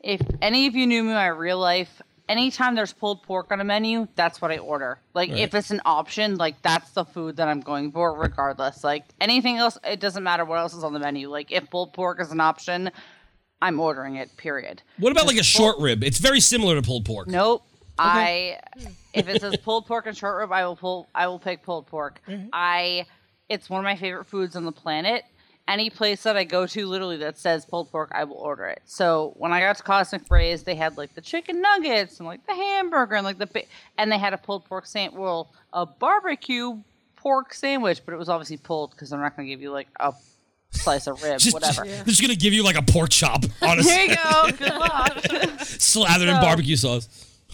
[0.00, 3.60] if any of you knew me in my real life, anytime there's pulled pork on
[3.60, 5.00] a menu, that's what I order.
[5.14, 8.84] Like if it's an option, like that's the food that I'm going for regardless.
[8.84, 11.28] Like anything else, it doesn't matter what else is on the menu.
[11.28, 12.90] Like if pulled pork is an option,
[13.60, 14.82] I'm ordering it, period.
[14.98, 16.04] What about like a short rib?
[16.04, 17.28] It's very similar to pulled pork.
[17.28, 17.64] Nope.
[18.00, 18.60] I
[19.12, 21.88] if it says pulled pork and short rib, I will pull I will pick pulled
[21.88, 22.20] pork.
[22.28, 22.48] Mm-hmm.
[22.52, 23.06] I
[23.48, 25.24] it's one of my favorite foods on the planet.
[25.66, 28.80] Any place that I go to literally that says pulled pork, I will order it.
[28.86, 32.46] So when I got to Cosmic Ray's, they had like the chicken nuggets and like
[32.46, 33.64] the hamburger and like the ba-
[33.98, 36.78] and they had a pulled pork sandwich, well, a barbecue
[37.16, 39.88] pork sandwich, but it was obviously pulled because they're not going to give you like
[40.00, 40.14] a
[40.70, 41.84] slice of rib, Just, whatever.
[41.84, 44.50] They're just gonna give you like a pork chop, honestly, There you go.
[44.52, 45.24] Good luck.
[45.60, 47.08] slathered in barbecue sauce.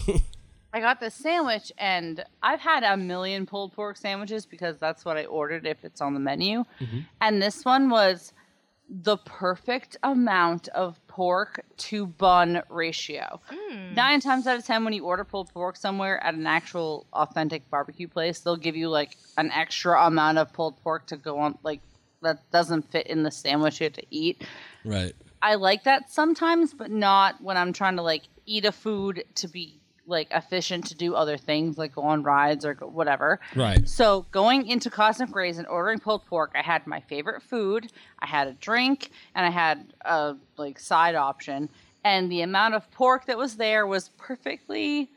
[0.75, 5.15] I got this sandwich, and I've had a million pulled pork sandwiches because that's what
[5.15, 6.65] I ordered if it's on the menu.
[6.81, 6.99] Mm-hmm.
[7.21, 8.33] And this one was
[8.89, 13.39] the perfect amount of pork to bun ratio.
[13.49, 13.95] Mm.
[13.95, 17.69] Nine times out of ten, when you order pulled pork somewhere at an actual authentic
[17.69, 21.57] barbecue place, they'll give you like an extra amount of pulled pork to go on,
[21.63, 21.79] like
[22.21, 24.43] that doesn't fit in the sandwich you have to eat.
[24.83, 25.15] Right.
[25.41, 29.47] I like that sometimes, but not when I'm trying to like eat a food to
[29.47, 33.39] be like efficient to do other things, like go on rides or whatever.
[33.55, 33.87] Right.
[33.87, 38.27] So going into Cosmic Ray's and ordering pulled pork, I had my favorite food, I
[38.27, 41.69] had a drink, and I had a like side option.
[42.03, 45.09] And the amount of pork that was there was perfectly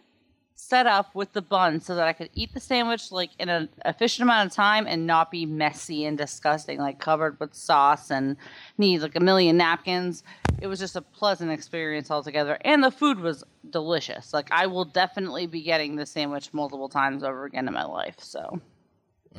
[0.60, 3.68] set up with the bun so that I could eat the sandwich like in an
[3.84, 8.36] efficient amount of time and not be messy and disgusting, like covered with sauce and
[8.76, 10.24] need like a million napkins.
[10.60, 14.34] It was just a pleasant experience altogether, and the food was delicious.
[14.34, 18.16] Like I will definitely be getting this sandwich multiple times over again in my life.
[18.18, 18.60] So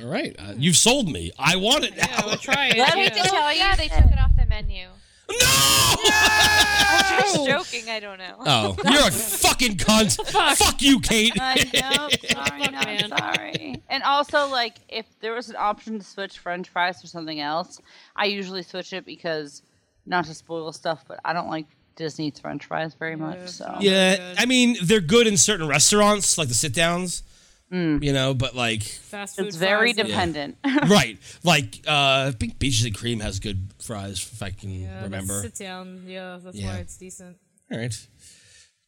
[0.02, 0.34] All right.
[0.40, 1.32] Uh, you've sold me.
[1.38, 2.06] I want it now.
[2.08, 2.78] Yeah, we'll try it.
[2.78, 3.24] Let I me yeah.
[3.24, 4.88] tell you, they took it off the menu.
[5.30, 5.96] No.
[6.12, 7.90] I'm just joking.
[7.90, 8.36] I don't know.
[8.46, 10.20] Oh, you're a fucking cunt.
[10.58, 11.34] Fuck you, Kate.
[11.40, 13.10] I know, sorry, Fuck, no, man.
[13.10, 13.82] sorry.
[13.90, 17.82] And also, like, if there was an option to switch French fries for something else,
[18.16, 19.62] I usually switch it because
[20.06, 21.66] not to spoil stuff, but I don't like
[21.96, 23.50] Disney's French fries very much.
[23.50, 27.24] So Yeah, I mean they're good in certain restaurants, like the sit downs.
[27.72, 30.58] You know, but like, Fast food it's very fries, dependent.
[30.88, 31.18] right?
[31.44, 35.42] Like, uh, I think Beaches and Cream has good fries, if I can Yeah, remember.
[35.42, 36.04] Sit down.
[36.08, 36.74] Yeah, that's Yeah.
[36.74, 37.38] why it's decent.
[37.72, 38.08] All right,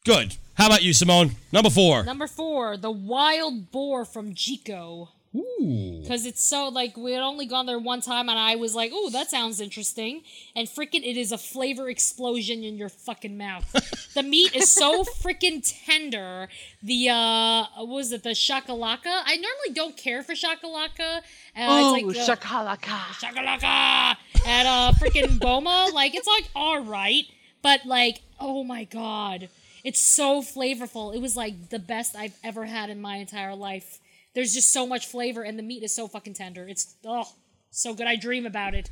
[0.06, 0.36] good.
[0.56, 1.36] How about you, Simone?
[1.52, 2.04] Number four.
[2.04, 5.10] Number four, the wild boar from Jiko.
[5.34, 8.92] Because it's so like we had only gone there one time, and I was like,
[8.94, 10.24] "Oh, that sounds interesting."
[10.58, 13.72] And freaking, it is a flavor explosion in your fucking mouth.
[14.14, 16.50] the meat is so freaking tender.
[16.84, 19.22] The uh, what was it the chakalaka?
[19.26, 21.20] I normally don't care for chakalaka.
[21.20, 21.22] Uh,
[21.56, 23.00] it's like uh, chakalaka.
[23.24, 25.90] chakalaka and uh freaking Boma.
[25.94, 27.26] Like it's like all right,
[27.62, 29.50] but like oh my god,
[29.84, 31.16] it's so flavorful.
[31.16, 34.00] It was like the best I've ever had in my entire life.
[34.34, 36.68] There's just so much flavor, and the meat is so fucking tender.
[36.68, 37.28] It's oh
[37.70, 38.08] so good.
[38.08, 38.90] I dream about it.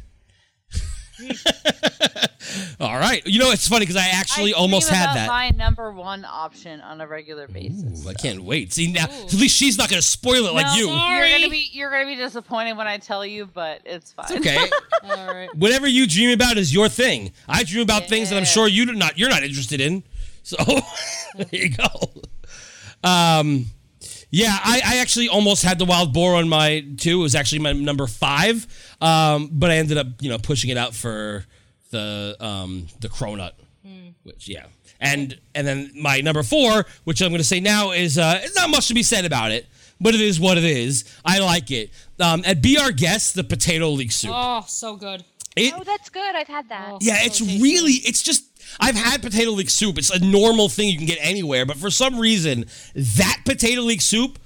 [2.80, 3.26] All right.
[3.26, 5.28] You know, it's funny because I actually I almost dream had that.
[5.28, 8.06] My number one option on a regular basis.
[8.06, 8.74] Ooh, I can't wait.
[8.74, 10.88] See now, at least she's not gonna spoil it like you.
[10.88, 11.30] sorry.
[11.30, 14.38] You're gonna be you're gonna be disappointed when I tell you, but it's fine.
[14.38, 14.58] Okay.
[15.04, 15.54] All right.
[15.56, 17.32] Whatever you dream about is your thing.
[17.48, 20.04] I dream about things that I'm sure you do not you're not interested in.
[20.44, 20.58] So
[21.36, 22.12] there you go.
[23.04, 23.66] Um
[24.32, 27.20] yeah, I, I actually almost had the wild boar on my two.
[27.20, 28.68] It was actually my number five.
[29.02, 31.46] Um, but I ended up, you know, pushing it out for
[31.92, 33.52] the um the cronut.
[34.24, 34.66] Which yeah.
[35.00, 38.70] And and then my number four, which I'm gonna say now is uh it's not
[38.70, 39.66] much to be said about it.
[40.02, 41.04] but it is what it is.
[41.26, 41.92] I like it.
[42.20, 44.32] Um, at Be Our Guest, the potato leek soup.
[44.34, 45.24] Oh, so good.
[45.60, 46.36] It, Oh, that's good.
[46.36, 46.90] I've had that.
[46.94, 47.62] Oh, yeah, so it's tasty.
[47.62, 48.46] really, it's just,
[48.80, 49.98] I've had potato leek soup.
[49.98, 52.66] It's a normal thing you can get anywhere, but for some reason,
[52.96, 54.40] that potato leek soup,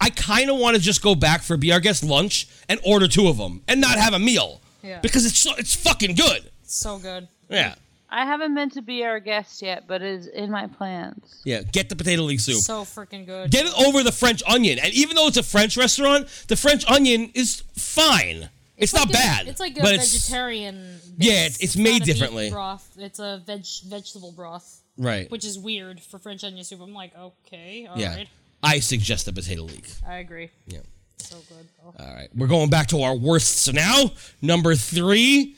[0.00, 3.08] I kind of want to just go back for Be Our Guest lunch and order
[3.08, 4.60] two of them and not have a meal.
[4.82, 5.00] Yeah.
[5.00, 6.50] Because it's so, it's fucking good.
[6.62, 7.26] so good.
[7.48, 7.74] Yeah.
[8.10, 11.42] I haven't been to be our guest yet, but it is in my plans.
[11.44, 12.62] Yeah, get the potato leek soup.
[12.62, 13.50] So freaking good.
[13.50, 14.78] Get it over the French onion.
[14.78, 18.48] And even though it's a French restaurant, the French onion is fine.
[18.78, 19.48] It's, not like a- bad.
[19.48, 21.00] It's like a but it's vegetarian.
[21.18, 22.50] Yeah, it's- it's made differently.
[22.50, 22.88] Broth.
[22.98, 25.30] It's a veg vegetable broth, right.
[25.30, 26.80] which is weird for French onion soup.
[26.80, 28.24] I'm like, okay, all right, yeah.
[28.62, 29.86] I suggest the potato leek.
[30.06, 30.50] I agree.
[30.66, 30.80] Yeah.
[31.18, 31.66] So good.
[31.84, 31.94] Oh.
[31.98, 32.28] All right.
[32.34, 33.58] We're going back to our worst.
[33.58, 34.12] So now.
[34.40, 35.56] Number three.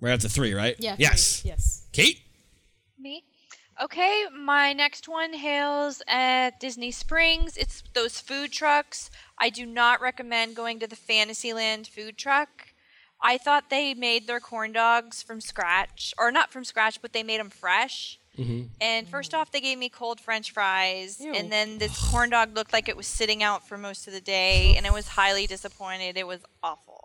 [0.00, 0.76] We're at the three, right?
[0.78, 0.96] Yeah.
[0.98, 1.40] Yes.
[1.42, 1.82] please, Yes.
[1.92, 2.20] Kate?
[3.78, 3.84] Me?
[3.84, 7.56] Okay, my next one hails at Disney Springs.
[7.56, 9.10] It's those food trucks.
[9.38, 12.48] I do not recommend going to the Fantasyland food truck.
[13.20, 17.22] I thought they made their corn dogs from scratch, or not from scratch, but they
[17.22, 18.18] made them fresh.
[18.38, 18.66] Mm-hmm.
[18.80, 21.32] And first off, they gave me cold French fries, Ew.
[21.32, 24.20] and then this corn dog looked like it was sitting out for most of the
[24.20, 26.16] day, and I was highly disappointed.
[26.16, 26.95] It was awful.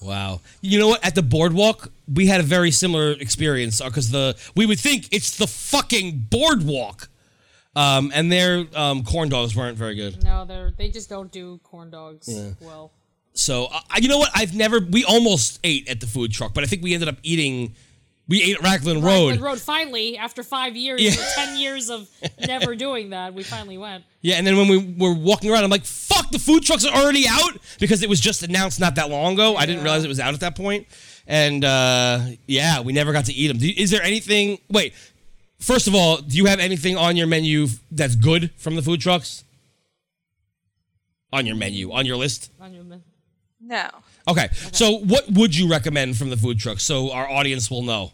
[0.00, 0.40] Wow.
[0.60, 1.04] You know what?
[1.04, 5.36] At the boardwalk, we had a very similar experience because the we would think it's
[5.36, 7.08] the fucking boardwalk.
[7.76, 10.24] Um, and their um, corn dogs weren't very good.
[10.24, 12.28] No, they're they just don't do corn dogs
[12.60, 12.90] well.
[13.32, 14.30] So uh, you know what?
[14.34, 14.80] I've never.
[14.80, 17.74] We almost ate at the food truck, but I think we ended up eating.
[18.30, 19.30] We ate at Raglan Road.
[19.32, 19.60] Raglan Road.
[19.60, 21.10] Finally, after five years, Yeah.
[21.20, 22.08] or ten years of
[22.46, 24.04] never doing that, we finally went.
[24.22, 26.30] Yeah, and then when we were walking around, I'm like, "Fuck!
[26.30, 29.56] The food trucks are already out!" Because it was just announced not that long ago.
[29.56, 30.86] I didn't realize it was out at that point.
[31.26, 33.58] And uh, yeah, we never got to eat them.
[33.76, 34.58] Is there anything?
[34.70, 34.94] Wait,
[35.58, 39.00] first of all, do you have anything on your menu that's good from the food
[39.00, 39.44] trucks?
[41.32, 42.50] On your menu, on your list.
[42.60, 43.02] On your men-
[43.60, 43.88] No.
[44.28, 48.12] Okay, so what would you recommend from the food trucks so our audience will know?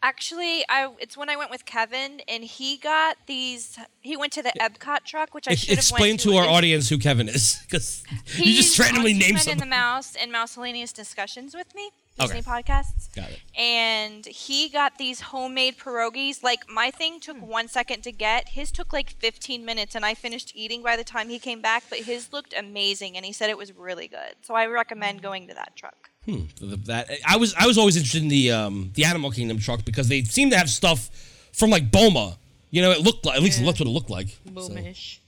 [0.00, 3.76] Actually, I it's when I went with Kevin, and he got these.
[4.00, 6.88] He went to the Epcot truck, which I should have explain went to our audience
[6.88, 8.04] who Kevin is, because
[8.36, 9.66] you just randomly named Men in the.
[9.66, 12.48] Mouse and Miscellaneous Discussions with me, Disney Okay.
[12.48, 13.12] podcasts.
[13.14, 13.40] Got it.
[13.58, 16.42] And he got these homemade pierogies.
[16.44, 17.46] Like my thing took Hmm.
[17.46, 18.50] one second to get.
[18.50, 21.82] His took like 15 minutes, and I finished eating by the time he came back.
[21.90, 24.36] But his looked amazing, and he said it was really good.
[24.42, 24.72] So I Hmm.
[24.72, 26.10] recommend going to that truck.
[26.28, 29.84] The- that I was I was always interested in the um the Animal Kingdom truck
[29.84, 31.08] because they seem to have stuff
[31.52, 32.36] from like Boma.
[32.70, 34.28] You know, it looked like at least it looked what it looked like.
[34.44, 35.20] So, Boom-ish.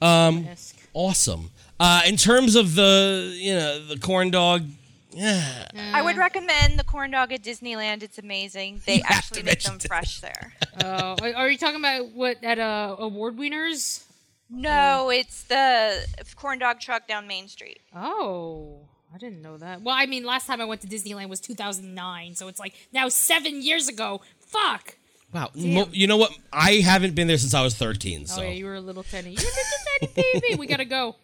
[0.00, 0.76] Um, Esque.
[0.94, 1.50] awesome.
[1.80, 4.66] Uh, in terms of the you know the corn dog,
[5.12, 8.02] yeah, I would recommend the corn dog at Disneyland.
[8.04, 8.82] It's amazing.
[8.86, 10.52] They You actually make them mention fresh there.
[10.84, 14.04] Oh, are- are you talking about what at uh, Award Wieners?
[14.48, 16.04] No, it's the
[16.36, 17.80] corn dog truck down Main Street.
[17.94, 19.82] Oh, I didn't know that.
[19.82, 23.08] Well, I mean, last time I went to Disneyland was 2009, so it's like now
[23.08, 24.20] seven years ago.
[24.38, 24.96] Fuck.
[25.32, 25.50] wow.
[25.54, 26.32] Mo- you know what?
[26.52, 28.22] I haven't been there since I was thirteen.
[28.22, 29.30] Oh, so Oh yeah, you were a little tiny.
[29.30, 30.56] You were a little tiny baby.
[30.60, 31.16] We gotta go.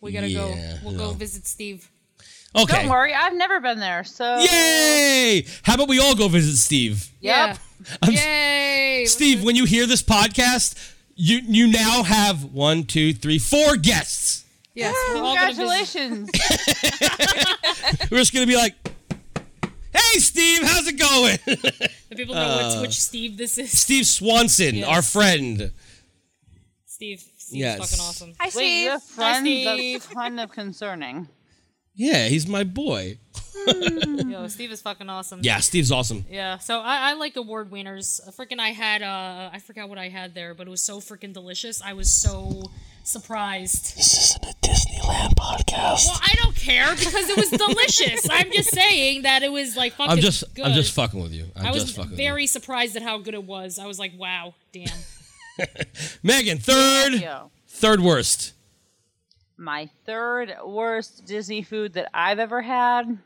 [0.00, 0.54] We gotta Yeah, go.
[0.84, 0.98] We'll no.
[0.98, 1.90] go visit Steve.
[2.54, 2.82] okay.
[2.82, 5.44] Don't worry, I've never been there, so Yay!
[5.62, 7.08] How about we all go visit Steve?
[7.20, 7.58] Yep.
[8.02, 8.10] Yeah.
[8.10, 9.04] Yay.
[9.06, 14.44] Steve, when you hear this podcast, you you now have one, two, three, four guests.
[14.76, 15.46] Yes, we're all gonna.
[15.54, 16.30] Congratulations.
[18.10, 18.74] We're just gonna be like,
[19.92, 21.38] "Hey, Steve, how's it going?"
[22.08, 23.76] The people know which, which Steve this is.
[23.76, 24.88] Steve Swanson, Yes.
[24.88, 25.72] our friend.
[26.86, 27.20] Steve.
[27.36, 27.78] Steve's Yes.
[27.78, 28.32] fucking awesome.
[28.38, 28.84] Hi, Wait, Steve.
[28.84, 29.38] you have friends?
[29.40, 30.00] Steve.
[30.02, 31.28] That's kind of concerning.
[31.94, 33.18] Yeah, he's my boy.
[33.66, 35.40] Yo, Steve is fucking awesome.
[35.42, 36.24] Yeah, Steve's awesome.
[36.30, 38.20] Yeah, so I, I like Award Wieners.
[38.26, 41.00] Uh, Freaking, I had uh, I forgot what I had there, but it was so
[41.00, 41.80] freaking delicious.
[41.82, 42.70] I was so
[43.06, 43.96] surprised.
[43.96, 46.06] This isn't a Disneyland podcast.
[46.06, 48.28] Well, I don't care because it was delicious.
[48.30, 50.12] I'm just saying that it was like fucking.
[50.12, 50.64] I'm just, good.
[50.64, 51.46] I'm just fucking with you.
[51.56, 53.78] I'm I was just fucking very surprised at how good it was.
[53.78, 54.88] I was like, wow, damn.
[56.22, 57.26] Megan, third,
[57.68, 58.52] third worst.
[59.56, 63.18] My third worst Disney food that I've ever had.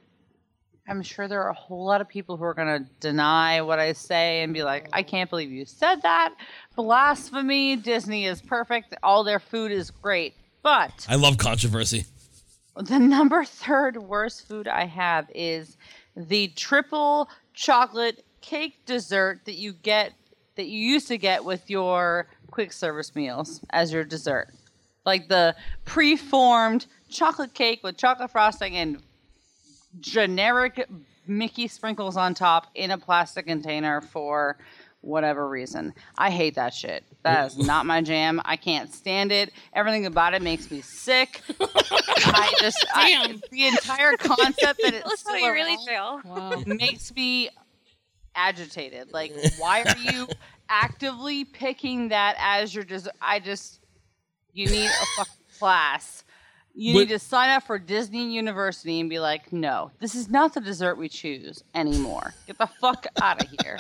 [0.91, 3.79] I'm sure there are a whole lot of people who are going to deny what
[3.79, 6.35] I say and be like, I can't believe you said that.
[6.75, 7.77] Blasphemy.
[7.77, 8.97] Disney is perfect.
[9.05, 10.35] All their food is great.
[10.65, 12.07] But I love controversy.
[12.77, 15.77] the number third worst food I have is
[16.17, 20.13] the triple chocolate cake dessert that you get
[20.57, 24.49] that you used to get with your quick service meals as your dessert.
[25.07, 25.55] Like the
[25.85, 29.01] pre-formed chocolate cake with chocolate frosting and
[29.99, 30.89] generic
[31.27, 34.59] Mickey sprinkles on top in a plastic container for
[35.01, 35.95] whatever reason.
[36.19, 37.05] I hate that shit.
[37.23, 38.41] That is not my jam.
[38.45, 39.53] I can't stand it.
[39.73, 41.41] Everything about it makes me sick.
[41.61, 43.41] I just I, Damn.
[43.51, 46.31] the entire concept that it's That's still how you really around feel.
[46.31, 46.63] Wow.
[46.67, 47.51] makes me
[48.35, 49.13] agitated.
[49.13, 50.29] Like, why are you
[50.69, 53.13] actively picking that as your dessert?
[53.21, 53.81] I just,
[54.53, 56.25] you need a fucking class.
[56.75, 60.29] You But- need to sign up for Disney University and be like, no, this is
[60.31, 62.35] not the dessert we choose anymore.
[62.47, 63.77] Get the fuck out of here.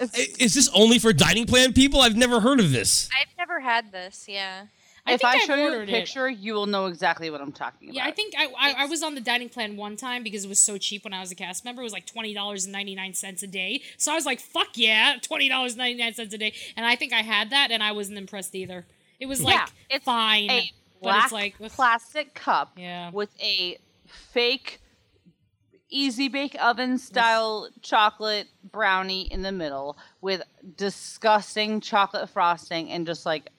[0.00, 0.08] I-
[0.38, 2.00] Is this only for dining plan people?
[2.00, 3.08] I've never heard of this.
[3.18, 4.26] I've never had this.
[4.28, 4.66] Yeah.
[5.06, 5.92] I if I I've show you a ordered it.
[5.92, 7.94] picture, you will know exactly what I'm talking about.
[7.96, 10.48] Yeah, I think I, I, I was on the dining plan one time because it
[10.48, 11.82] was so cheap when I was a cast member.
[11.82, 13.82] It was like twenty dollars and ninety nine cents a day.
[13.98, 16.96] So I was like, "Fuck yeah, twenty dollars ninety nine cents a day." And I
[16.96, 18.86] think I had that, and I wasn't impressed either.
[19.20, 20.72] It was like Yeah, it's fine, a
[21.04, 23.10] but it's like ugh, plastic cup Yeah.
[23.12, 24.80] with a fake
[25.90, 30.42] easy bake oven style chocolate brownie in the middle with
[30.76, 33.50] disgusting chocolate frosting and just like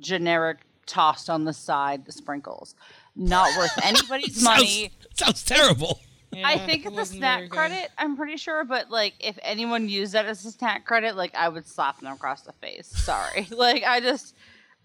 [0.00, 2.74] generic tossed on the side the sprinkles
[3.14, 6.00] not worth anybody's money Sounds, sounds terrible.
[6.32, 7.90] yeah, I think it it's a snack credit.
[7.96, 11.48] I'm pretty sure, but like if anyone used that as a snack credit, like I
[11.48, 12.88] would slap them across the face.
[12.88, 14.34] Sorry, like I just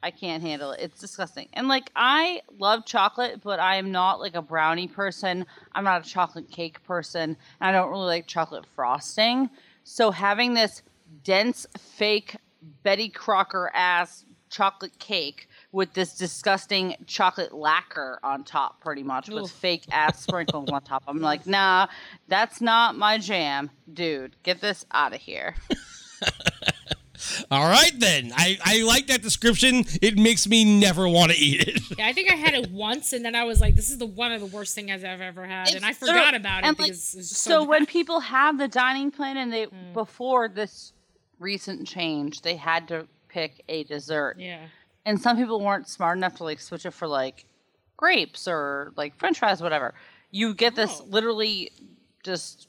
[0.02, 0.82] I can't handle it.
[0.82, 1.50] It's disgusting.
[1.54, 5.46] And like I love chocolate, but I am not like a brownie person.
[5.74, 9.50] I'm not a chocolate cake person, and I don't really like chocolate frosting.
[9.84, 10.82] So having this
[11.24, 12.36] dense fake
[12.84, 19.52] Betty Crocker ass chocolate cake with this disgusting chocolate lacquer on top, pretty much, with
[19.52, 21.04] fake ass sprinkles on top.
[21.08, 21.88] I'm like, nah,
[22.28, 24.36] that's not my jam, dude.
[24.44, 25.56] Get this out of here.
[27.52, 28.32] All right then.
[28.36, 29.84] I, I like that description.
[30.02, 31.98] It makes me never want to eat it.
[31.98, 34.06] Yeah, I think I had it once, and then I was like, "This is the
[34.06, 36.80] one of the worst things I've ever had," and I forgot literally- about it and,
[36.80, 37.64] like, because it so, so.
[37.64, 39.94] when people have the dining plan and they Mm.
[39.94, 40.94] before this
[41.40, 44.38] recent change, they had to pick a dessert.
[44.40, 44.66] yeah,
[45.06, 47.46] And some people weren't smart enough to like switch it for like
[47.98, 49.94] grapes or like french fries whatever.
[50.32, 51.06] You get this Oh.
[51.10, 51.72] literally
[52.24, 52.68] just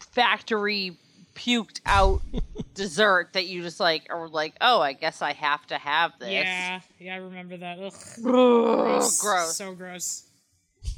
[0.00, 0.96] factory
[1.38, 2.20] puked out
[2.74, 6.30] dessert that you just like are like, "Oh, I guess I have to have this."
[6.30, 7.14] yeah, yeah.
[7.14, 7.78] I remember that.
[7.78, 7.92] Ugh,
[8.22, 9.20] Gross.
[9.20, 9.56] gross.
[9.56, 10.24] so gross.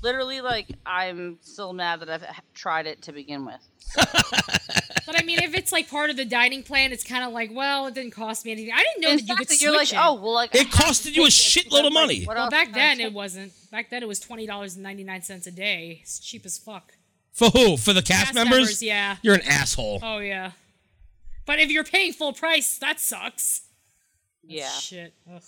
[0.02, 3.60] Literally like I'm still mad that I've tried it to begin with.
[5.06, 7.50] But I mean, if it's like part of the dining plan, it's kind of like,
[7.52, 8.72] well, it didn't cost me anything.
[8.72, 9.56] I didn't know that you could Exactly.
[9.56, 9.98] switch You're like, it.
[9.98, 12.22] "Oh, well like It costed you a shitload of money.
[12.26, 13.52] what well, back then it wasn't.
[13.72, 15.98] Back then it was twenty dollars and ninety nine cents a day.
[16.02, 16.92] It's cheap as fuck.
[17.32, 17.76] For who?
[17.76, 18.52] For the cast, Cast members?
[18.52, 19.16] members, yeah.
[19.22, 20.00] You're an asshole.
[20.02, 20.52] Oh yeah.
[21.46, 23.62] But if you're paying full price, that sucks.
[24.42, 24.68] Yeah.
[24.68, 25.14] Shit.
[25.32, 25.42] Ugh.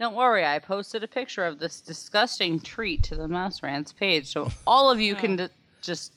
[0.00, 4.32] Don't worry, I posted a picture of this disgusting treat to the Mouse Rants page,
[4.32, 5.46] so all of you can oh.
[5.48, 5.52] d-
[5.82, 6.14] just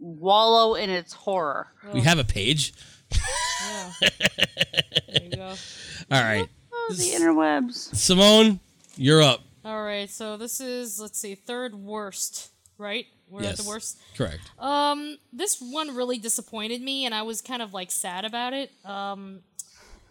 [0.00, 1.68] wallow in its horror.
[1.92, 2.74] We have a page.
[3.12, 3.92] Yeah.
[4.00, 5.54] there you go.
[6.10, 6.48] All right.
[6.72, 7.94] Oh, the interwebs.
[7.94, 8.58] Simone,
[8.96, 9.44] you're up.
[9.64, 10.10] All right.
[10.10, 12.50] So this is let's see, third worst.
[12.78, 13.06] Right?
[13.34, 13.62] We're at Yes.
[13.62, 13.98] the worst.
[14.16, 14.40] Correct.
[14.58, 18.70] Um, this one really disappointed me, and I was kind of like sad about it.
[18.84, 19.40] Um,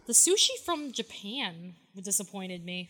[0.06, 2.90] the sushi from Japan disappointed me.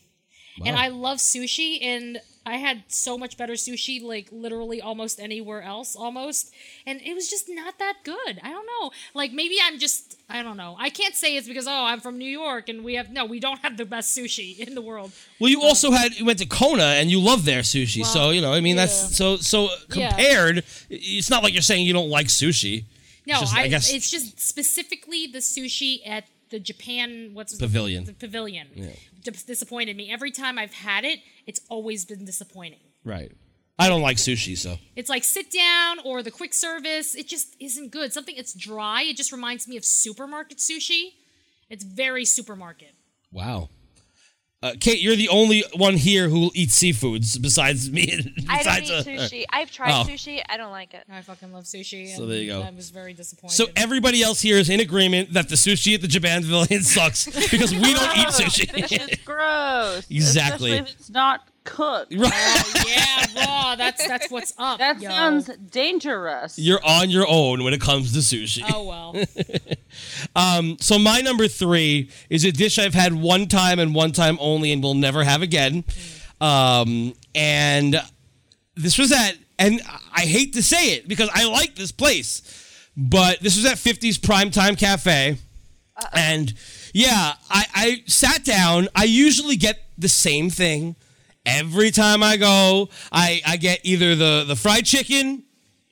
[0.66, 5.62] And I love sushi, and I had so much better sushi, like literally almost anywhere
[5.62, 6.54] else, almost.
[6.86, 8.40] And it was just not that good.
[8.44, 8.92] I don't know.
[9.14, 10.76] Like maybe I'm just, I don't know.
[10.78, 13.40] I can't say it's because oh I'm from New York and we have no, we
[13.40, 15.12] don't have the best sushi in the world.
[15.40, 18.32] Well, you um, also had you went to Kona and you love their sushi, so
[18.32, 18.52] you know.
[18.54, 18.84] I mean, yeah.
[18.86, 20.10] that's so so Yeah.
[20.10, 20.64] compared.
[20.90, 22.84] It's not like you're saying you don't like sushi.
[23.26, 27.66] No, just- I I, guess- it's just specifically the sushi at the Japan what's the-
[27.66, 28.04] Pavilion.
[28.04, 28.68] The pavilion
[29.24, 31.20] Dis- disappointed me every time I've had it.
[31.48, 32.80] It's always been disappointing.
[33.04, 33.32] Right.
[33.80, 37.16] I don't like sushi, so It's like sit down or the quick service.
[37.16, 38.14] It just isn't good.
[38.14, 39.02] Something it's dry.
[39.04, 41.14] It just reminds me of supermarket sushi.
[41.70, 42.94] It's very supermarket.
[43.32, 43.70] wow.
[44.64, 48.04] Uh, Kate, you're the only one here who eats seafoods besides me.
[48.48, 49.46] I don't besides, eat uh, sushi.
[49.50, 50.06] I've tried Oh.
[50.10, 50.42] sushi.
[50.48, 51.04] I don't like it.
[51.12, 52.16] I fucking love sushi.
[52.16, 52.62] So and there you go.
[52.62, 53.56] I was very disappointed.
[53.56, 57.26] So everybody else here is in agreement that the sushi at the Japan Pavilion sucks
[57.52, 58.38] because we don't eat Gross.
[58.38, 59.12] Fish sushi.
[59.12, 60.08] is gross.
[60.10, 60.72] Exactly.
[60.72, 62.14] Especially if it's not cooked.
[62.26, 63.76] Oh, yeah, raw.
[63.76, 64.80] That's that's what's up.
[64.80, 65.10] That yo.
[65.10, 66.58] sounds dangerous.
[66.58, 68.64] You're on your own when it comes to sushi.
[68.68, 69.16] Oh well.
[70.36, 74.38] Um, so my number three is a dish I've had one time and one time
[74.42, 75.84] only, and will never have again.
[76.42, 78.02] Um, and
[78.76, 79.82] this was at, and
[80.12, 82.42] I hate to say it because I like this place,
[82.98, 85.38] but this was at 50's Primetime Cafe,
[86.12, 86.54] and
[86.94, 88.88] yeah, I, I sat down.
[88.96, 90.96] I usually get the same thing
[91.46, 92.90] every time I go.
[93.12, 95.44] I I get either the the fried chicken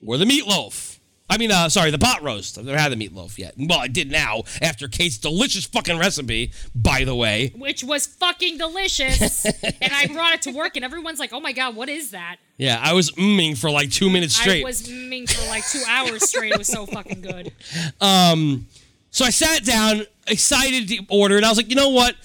[0.06, 0.90] or the meatloaf.
[1.30, 2.58] I mean, uh, sorry, the pot roast.
[2.58, 3.54] I've never had the meatloaf yet.
[3.58, 6.52] Well, I did now after Kate's delicious fucking recipe.
[6.76, 9.46] By the way, which was fucking delicious.
[9.64, 12.36] and I brought it to work, and everyone's like, "Oh my god, what is that?"
[12.58, 14.62] yeah, I was mmming for like two minutes straight.
[14.62, 16.52] I was mmming for like two hours straight.
[16.52, 17.54] It was so fucking good.
[18.02, 18.68] Um,
[19.12, 22.16] So I sat down, excited to order, and I was like, you know what?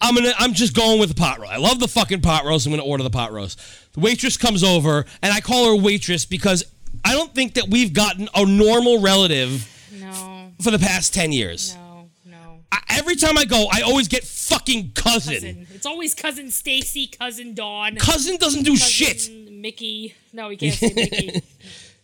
[0.00, 1.52] I'm gonna I'm just going with the pot roast.
[1.52, 2.66] I love the fucking pot roast.
[2.66, 3.58] I'm gonna order the pot roast.
[3.94, 6.64] The waitress comes over, and I call her waitress because
[7.04, 9.66] I don't think that we've gotten a normal relative
[10.00, 11.74] No, for the past ten years.
[11.74, 12.58] no, no.
[12.70, 15.34] I, every time I go, I always get fucking cousin.
[15.34, 15.66] Cousin.
[15.74, 19.30] It's always cousin Stacy, cousin Dawn, Cousin doesn't do shit.
[19.50, 20.14] Mickey.
[20.32, 21.42] No, we can't say Mickey.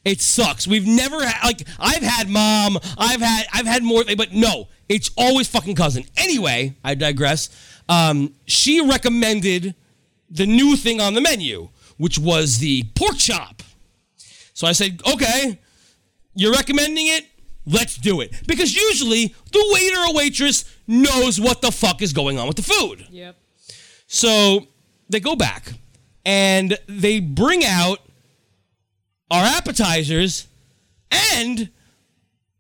[0.03, 0.67] It sucks.
[0.67, 5.11] We've never had like I've had mom, I've had I've had more, but no, it's
[5.15, 6.05] always fucking cousin.
[6.17, 7.51] Anyway, I digress.
[7.91, 9.75] Um, she recommended
[10.31, 13.65] the new thing on the menu, which was the pork chop.
[14.55, 15.59] So I said, okay,
[16.37, 17.27] you're recommending it.
[17.67, 22.39] Let's do it because usually the waiter or waitress knows what the fuck is going
[22.39, 23.07] on with the food.
[23.11, 23.37] yep.
[24.07, 24.67] So
[25.09, 25.73] they go back
[26.25, 27.99] and they bring out
[29.31, 30.47] our appetizers
[31.11, 31.71] and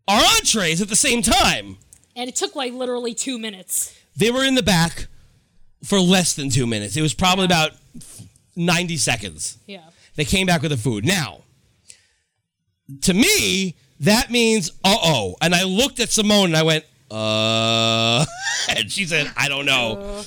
[0.06, 1.78] our entrees at the same time.
[2.16, 3.96] And it took like literally two minutes.
[4.16, 5.06] They were in the back
[5.84, 6.96] for less than two minutes.
[6.96, 7.72] It was probably about
[8.56, 9.58] 90 seconds.
[9.66, 9.84] Yeah.
[10.16, 11.04] They came back with the food.
[11.04, 11.42] Now,
[13.02, 15.36] to me, that means uh oh.
[15.40, 18.24] And I looked at Simone and I went, uh,
[18.76, 20.22] and she said, I don't know.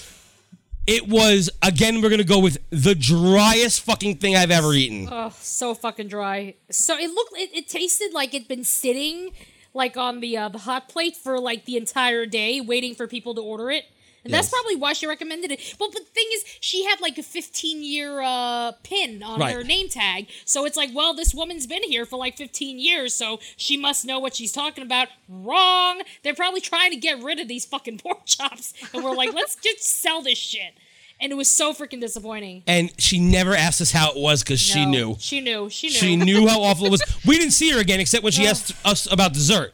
[0.85, 5.07] It was, again, we're going to go with the driest fucking thing I've ever eaten.
[5.09, 6.55] Oh, so fucking dry.
[6.71, 9.31] So it looked, it, it tasted like it'd been sitting
[9.73, 13.33] like on the uh, the hot plate for like the entire day, waiting for people
[13.35, 13.85] to order it.
[14.23, 15.75] And that's probably why she recommended it.
[15.79, 19.53] Well, but the thing is, she had like a 15 year uh, pin on Right.
[19.53, 20.27] her name tag.
[20.45, 24.05] So it's like, well, this woman's been here for like 15 years, so she must
[24.05, 25.09] know what she's talking about.
[25.27, 26.01] Wrong.
[26.23, 28.73] They're probably trying to get rid of these fucking pork chops.
[28.93, 30.73] And we're like, let's just sell this shit.
[31.19, 32.63] And it was so freaking disappointing.
[32.65, 35.15] And she never asked us how it was because she knew.
[35.19, 35.69] She knew.
[35.69, 35.93] She knew.
[35.93, 37.03] She knew how awful it was.
[37.25, 39.73] We didn't see her again except when she asked us about dessert.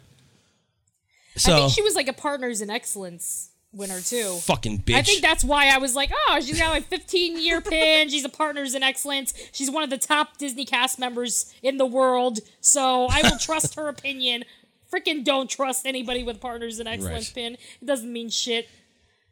[1.36, 4.36] So, I think she was like a Partners in Excellence winner too.
[4.42, 4.96] fucking bitch.
[4.96, 8.10] I think that's why I was like, oh, she's got like 15 year pin.
[8.10, 9.34] She's a Partners in Excellence.
[9.52, 12.40] She's one of the top Disney cast members in the world.
[12.62, 14.44] So I will trust her opinion.
[14.92, 17.36] Freaking don't trust anybody with Partners in Excellence Right.
[17.36, 17.54] pin.
[17.82, 18.68] It doesn't mean shit.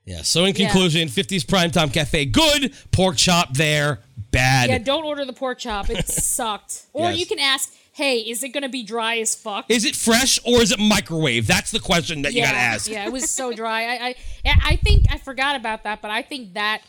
[0.06, 0.22] yeah.
[0.22, 0.68] So in Yeah.
[0.70, 2.74] conclusion, 50s Primetime Cafe, good.
[2.92, 4.02] Pork chop there,
[4.32, 4.70] bad.
[4.70, 5.90] Yeah, don't order the pork chop.
[5.90, 6.84] It sucked.
[6.94, 7.20] Or Yes.
[7.20, 9.66] you can ask, hey, is it going to be dry as fuck?
[9.70, 11.48] is it fresh or is it microwave?
[11.48, 12.90] That's the question that you gotta ask.
[12.90, 13.86] Yeah, it was so dry.
[13.86, 14.16] I,
[14.46, 16.84] I, I think I forgot about that, but I think that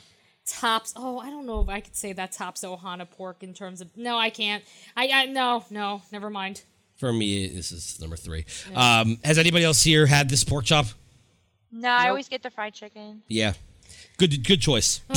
[0.46, 0.92] tops.
[0.96, 3.96] Oh, I don't know if I could say that tops Ohana pork in terms of.
[3.96, 4.62] No, I can't.
[4.96, 6.62] I, I no, no, never mind.
[6.96, 8.44] For me, this is number three.
[8.74, 10.86] Um, has anybody else here had this pork chop?
[11.72, 13.22] No, I always get the fried chicken.
[13.28, 13.54] Yeah.
[14.18, 15.00] Good good choice.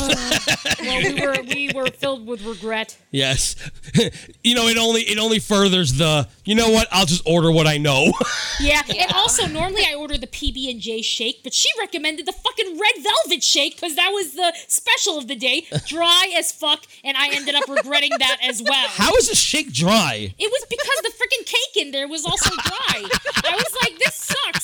[0.81, 2.97] Well, we were we were filled with regret.
[3.11, 3.55] Yes.
[4.43, 7.67] you know, it only it only furthers the you know what, I'll just order what
[7.67, 8.11] I know.
[8.59, 12.31] Yeah, and also normally I order the PB and J shake, but she recommended the
[12.31, 16.85] fucking red velvet shake because that was the special of the day, dry as fuck,
[17.03, 18.87] and I ended up regretting that as well.
[18.89, 20.35] How is a shake dry?
[20.37, 23.09] It was because the freaking cake in there was also dry.
[23.43, 24.60] I was like, this sucks.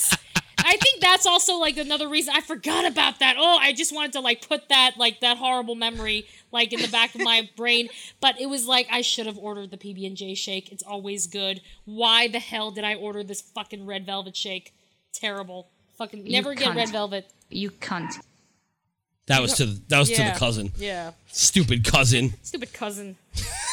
[0.68, 3.38] I think that's also like another reason I forgot about that.
[3.40, 6.90] Oh, I just wanted to like put that like that horrible memory like in the
[6.90, 7.88] back of my brain,
[8.20, 10.70] but it was like I should have ordered the PB and J shake.
[10.74, 11.62] It's always good.
[11.86, 14.74] Why the hell did I order this fucking red velvet shake?
[15.14, 15.70] Terrible.
[15.98, 17.32] Fucking never get red velvet.
[17.50, 18.16] You cunt.
[19.28, 20.74] That was to the, that was to the cousin.
[20.78, 21.12] Yeah.
[21.28, 22.34] Stupid cousin.
[22.44, 23.16] Stupid cousin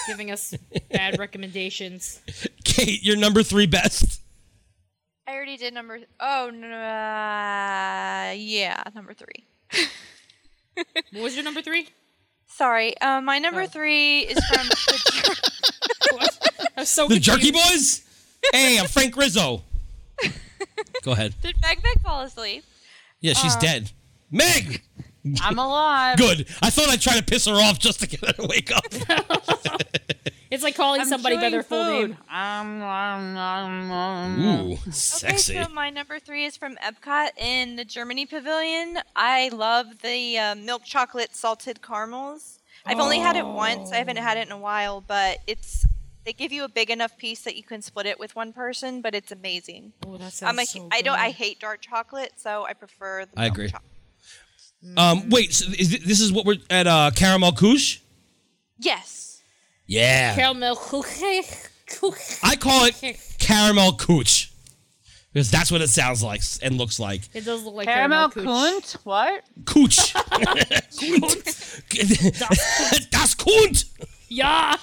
[0.07, 0.55] giving us
[0.93, 2.21] bad recommendations.
[2.65, 4.21] Kate, your number three best.
[5.27, 6.01] I already did number.
[6.21, 9.47] Oh no, no, uh, yeah, number three.
[11.13, 11.89] What was your number three?
[12.49, 13.67] Sorry, uh, my number Oh.
[13.69, 14.67] three is from.
[14.69, 16.31] the,
[16.77, 17.53] I was so The Jerky.
[17.53, 18.03] Boys?
[18.53, 19.63] Hey, I'm Frank Rizzo.
[21.03, 21.35] Go ahead.
[21.43, 22.65] did Meg Meg fall asleep?
[23.21, 23.93] Yeah, she's dead.
[24.33, 24.83] Meg!
[25.41, 26.19] I'm alive.
[26.19, 26.49] Good.
[26.61, 28.85] I thought I'd try to piss her off just to get her to wake up.
[30.51, 32.11] It's like calling I'm somebody by chewing their full food.
[32.11, 32.19] name.
[32.31, 34.41] Um, um, um, um,
[34.71, 38.99] Ooh, Okay, so my number three is from Epcot in the Germany Pavilion.
[39.17, 42.59] I love the uh, milk chocolate salted caramels.
[42.87, 43.93] I've only had it once.
[43.93, 45.87] I haven't had it in a while, but it's
[46.25, 49.01] they give you a big enough piece that you can split it with one person,
[49.01, 49.93] but it's amazing.
[50.07, 53.25] Oh, that sounds I'm a, so I don't I hate dark chocolate, so I prefer
[53.25, 53.69] the I milk agree.
[53.71, 53.91] chocolate.
[54.99, 58.01] Um, wait, so is thi- this is what we're at uh, Caramel Couche?
[58.79, 59.34] Yes.
[59.87, 60.35] Yeah.
[60.35, 61.43] Caramel kuchen.
[61.87, 62.41] kuchen.
[62.43, 62.95] I call it
[63.39, 64.51] caramel cooch.
[65.33, 67.23] Because that's what it sounds like and looks like.
[67.35, 68.55] It does look like Caramel caramel.
[68.55, 68.97] Kunt?
[69.03, 69.43] What?
[69.65, 70.15] Cooch.
[73.11, 73.85] das Kunt.
[74.29, 74.77] Yeah.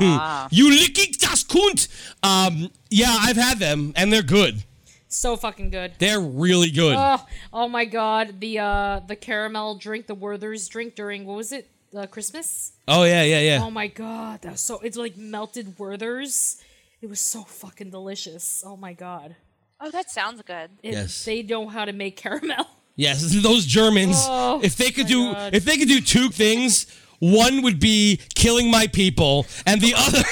[0.00, 0.48] Ah.
[0.50, 1.88] You licking das Kunt.
[2.22, 4.64] Um, yeah, I've had them and they're good.
[5.08, 5.92] So fucking good.
[5.98, 6.96] They're really good.
[6.98, 11.52] Oh, oh my god, the uh the caramel drink, the Werther's drink during what was
[11.52, 11.70] it?
[11.94, 12.72] Uh, Christmas?
[12.88, 13.60] oh yeah, yeah, yeah.
[13.62, 16.62] Oh my god, that was so it's like melted Werther's.
[17.02, 18.62] It was so fucking delicious.
[18.66, 19.36] Oh my god.
[19.80, 20.70] Oh, that sounds good.
[20.82, 21.24] It- Yes.
[21.24, 22.66] They know how to make caramel.
[22.98, 24.16] Yes, those Germans.
[24.26, 25.54] Oh, if they could do, God.
[25.54, 26.86] if they could do two things,
[27.18, 30.22] one would be killing my people, and the other,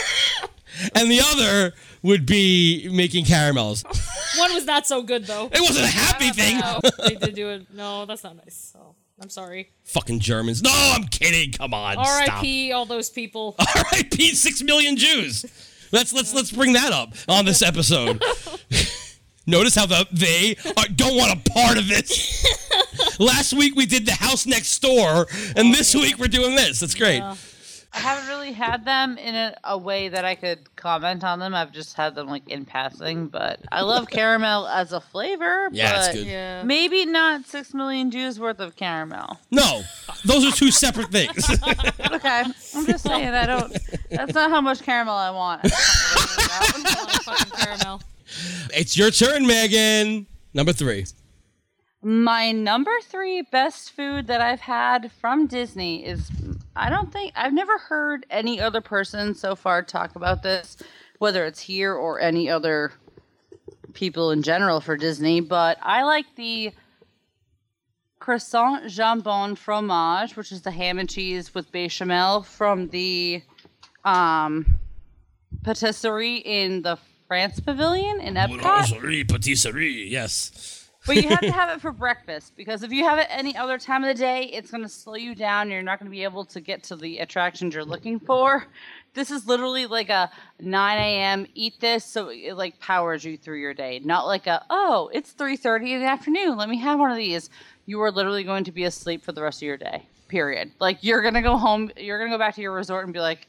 [0.95, 3.85] and the other would be making caramels.
[4.39, 5.51] One was not so good though.
[5.53, 6.59] It wasn't a happy thing.
[6.59, 7.67] No, they did do it.
[7.71, 8.71] No, that's not nice.
[8.73, 9.71] So I'm sorry.
[9.85, 10.63] Fucking Germans.
[10.63, 11.53] No, I'm kidding.
[11.53, 11.97] Come on.
[11.97, 12.73] R.I.P.
[12.73, 13.55] all those people.
[13.59, 14.35] R.I.P.
[14.35, 15.45] Six million Jews.
[15.93, 18.23] Let's let's let's bring that up on this episode.
[19.47, 22.45] Notice how the they are, don't want a part of this.
[23.21, 25.27] Last week we did the house next door,
[25.57, 26.01] and this oh.
[26.01, 26.81] week we're doing this.
[26.81, 27.19] That's great.
[27.19, 27.37] Yeah.
[27.95, 31.55] I haven't really had them in a, a way that I could comment on them.
[31.55, 35.69] I've just had them like in passing, but I love caramel as a flavor.
[35.71, 36.27] Yeah, it's but good.
[36.27, 36.63] Yeah.
[36.65, 39.39] Maybe not six million Jews worth of caramel.
[39.53, 39.83] No,
[40.25, 41.49] those are two separate things.
[42.15, 42.43] Okay,
[42.75, 43.77] I'm just saying I don't.
[44.11, 45.65] That's not how much caramel I want.
[45.65, 45.69] A
[47.27, 48.03] lot caramel.
[48.73, 50.27] it's your turn, Megan.
[50.55, 51.07] Number three.
[52.05, 56.31] My number three best food that I've had from Disney is
[56.77, 60.77] I don't think I've never heard any other person so far talk about this,
[61.19, 62.93] whether it's here or any other
[63.95, 66.73] people in general for Disney, but I like the
[68.19, 73.43] croissant jambon fromage, which is the ham and cheese with bechamel from the
[74.05, 74.79] um,
[75.63, 76.99] patisserie in the
[77.29, 78.61] France Pavilion in Epcot.
[78.61, 80.07] Boulangerie, patisserie.
[80.09, 80.84] Yes.
[81.07, 83.79] But you have to have it for breakfast because if you have it any other
[83.79, 85.71] time of the day, it's going to slow you down.
[85.71, 88.67] You're not going to be able to get to the attractions you're looking for.
[89.15, 91.47] This is literally like a 9 a.m.
[91.55, 94.01] eat this, so it like powers you through your day.
[94.05, 96.57] Not like a oh, it's 3:30 in the afternoon.
[96.57, 97.51] Let me have one of these.
[97.87, 100.07] You are literally going to be asleep for the rest of your day.
[100.29, 100.73] Period.
[100.81, 101.93] Like you're gonna go home.
[101.97, 103.47] You're gonna go back to your resort and be like,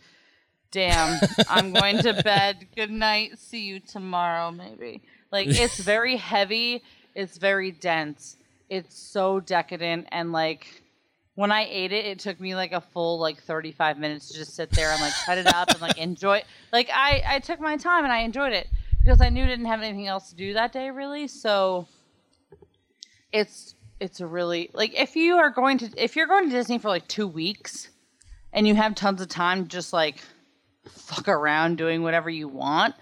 [0.76, 1.20] damn,
[1.50, 2.68] I'm going to bed.
[2.76, 3.40] Good night.
[3.40, 5.02] See you tomorrow, maybe.
[5.32, 6.84] Like, it's very heavy.
[7.16, 8.36] It's very dense.
[8.70, 10.08] It's so decadent.
[10.12, 10.84] And, like,
[11.36, 14.54] when I ate it, it took me, like, a full, like, 35 minutes to just
[14.56, 16.44] sit there and, like, cut it up and, like, enjoy
[16.74, 18.68] Like, I, I took my time and I enjoyed it
[19.02, 21.28] because I knew I didn't have anything else to do that day, really.
[21.28, 21.88] So,
[23.32, 26.80] it's, it's a really, like, if you are going to, if you're going to Disney
[26.80, 27.90] for, like, two weeks
[28.52, 30.18] and you have tons of time just, like,
[30.90, 32.94] fuck around doing whatever you want.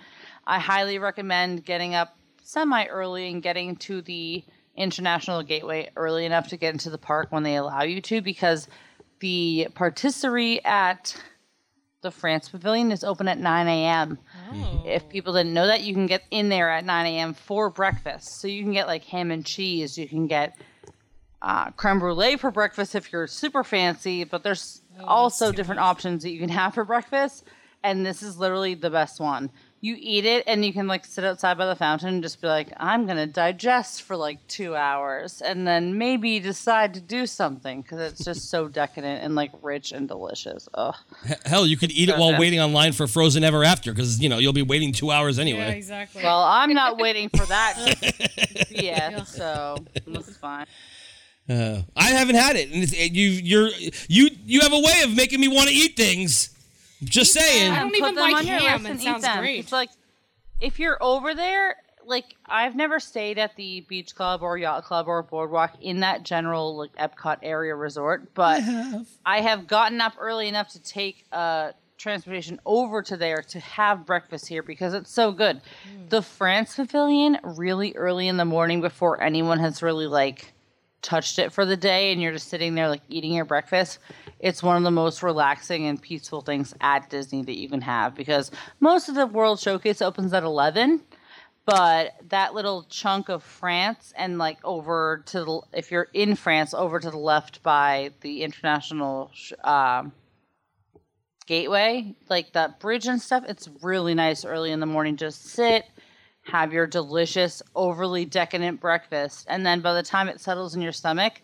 [0.45, 4.43] I highly recommend getting up semi early and getting to the
[4.75, 8.67] international gateway early enough to get into the park when they allow you to because
[9.19, 11.15] the patisserie at
[12.01, 14.19] the France Pavilion is open at 9 a.m.
[14.85, 17.33] If people didn't know that, you can get in there at 9 a.m.
[17.33, 18.41] for breakfast.
[18.41, 19.97] So you can get like ham and cheese.
[19.97, 20.57] You can get
[21.41, 26.31] uh, creme brulee for breakfast if you're super fancy, but there's also different options that
[26.31, 27.45] you can have for breakfast.
[27.83, 29.49] And this is literally the best one.
[29.83, 32.47] You eat it and you can like sit outside by the fountain and just be
[32.47, 37.81] like, I'm gonna digest for like two hours and then maybe decide to do something
[37.81, 40.69] because it's just so decadent and like rich and delicious.
[40.75, 40.95] Ugh.
[41.45, 44.37] Hell, you could eat it while waiting online for Frozen Ever After because you know
[44.37, 45.75] you'll be waiting two hours Yeah, anyway.
[45.75, 46.23] exactly.
[46.23, 49.75] Well, I'm not waiting for that yet, so
[50.07, 50.65] that's fine.
[51.49, 53.69] Uh, I haven't had it, and it's, you you're
[54.07, 56.51] you you have a way of making me want to eat things.
[57.05, 57.71] Just saying.
[57.71, 59.39] I don't Put even them like on your ham, list and and eat sounds them.
[59.39, 59.59] great.
[59.59, 59.89] It's like
[60.61, 61.75] if you're over there,
[62.05, 66.23] like I've never stayed at the beach club or yacht club or boardwalk in that
[66.23, 68.61] general like Epcot area resort, but
[69.25, 74.05] I have gotten up early enough to take uh transportation over to there to have
[74.05, 75.61] breakfast here because it's so good.
[76.09, 80.51] The France Pavilion really early in the morning before anyone has really like
[81.03, 83.99] touched it for the day and you're just sitting there like eating your breakfast,
[84.39, 88.15] it's one of the most relaxing and peaceful things at Disney that you can have
[88.15, 88.49] because
[88.79, 91.01] most of the World Showcase opens at 11,
[91.65, 96.73] but that little chunk of France and like over to the if you're in France
[96.73, 99.31] over to the left by the international
[99.63, 100.11] um
[101.45, 105.85] gateway, like that bridge and stuff, it's really nice early in the morning just sit
[106.43, 110.91] have your delicious, overly decadent breakfast, and then by the time it settles in your
[110.91, 111.41] stomach,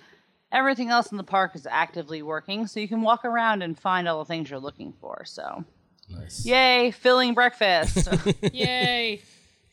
[0.52, 4.08] everything else in the park is actively working, so you can walk around and find
[4.08, 5.24] all the things you're looking for.
[5.26, 5.64] So,
[6.10, 6.46] Nice.
[6.46, 8.08] yay, filling breakfast.
[8.52, 9.22] Yay.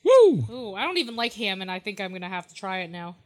[0.04, 0.44] Woo!
[0.50, 2.90] Ooh, I don't even like ham, and I think I'm gonna have to try it
[2.90, 3.16] now.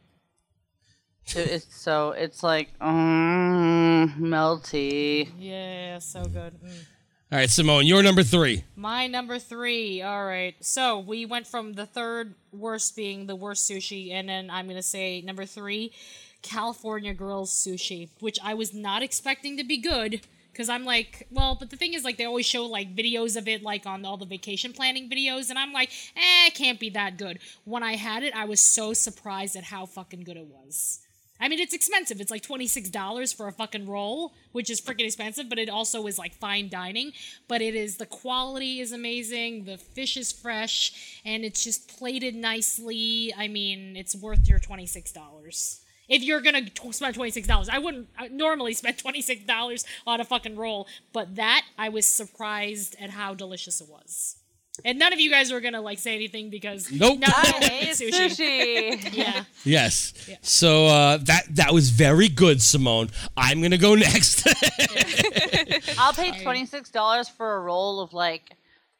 [1.35, 5.29] It- It's so it's like mm, melty.
[5.37, 6.59] Yeah, so good.
[6.63, 6.85] Mm.
[7.31, 8.65] All right, Simone, you're number three.
[8.75, 10.01] My number three.
[10.01, 10.53] All right.
[10.59, 14.83] So we went from the third worst being the worst sushi, and then I'm gonna
[14.83, 15.93] say number three,
[16.41, 20.27] California Grills sushi, which I was not expecting to be good.
[20.53, 23.47] Cause I'm like, well, but the thing is, like, they always show like videos of
[23.47, 26.89] it, like on all the vacation planning videos, and I'm like, eh, it can't be
[26.89, 27.39] that good.
[27.63, 30.99] When I had it, I was so surprised at how fucking good it was.
[31.41, 32.21] I mean, it's expensive.
[32.21, 36.19] It's like $26 for a fucking roll, which is freaking expensive, but it also is
[36.19, 37.13] like fine dining.
[37.47, 42.35] But it is, the quality is amazing, the fish is fresh, and it's just plated
[42.35, 43.33] nicely.
[43.35, 45.79] I mean, it's worth your $26.
[46.07, 50.87] If you're gonna t- spend $26, I wouldn't normally spend $26 on a fucking roll,
[51.11, 54.40] but that, I was surprised at how delicious it was.
[54.85, 57.19] And none of you guys are gonna like say anything because Nope.
[57.19, 58.29] no, I I hate sushi.
[58.29, 59.13] sushi.
[59.17, 59.43] Yeah.
[59.65, 60.13] Yes.
[60.41, 63.09] So uh, that that was very good, Simone.
[63.35, 64.47] I'm gonna go next.
[65.99, 68.55] I'll pay twenty six dollars for a roll of like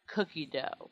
[0.07, 0.89] cookie dough.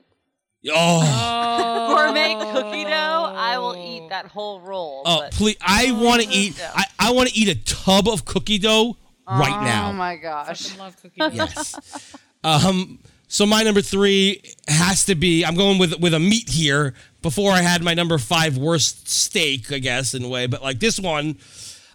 [0.71, 3.33] oh, Gourmet cookie dough.
[3.35, 5.03] I will eat that whole roll.
[5.05, 5.57] oh, but- please!
[5.61, 6.59] I want to eat.
[6.73, 8.95] I, I want to eat a tub of cookie dough
[9.27, 9.89] right Oh now.
[9.89, 10.63] Oh my gosh.
[10.67, 11.29] Fucking love cookie dough.
[11.33, 12.15] Yes.
[12.43, 12.99] um.
[13.29, 15.45] So my number three has to be.
[15.45, 16.95] I'm going with with a meat here.
[17.21, 20.79] Before I had my number five worst steak, I guess in a way, but like
[20.79, 21.37] this one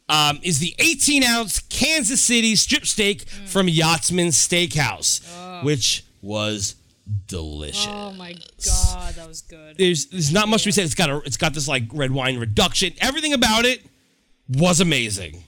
[0.08, 6.76] um, is the 18 ounce Kansas City strip steak from Yachtsman Steakhouse, which was
[7.26, 7.88] delicious.
[7.88, 8.34] Oh my
[8.64, 9.76] god, that was good.
[9.76, 10.84] There's there's not much to be said.
[10.84, 12.92] It's got a it's got this like red wine reduction.
[13.00, 13.84] Everything about it
[14.48, 15.42] was amazing.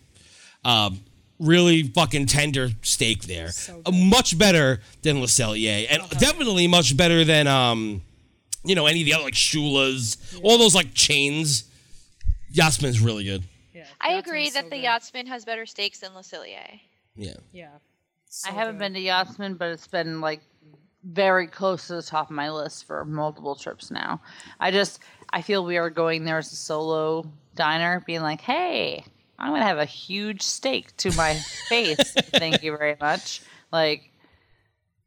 [0.64, 1.00] Um,
[1.38, 3.50] really fucking tender steak there.
[3.84, 8.02] Uh, much better than Le Cellier, and definitely much better than um,
[8.64, 11.64] you know, any of the other like Shula's, all those like chains.
[12.50, 13.42] Yachtsman's really good.
[13.74, 14.82] Yeah, I Yachtsman's agree so that the good.
[14.82, 16.80] Yachtsman has better steaks than Le Cellier.
[17.16, 17.34] Yeah.
[17.52, 17.68] Yeah.
[18.46, 20.40] I haven't been to Yachtsman, but it's been like
[21.04, 24.20] very close to the top of my list for multiple trips now.
[24.60, 25.00] I just
[25.32, 29.04] I feel we are going there as a solo diner, being like, "Hey,
[29.38, 31.34] I'm gonna have a huge steak to my
[31.68, 32.12] face.
[32.14, 33.42] Thank you very much."
[33.72, 34.10] Like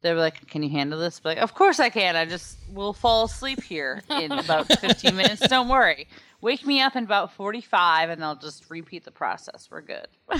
[0.01, 2.15] they're like, "Can you handle this?" But like, "Of course I can.
[2.15, 5.47] I just will fall asleep here in about 15 minutes.
[5.47, 6.07] Don't worry."
[6.41, 9.67] Wake me up in about 45 and I'll just repeat the process.
[9.69, 10.07] We're good.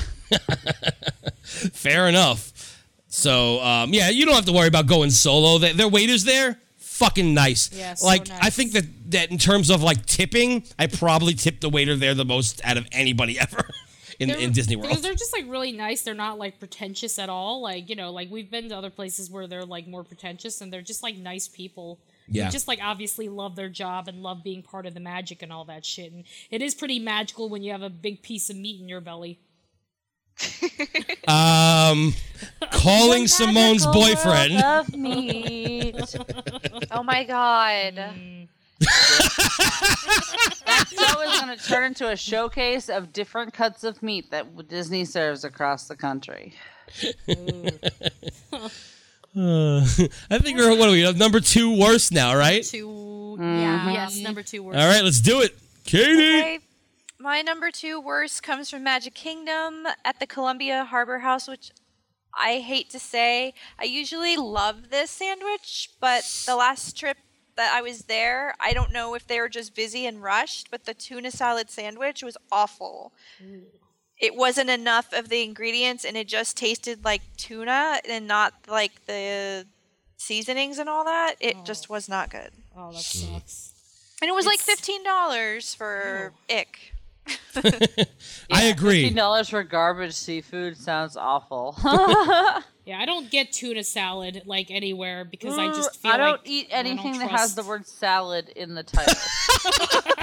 [1.44, 2.86] Fair enough.
[3.08, 5.58] So um, yeah, you don't have to worry about going solo.
[5.58, 6.58] Their waiters there,
[7.00, 7.72] fucking nice.
[7.74, 11.62] Yeah, so like I think that that in terms of like tipping, I probably tipped
[11.62, 13.70] the waiter there the most out of anybody ever
[14.20, 15.04] in, in Disney Because World.
[15.04, 16.02] they're just like really nice.
[16.02, 17.62] They're not like pretentious at all.
[17.62, 20.72] Like, you know, like we've been to other places where they're like more pretentious and
[20.72, 22.00] they're just like nice people.
[22.32, 22.52] Yeah.
[22.52, 25.66] just like obviously love their job and love being part of the magic and all
[25.66, 26.12] that shit.
[26.12, 29.02] And it is pretty magical when you have a big piece of meat in your
[29.02, 29.40] belly.
[31.28, 32.14] Um,
[32.72, 34.54] calling Simone's boyfriend.
[34.56, 35.96] world of meat.
[36.92, 37.96] Oh my god.
[40.66, 44.68] That show is going to turn into a showcase of different cuts of meat that
[44.68, 46.54] Disney serves across the country.
[49.36, 49.82] Uh,
[50.32, 52.64] I think we're what are we number two worst now, right?
[52.64, 52.88] Two,
[53.40, 53.60] Mm-hmm.
[53.62, 54.80] yeah, yes, number two worst.
[54.80, 55.56] All right, let's do it,
[55.86, 56.12] Katie.
[56.40, 56.60] Okay.
[57.22, 61.72] My number two worst comes from Magic Kingdom at the Columbia Harbor House, which
[62.34, 63.54] I hate to say.
[63.78, 67.18] I usually love this sandwich, but the last trip
[67.58, 70.86] that I was there, I don't know if they were just busy and rushed, but
[70.86, 73.12] the tuna salad sandwich was awful.
[74.18, 79.06] It wasn't enough of the ingredients and it just tasted like tuna and not like
[79.08, 79.68] the
[80.16, 81.36] seasonings and all that.
[81.42, 81.64] It oh.
[81.66, 82.52] just was not good.
[82.78, 83.74] Oh, that sucks.
[84.22, 86.94] And it was like $15 for ick.
[88.52, 89.02] I agree.
[89.04, 91.76] Fifteen dollars for garbage seafood sounds awful.
[92.86, 96.32] Yeah, I don't get tuna salad like anywhere because I just mm, feel I don't
[96.32, 99.14] like eat I don't anything that has the word salad in the title.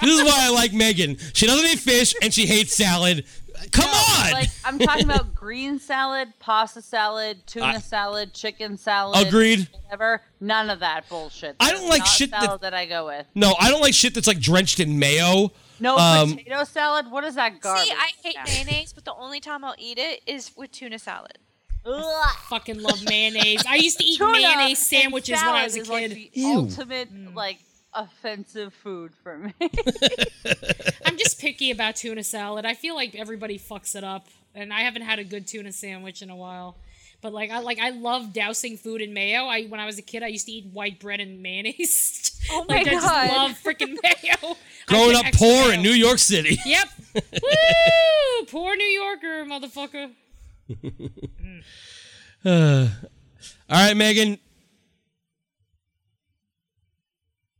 [0.00, 1.16] This is why I like Megan.
[1.32, 3.24] She doesn't eat fish and she hates salad.
[3.72, 4.32] Come on.
[4.32, 9.26] like I'm talking about green salad, pasta salad, tuna I- salad, chicken salad.
[9.26, 9.68] Agreed.
[9.84, 10.22] Whatever.
[10.40, 11.56] None of that bullshit.
[11.60, 13.26] I don't like not shit that- that I go with.
[13.34, 15.52] no, I don't like shit that's like drenched in mayo.
[15.80, 17.10] No Um, potato salad.
[17.10, 17.84] What is that garbage?
[17.86, 18.48] See, I hate salad?
[18.66, 21.38] mayonnaise, but the only time I'll eat it is with tuna salad.
[21.86, 22.36] Ugh.
[22.48, 23.62] fucking love mayonnaise.
[23.66, 26.20] I used to eat Tuna mayonnaise sandwiches when I was a salad is, kid.
[26.20, 27.58] Like the ultimate like
[27.94, 29.54] offensive food for me.
[31.06, 32.66] I'm just picky about tuna salad.
[32.66, 36.20] I feel like everybody fucks it up, and I haven't had a good tuna sandwich
[36.20, 36.76] in a while.
[37.20, 39.46] But like I like I love dousing food in mayo.
[39.46, 42.24] I when I was a kid, I used to eat white bread and mayonnaise.
[42.50, 44.56] Oh my like I just love freaking mayo.
[44.86, 45.72] Growing up poor mayo.
[45.72, 46.58] in New York City.
[46.64, 46.88] Yep.
[47.14, 48.46] Woo!
[48.46, 50.10] Poor New Yorker, motherfucker.
[52.46, 52.88] All
[53.68, 54.38] right, Megan.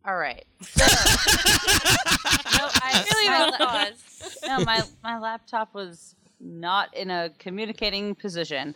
[0.07, 0.47] All right.
[0.63, 3.91] So, no, I Really my well
[4.47, 8.75] no, my my laptop was not in a communicating position.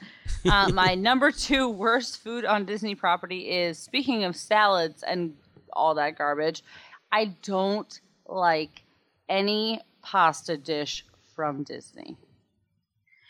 [0.50, 5.34] Uh, my number two worst food on Disney property is speaking of salads and
[5.72, 6.62] all that garbage.
[7.10, 8.82] I don't like
[9.28, 12.16] any pasta dish from Disney.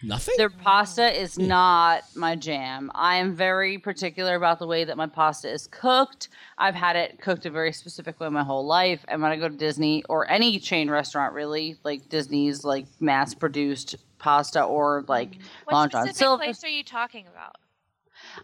[0.05, 0.35] Nothing.
[0.37, 2.91] Their pasta is not my jam.
[2.95, 6.29] I am very particular about the way that my pasta is cooked.
[6.59, 9.05] I've had it cooked a very specific way my whole life.
[9.07, 13.33] And when I go to Disney or any chain restaurant, really, like Disney's like mass
[13.33, 15.33] produced pasta or like
[15.65, 16.45] What Long John specific Silver.
[16.45, 17.57] place are you talking about?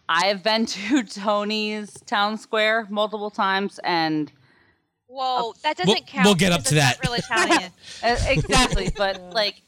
[0.08, 4.30] I have been to Tony's Town Square multiple times and
[5.06, 6.24] Whoa, that doesn't We'll- count.
[6.26, 6.98] we'll get up to that.
[7.02, 7.72] not Real Italian.
[8.02, 9.62] Uh, exactly, but like,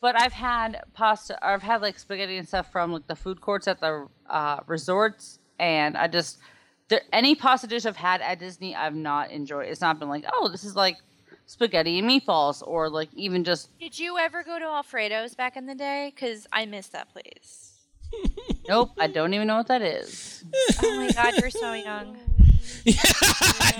[0.00, 1.34] but I've had pasta.
[1.44, 4.60] Or I've had like spaghetti and stuff from like the food courts at the uh,
[4.66, 6.38] resorts, and I just
[6.88, 9.68] there, any pasta dish I've had at Disney, I've not enjoyed.
[9.68, 10.96] It's not been like, oh, this is like
[11.48, 15.66] spaghetti and meatballs, or like even just Did you ever go to Alfredo's back in
[15.66, 16.12] the day?
[16.14, 17.72] Because I miss that place.
[18.68, 18.92] nope.
[18.98, 20.44] I don't even know what that is.
[20.82, 22.16] Oh my god, you're so young.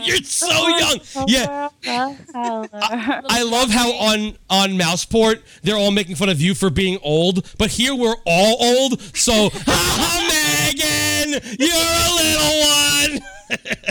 [0.03, 1.01] You're so young.
[1.27, 1.69] Yeah.
[1.83, 2.15] Yeah.
[2.35, 7.55] I love how on on Mouseport they're all making fun of you for being old,
[7.59, 9.01] but here we're all old.
[9.17, 11.08] So, Megan,
[11.59, 13.21] you're a little one.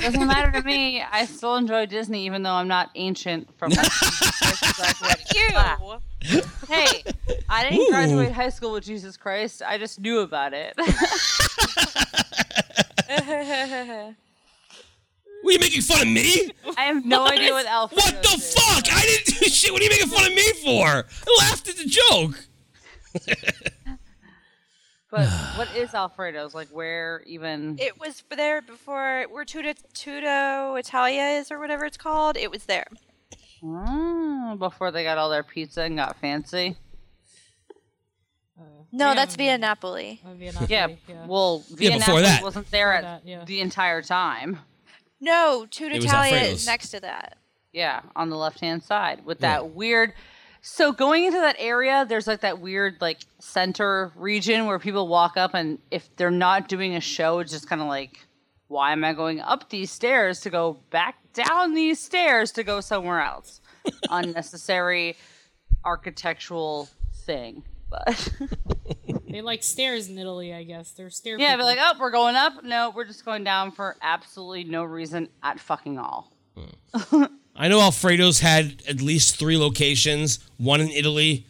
[0.02, 1.02] Doesn't matter to me.
[1.02, 3.72] I still enjoy Disney, even though I'm not ancient from.
[3.76, 3.84] my
[5.36, 6.42] You.
[6.68, 7.04] Hey,
[7.48, 9.62] I didn't graduate high school with Jesus Christ.
[9.66, 10.74] I just knew about it.
[15.44, 16.50] Were you making fun of me?
[16.78, 18.54] I have no idea what Alfredo What the is.
[18.54, 18.84] fuck?
[18.92, 19.72] I didn't do shit.
[19.72, 20.88] What are you making fun of me for?
[20.88, 21.04] I
[21.40, 22.44] laughed at the joke.
[25.10, 26.54] But what is Alfredo's?
[26.54, 27.78] Like where even?
[27.80, 32.38] It was there before where Tutto Tutto Italia is or whatever it's called.
[32.38, 32.88] It was there.
[33.64, 36.76] Oh, before they got all their pizza and got fancy.
[38.92, 39.14] No, Yeah.
[39.16, 40.22] that's Via Napoli.
[40.70, 40.88] Yeah.
[41.28, 42.42] Well, Yeah, Via before Napoli that.
[42.44, 43.44] wasn't there at that, yeah.
[43.44, 44.60] the entire time.
[45.20, 47.38] No, Tutto Italia is next to that.
[47.74, 49.54] Yeah, on the left hand side with Yeah.
[49.56, 50.14] that weird.
[50.62, 55.38] So going into that area, there's like that weird like center region where people walk
[55.38, 58.20] up, and if they're not doing a show, it's just kind of like,
[58.68, 62.82] why am I going up these stairs to go back down these stairs to go
[62.82, 63.62] somewhere else?
[64.10, 65.16] Unnecessary
[65.86, 66.90] architectural
[67.26, 68.30] thing, but
[69.30, 70.92] They like stairs in Italy, I guess.
[70.92, 71.38] They're stair.
[71.38, 71.66] yeah, people.
[71.68, 72.64] but like, oh, we're going up.
[72.64, 76.32] No, we're just going down for absolutely no reason at fucking all.
[76.56, 77.24] Hmm.
[77.58, 81.46] I know Alfredo's had at least three locations one in Italy,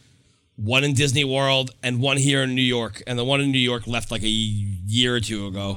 [0.56, 3.02] one in Disney World, and one here in New York.
[3.06, 5.76] And the one in New York left like a year or two ago.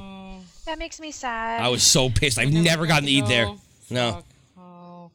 [0.66, 1.60] That makes me sad.
[1.60, 2.38] I was so pissed.
[2.38, 3.46] I've never gotten to eat there.
[3.48, 3.58] Oh,
[3.90, 4.24] No.
[4.58, 5.10] Oh.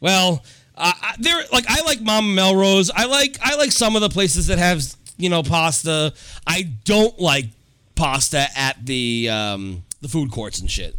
[0.00, 0.42] Well,
[0.76, 2.90] uh, I- there like I like Mama Melrose.
[2.90, 4.82] I like I like some of the places that have
[5.16, 6.12] you know pasta.
[6.46, 7.46] I don't like
[7.94, 10.94] pasta at the um, the food courts and shit.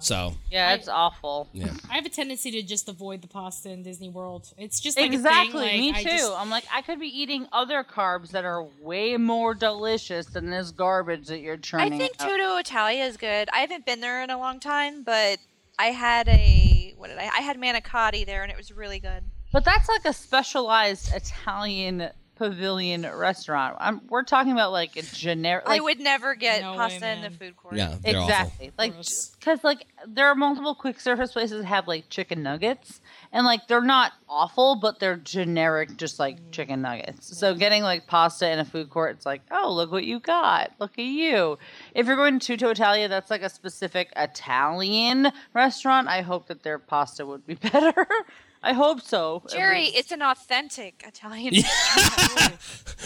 [0.00, 1.48] So Yeah, it's awful.
[1.52, 1.72] yeah.
[1.90, 4.52] I have a tendency to just avoid the pasta in Disney World.
[4.56, 5.80] It's just like exactly, A thing.
[5.80, 6.08] me like, too.
[6.10, 10.26] I just- I'm like, I could be eating other carbs that are way more delicious
[10.26, 11.92] than this garbage that you're turning.
[11.92, 12.28] I think out.
[12.28, 13.48] Tutto Italia is good.
[13.52, 15.38] I haven't been there in a long time, but
[15.78, 17.24] I had a what did I?
[17.24, 19.22] I had manicotti there, and it was really good.
[19.52, 22.10] But that's like a specialized Italian
[22.40, 23.76] pavilion restaurant.
[23.78, 25.68] I'm, we're talking about like a generic.
[25.68, 27.76] Like, I would never get No way, pasta in the food court.
[27.76, 28.30] Yeah, they're awful.
[28.30, 28.94] exactly like
[29.38, 33.68] because like there are multiple quick service places that have like chicken nuggets and like
[33.68, 36.50] they're not awful but they're generic just like mm.
[36.50, 40.04] chicken nuggets so getting like pasta in a food court it's like oh look what
[40.04, 41.58] you got look at you
[41.94, 46.62] if you're going to Tutto Italia that's like a specific Italian restaurant I hope that
[46.62, 48.06] their pasta would be better
[48.62, 51.54] I hope so Jerry, it's an authentic Italian.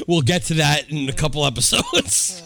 [0.09, 2.43] We'll get to that in a couple episodes.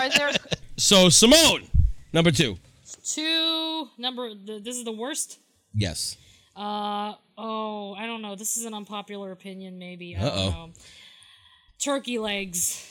[0.00, 0.30] are there
[0.78, 1.68] so Simone,
[2.14, 2.56] number two.
[3.04, 4.30] two number.
[4.34, 5.38] The, this is the worst.
[5.74, 6.16] Yes.
[6.56, 8.36] Uh oh, I don't know.
[8.36, 10.16] This is an unpopular opinion, maybe.
[10.16, 10.34] I Uh-oh.
[10.44, 10.70] don't know.
[11.78, 12.90] Turkey legs.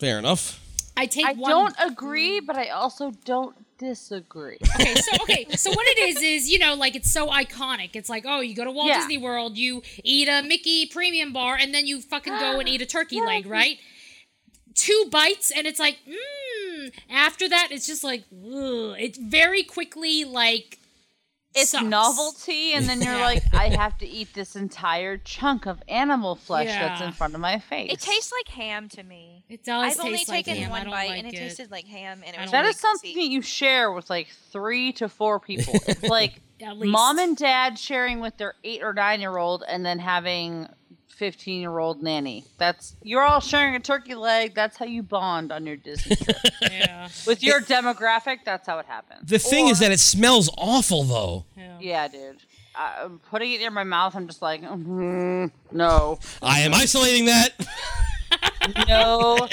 [0.00, 0.60] Fair enough.
[0.96, 1.50] I take I one.
[1.50, 2.46] don't agree mm.
[2.46, 6.74] but I also don't disagree okay, so okay, so what it is is you know
[6.74, 7.90] like it's so iconic.
[7.94, 8.98] It's like oh, you go to Walt Yeah.
[8.98, 12.82] Disney World, you eat a Mickey premium bar, and then you fucking go and eat
[12.82, 13.78] a turkey leg, right?
[14.74, 16.92] two bites and it's like, mmm.
[17.10, 18.96] After that, it's just like, ugh.
[18.98, 20.78] It very quickly like.
[21.54, 21.84] It's sucks.
[21.84, 26.68] novelty, and then you're like, I have to eat this entire chunk of animal flesh
[26.68, 27.92] that's in front of my face.
[27.92, 29.44] It tastes like ham to me.
[29.48, 31.38] It does I've only taste like taken one bite like and it, it.
[31.38, 34.10] tasted like ham, and it was don't That really is something that you share with
[34.10, 35.74] like three to four people.
[35.86, 40.00] It's like mom and dad sharing with their eight or nine year old, and then
[40.00, 40.68] having
[41.14, 42.44] fifteen year old nanny.
[42.58, 44.54] That's you're all sharing a turkey leg.
[44.54, 46.36] That's how you bond on your Disney trip.
[46.62, 47.08] Yeah.
[47.26, 48.38] with your demographic.
[48.44, 49.28] That's how it happens.
[49.28, 51.44] The thing is that it smells awful, though.
[51.56, 51.78] yeah.
[51.80, 52.38] yeah, dude.
[52.76, 57.50] Uh, putting it near my mouth, I'm just like, mm, no, I am isolating that.
[58.88, 59.46] no,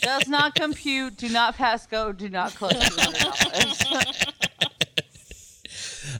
[0.00, 1.18] does not compute.
[1.18, 2.12] Do not pass go.
[2.12, 4.71] Do not collect $200.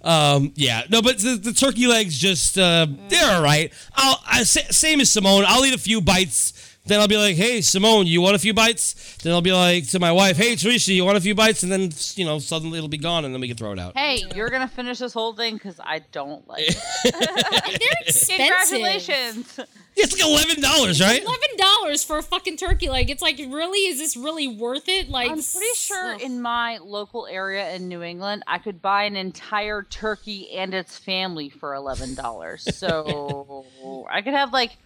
[0.03, 3.73] Um, yeah, no, but the, the turkey legs just uh, they're all right.
[3.95, 5.45] I'll I, same as Simone.
[5.47, 6.52] I'll eat a few bites.
[6.85, 9.89] Then I'll be like, "Hey, Simone, you want a few bites?" Then I'll be like
[9.91, 12.79] to my wife, "Hey, Teresa, you want a few bites?" And then you know suddenly
[12.79, 13.97] it'll be gone, and then we can throw it out.
[13.97, 16.77] hey, you're gonna finish this whole thing because I don't like it.
[17.81, 18.37] They're expensive.
[18.37, 19.61] Congratulations.
[19.95, 21.23] It's like eleven dollars, right?
[21.23, 23.11] Eleven dollars for a fucking turkey leg.
[23.11, 23.87] It's like, really?
[23.87, 25.09] Is this really worth it?
[25.09, 26.21] Like, I'm pretty sure ugh.
[26.23, 30.99] in my local area in New England, I could buy an entire turkey and its
[30.99, 32.67] family for eleven dollars.
[32.83, 33.65] So
[34.11, 34.77] I could have like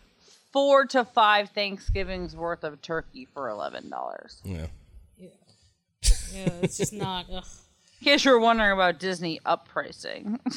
[0.56, 4.40] four to five Thanksgivings worth of turkey for eleven dollars.
[4.42, 4.68] Yeah.
[5.18, 7.26] yeah, it's just not.
[7.30, 7.44] Ugh.
[8.00, 10.40] In case you're wondering about Disney up pricing.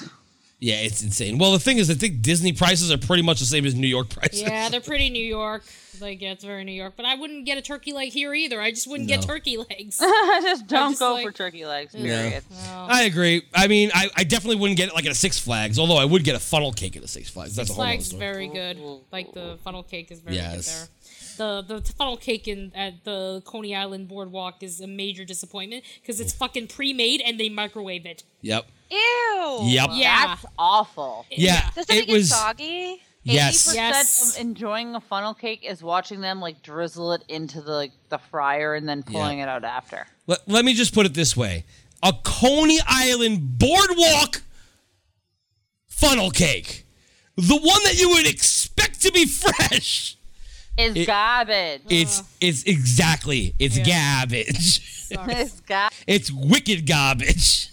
[0.62, 1.38] Yeah, it's insane.
[1.38, 3.88] Well, the thing is, I think Disney prices are pretty much the same as New
[3.88, 4.42] York prices.
[4.42, 5.64] Yeah, they're pretty New York.
[6.02, 6.94] Like, yeah, it's very New York.
[6.98, 8.62] But I wouldn't get a turkey leg here either.
[8.62, 9.98] I just wouldn't get turkey legs.
[10.00, 12.30] just don't just go like- for turkey legs, Yeah.
[12.30, 12.44] period.
[12.68, 13.44] I agree.
[13.54, 16.06] I mean, I, I definitely wouldn't get it like at a Six Flags, although I
[16.06, 17.56] would get a funnel cake at a Six Flags.
[17.56, 18.20] That's Six a whole Flags is story.
[18.20, 18.80] very good.
[19.12, 20.56] Like the funnel cake is very Yes.
[20.68, 20.90] good
[21.38, 21.64] there.
[21.64, 26.20] The the funnel cake in at the Coney Island Boardwalk is a major disappointment because
[26.20, 26.38] it's oh.
[26.38, 28.24] fucking pre-made and they microwave it.
[28.42, 28.66] Yep.
[28.92, 29.60] Ew.
[29.64, 29.90] Yep.
[29.94, 30.28] Yeah.
[30.28, 31.26] That's awful.
[31.32, 31.70] Yeah.
[31.76, 32.30] Doesn't it, it get was.
[32.30, 33.02] soggy?
[33.24, 33.68] Yes.
[33.70, 34.36] 80% Yes.
[34.36, 38.18] of enjoying a funnel cake is watching them like drizzle it into the like, the
[38.18, 39.46] fryer and then pulling Yeah.
[39.46, 40.08] it out after.
[40.28, 41.66] Let, let me just put it this way:
[42.02, 44.42] a Coney Island boardwalk
[45.88, 46.86] funnel cake,
[47.36, 50.16] the one that you would expect to be fresh.
[50.78, 51.82] Is It- garbage.
[51.90, 54.82] It's it's exactly it's garbage.
[55.12, 57.70] It's ga- it's wicked garbage.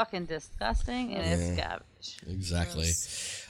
[0.00, 2.16] It's fucking disgusting and it's garbage.
[2.28, 2.90] Exactly.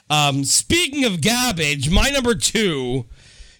[0.09, 3.05] Um, speaking of garbage, my number two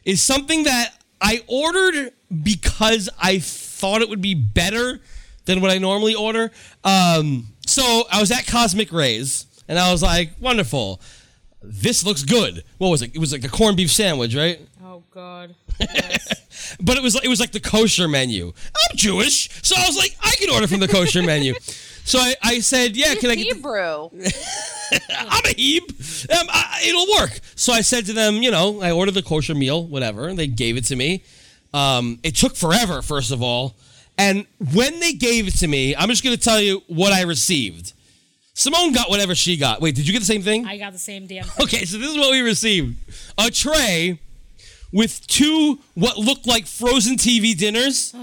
[0.04, 2.12] is something that I ordered
[2.44, 5.00] because I thought it would be better
[5.46, 6.52] than what I normally order.
[6.84, 11.02] Um, so I was at Cosmic Ray's and I was like, wonderful.
[11.64, 12.64] This looks good.
[12.78, 13.16] What was it?
[13.16, 14.60] It was like a corned beef sandwich, right?
[14.84, 15.56] Oh God.
[15.80, 16.76] Yes.
[16.80, 18.54] But it was it was like the kosher menu.
[18.66, 21.54] I'm Jewish, so I was like, I can order from the kosher menu.
[22.04, 24.10] So I, I said, yeah, can I get the- Hebrew.
[25.18, 25.84] I'm a heap.
[26.30, 27.40] Um, I, it'll work.
[27.56, 30.48] So I said to them, you know, I ordered the kosher meal, whatever, and they
[30.48, 31.24] gave it to me.
[31.74, 33.76] Um, it took forever, first of all.
[34.18, 37.22] And when they gave it to me, I'm just going to tell you what I
[37.22, 37.94] received.
[38.54, 39.80] Simone got whatever she got.
[39.82, 40.66] Wait, did you get the same thing?
[40.66, 41.46] I got the same damn.
[41.46, 41.64] Thing.
[41.64, 42.98] Okay, so this is what we received
[43.38, 44.20] a tray
[44.92, 48.14] with two what looked like frozen TV dinners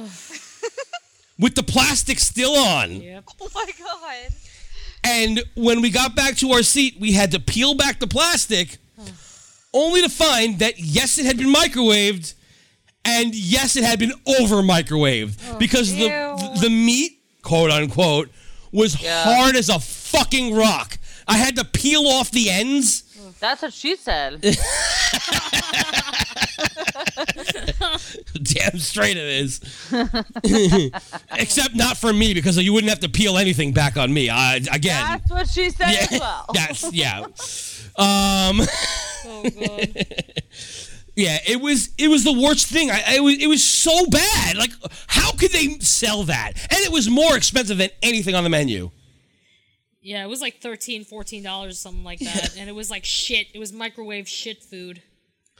[1.39, 2.93] with the plastic still on.
[3.01, 3.24] Yep.
[3.40, 4.32] Oh my god.
[5.05, 8.78] And when we got back to our seat, we had to peel back the plastic,
[9.73, 12.35] only to find that yes, it had been microwaved,
[13.05, 16.09] and yes, it had been over microwaved oh, because the
[16.60, 18.31] the meat, quote unquote,
[18.73, 19.23] was Yeah.
[19.23, 20.98] hard as a fucking rock.
[21.27, 23.05] I had to peel off the ends.
[23.40, 24.43] That's what she said.
[28.42, 29.60] Damn straight it is.
[31.32, 34.30] Except not for me because you wouldn't have to peel anything back on me.
[34.30, 35.02] I, again.
[35.02, 36.46] That's what she said yeah, as well.
[36.52, 37.20] that's yeah.
[37.96, 38.60] Um,
[39.24, 40.04] Oh God.
[41.16, 42.90] yeah, it was it was the worst thing.
[42.90, 44.56] I, it was it was so bad.
[44.56, 44.70] Like,
[45.08, 46.52] how could they sell that?
[46.70, 48.90] And it was more expensive than anything on the menu.
[50.00, 51.04] Yeah, it was like 13
[51.42, 53.48] dollars, something like that, and it was like shit.
[53.52, 55.02] It was microwave shit food.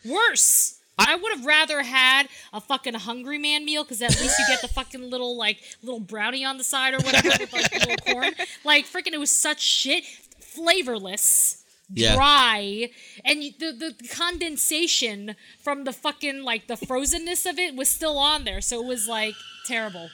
[0.05, 0.78] Worse.
[0.99, 4.61] I would have rather had a fucking Hungry Man meal because at least you get
[4.62, 8.33] the fucking little like little brownie on the side or whatever with like little corn.
[8.65, 10.05] Like freaking, it was such shit,
[10.41, 12.15] flavorless, Yeah.
[12.16, 12.91] dry,
[13.25, 18.45] and the the condensation from the fucking like the frozenness of it was still on
[18.45, 19.35] there, so it was like
[19.66, 20.11] terrible.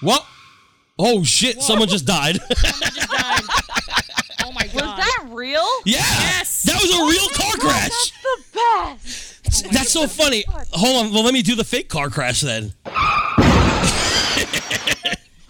[0.00, 0.26] What?
[0.98, 1.62] Oh shit!
[1.62, 2.38] Someone just died.
[2.56, 3.42] Someone just died.
[4.46, 4.74] Oh my god.
[4.74, 5.66] Was that real?
[5.86, 5.96] yeah.
[5.98, 6.62] Yes.
[6.64, 7.90] That was a real car crash.
[7.90, 9.72] That's the best.
[9.72, 10.44] That's so funny.
[10.72, 11.12] Hold on.
[11.12, 12.72] Well, let me do the fake car crash then.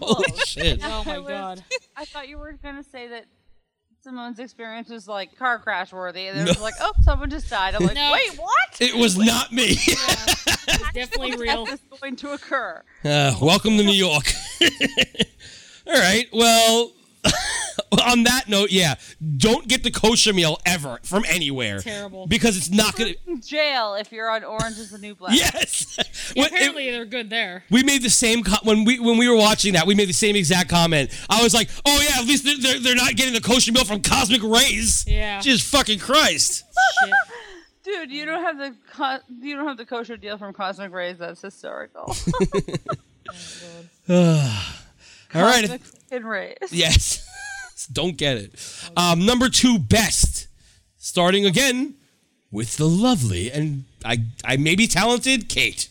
[0.00, 0.80] Holy shit.
[0.84, 1.64] Oh my I was- god.
[1.96, 3.24] I thought you were gonna say that
[4.02, 7.74] Simone's experience was like car crash worthy, and it was like, oh, someone just died.
[7.74, 8.12] I'm like, No.
[8.12, 8.80] wait, what?
[8.80, 9.78] It was not me.
[10.66, 11.66] It's definitely real.
[11.66, 12.82] This is going to occur.
[13.04, 14.24] Uh, welcome to New York.
[15.86, 16.26] All right.
[16.32, 16.90] Well,
[18.06, 18.94] on that note, yeah,
[19.36, 21.80] don't get the kosher meal ever from anywhere.
[21.80, 22.26] Terrible.
[22.26, 23.40] Because it's not going to.
[23.40, 25.34] Jail if you're on Orange is the New Black.
[25.36, 25.98] Yes.
[26.36, 27.64] When- it- Apparently they're good there.
[27.70, 29.86] we made the same co- when we when we were watching that.
[29.86, 31.10] We made the same exact comment.
[31.28, 33.84] I was like, "Oh yeah, at least they're they're, they're not getting the kosher meal
[33.84, 35.40] from Cosmic Ray's." Yeah.
[35.40, 36.64] Jesus fucking Christ.
[37.04, 37.12] Shit.
[37.84, 41.18] Dude, you don't have the co- you don't have the kosher deal from Cosmic Ray's.
[41.18, 42.04] That's historical.
[44.08, 45.68] All right.
[45.68, 46.56] Cosmic Ray's.
[46.72, 47.23] Yes.
[47.86, 48.90] Don't get it.
[48.96, 50.48] Um, number two, best.
[50.96, 51.94] Starting again
[52.50, 55.88] with the lovely and I, I may be talented, Kate.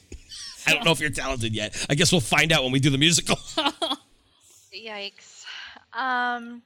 [0.66, 1.86] I don't know if you're talented yet.
[1.90, 3.36] I guess we'll find out when we do the musical.
[4.74, 5.44] Yikes.
[5.94, 6.62] Um,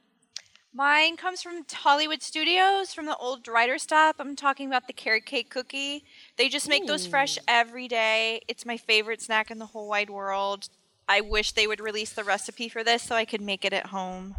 [0.72, 4.16] mine comes from Hollywood Studios, from the old Writer's Stop.
[4.18, 6.04] I'm talking about the carrot cake cookie.
[6.36, 8.42] They just make those fresh every day.
[8.48, 10.68] It's my favorite snack in the whole wide world.
[11.08, 13.86] I wish they would release the recipe for this so I could make it at
[13.86, 14.36] home.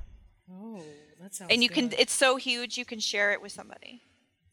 [0.51, 0.81] Oh,
[1.21, 1.51] that sounds.
[1.51, 1.91] And you can.
[1.97, 4.01] It's so huge, you can share it with somebody.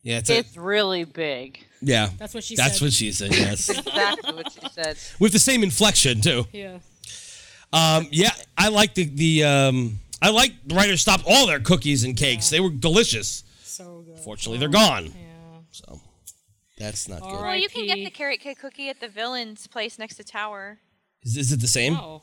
[0.02, 1.64] yeah, it's a, really big.
[1.80, 2.10] yeah.
[2.18, 2.64] That's what she said.
[2.64, 2.84] That's said.
[2.84, 3.32] what she said.
[3.34, 4.96] Yes, Exactly what she said.
[5.18, 6.44] with the same inflection too.
[6.52, 6.78] Yeah.
[7.72, 12.04] Um, yeah, I like the the um, I like the Writer's Stop all their cookies
[12.04, 12.48] and cakes.
[12.50, 13.42] They were delicious.
[13.64, 14.18] So good.
[14.20, 15.06] Fortunately, they're gone.
[15.06, 15.12] Yeah.
[15.72, 16.00] So
[16.78, 17.36] that's not All good.
[17.42, 17.42] right.
[17.50, 20.78] Well, you can get the carrot cake cookie at the villain's place next to Tower.
[21.22, 21.94] Is, is it the same?
[21.96, 22.22] Oh.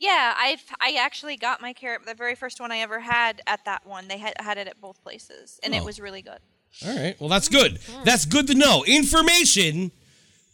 [0.00, 3.64] Yeah, I've I actually got my carrot the very first one I ever had at
[3.66, 4.08] that one.
[4.08, 5.76] They had had it at both places, and Oh.
[5.76, 6.38] it was really good.
[6.86, 7.16] All right.
[7.20, 7.78] Well, that's good.
[8.04, 8.84] That's good to know.
[8.84, 9.90] Information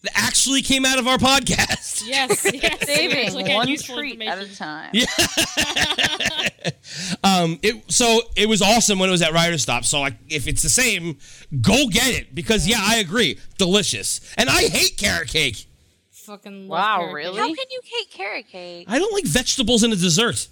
[0.03, 1.85] that actually came out of our podcast.
[2.07, 2.45] Yes.
[2.45, 2.53] Yes.
[2.53, 4.57] we actually Saving had one useful treat at a information.
[4.57, 4.93] time.
[7.23, 9.85] Um, it so it was awesome when it was at Writer's Stop.
[9.85, 11.19] So like, if it's the same,
[11.61, 14.21] go get it because yeah, I agree, delicious.
[14.37, 15.67] And I hate carrot cake.
[16.27, 17.33] Fucking love Wow, carrot really?
[17.37, 17.41] cake.
[17.41, 18.87] How can you hate carrot cake?
[18.89, 20.49] I don't like vegetables in a dessert.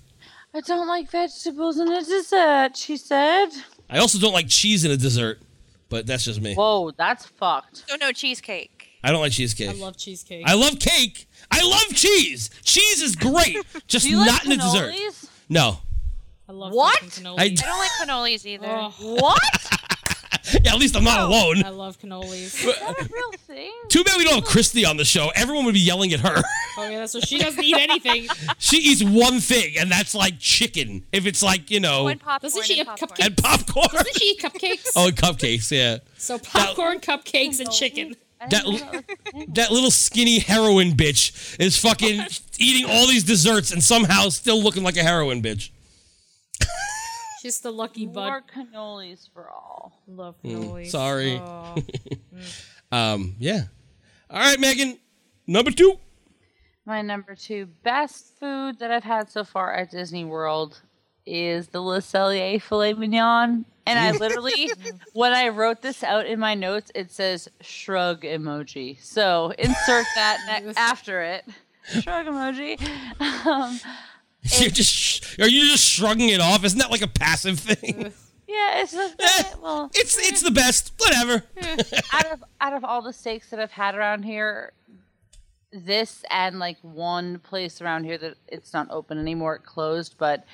[0.54, 3.48] I don't like vegetables in a dessert, she said.
[3.90, 5.40] I also don't like cheese in a dessert,
[5.88, 6.54] but that's just me.
[6.54, 7.84] Whoa, that's fucked.
[7.90, 8.70] Oh no, cheesecake.
[9.02, 9.68] I don't like cheesecake.
[9.70, 10.44] I love cheesecake.
[10.46, 11.26] I love cake.
[11.50, 12.50] I love cheese.
[12.62, 14.92] Cheese is great, just Do you like not in a dessert.
[14.94, 15.28] cannolis?
[15.48, 15.78] No.
[16.48, 16.98] I love What?
[17.00, 17.62] fucking I, cannolis.
[17.64, 17.90] I don't like
[18.30, 18.66] cannolis either.
[18.70, 19.90] Oh, What?
[20.62, 21.64] yeah, at least I'm not oh, alone.
[21.64, 22.54] I love cannolis.
[22.64, 23.72] Is that a real thing?
[23.88, 25.30] Too bad we don't have Christy on the show.
[25.34, 26.42] Everyone would be yelling at her.
[26.78, 28.28] Oh yeah, that's what she doesn't eat anything.
[28.58, 31.04] she eats one thing, and that's like chicken.
[31.12, 33.16] If it's like you know, One popcorn Doesn't she and have popcorn.
[33.18, 33.26] cupcakes?
[33.26, 33.88] and popcorn.
[33.92, 34.90] Doesn't she eat cupcakes?
[34.96, 35.70] oh, and cupcakes.
[35.70, 38.14] Yeah, So popcorn, cupcakes, and chicken.
[38.40, 39.46] I That didn't know that was a thing.
[39.54, 42.20] that little skinny heroin bitch is fucking
[42.58, 45.70] eating all these desserts and somehow still looking like a heroin bitch.
[47.44, 48.14] She's the lucky bug.
[48.14, 50.00] More cannolis for all.
[50.08, 50.86] Love cannolis.
[50.86, 51.38] sorry.
[51.44, 51.74] Oh.
[52.92, 53.62] Um, yeah.
[54.30, 54.98] All right, Megan.
[55.48, 55.98] Number two.
[56.86, 60.80] My number two best food that I've had so far at Disney World
[61.26, 63.64] is the Le Cellier filet mignon.
[63.86, 64.70] And I literally,
[65.12, 69.02] when I wrote this out in my notes, it says shrug emoji.
[69.02, 71.44] So insert that ne- after it.
[72.00, 72.80] Shrug emoji.
[73.44, 73.80] Um,
[74.60, 76.64] You're just sh- are you just shrugging it off?
[76.64, 78.12] Isn't that like a passive thing?
[78.46, 79.90] yeah, it's just Eh, well.
[79.94, 80.48] it's it's eh.
[80.48, 80.92] the best.
[80.98, 81.44] Whatever.
[81.58, 81.80] Hmm.
[82.12, 84.72] out of out of all the steaks that I've had around here,
[85.72, 90.44] this and like one place around here that it's not open anymore, it closed, but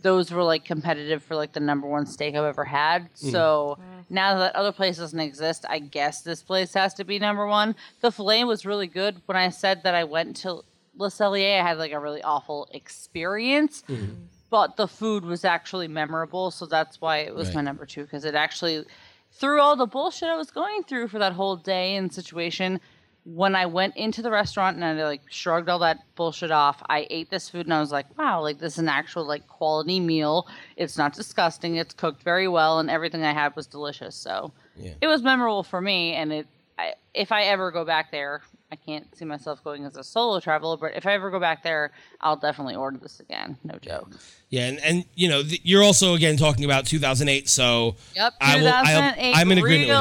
[0.00, 3.08] those were like competitive for like the number one steak I've ever had.
[3.20, 3.30] Hmm.
[3.30, 7.46] So now that other place doesn't exist, I guess this place has to be number
[7.46, 7.74] one.
[8.02, 9.20] The filet was really good.
[9.26, 10.62] When I said that I went to
[10.98, 13.82] Le Cellier, I had like a really awful experience.
[13.88, 14.12] Mm-hmm.
[14.50, 17.56] But the food was actually memorable, so that's why it was Right.
[17.56, 18.84] my number two because it actually
[19.30, 22.80] through all the bullshit I was going through for that whole day and situation,
[23.24, 27.06] when I went into the restaurant and I like shrugged all that bullshit off, I
[27.10, 30.00] ate this food and I was like, wow, like this is an actual like quality
[30.00, 30.48] meal.
[30.78, 31.76] It's not disgusting.
[31.76, 34.16] It's cooked very well and everything I had was delicious.
[34.16, 34.94] So Yeah.
[35.02, 36.14] it was memorable for me.
[36.14, 36.46] And it,
[36.78, 40.40] I, if I ever go back there, I can't see myself going as a solo
[40.40, 41.90] traveler, but if I ever go back there,
[42.20, 43.56] I'll definitely order this again.
[43.64, 44.10] No joke.
[44.50, 47.48] Yeah, and, and you know th- you're also again talking about 2008.
[47.48, 48.34] So Yep.
[48.40, 49.98] I will- I'll- 2008 I'm in agreement with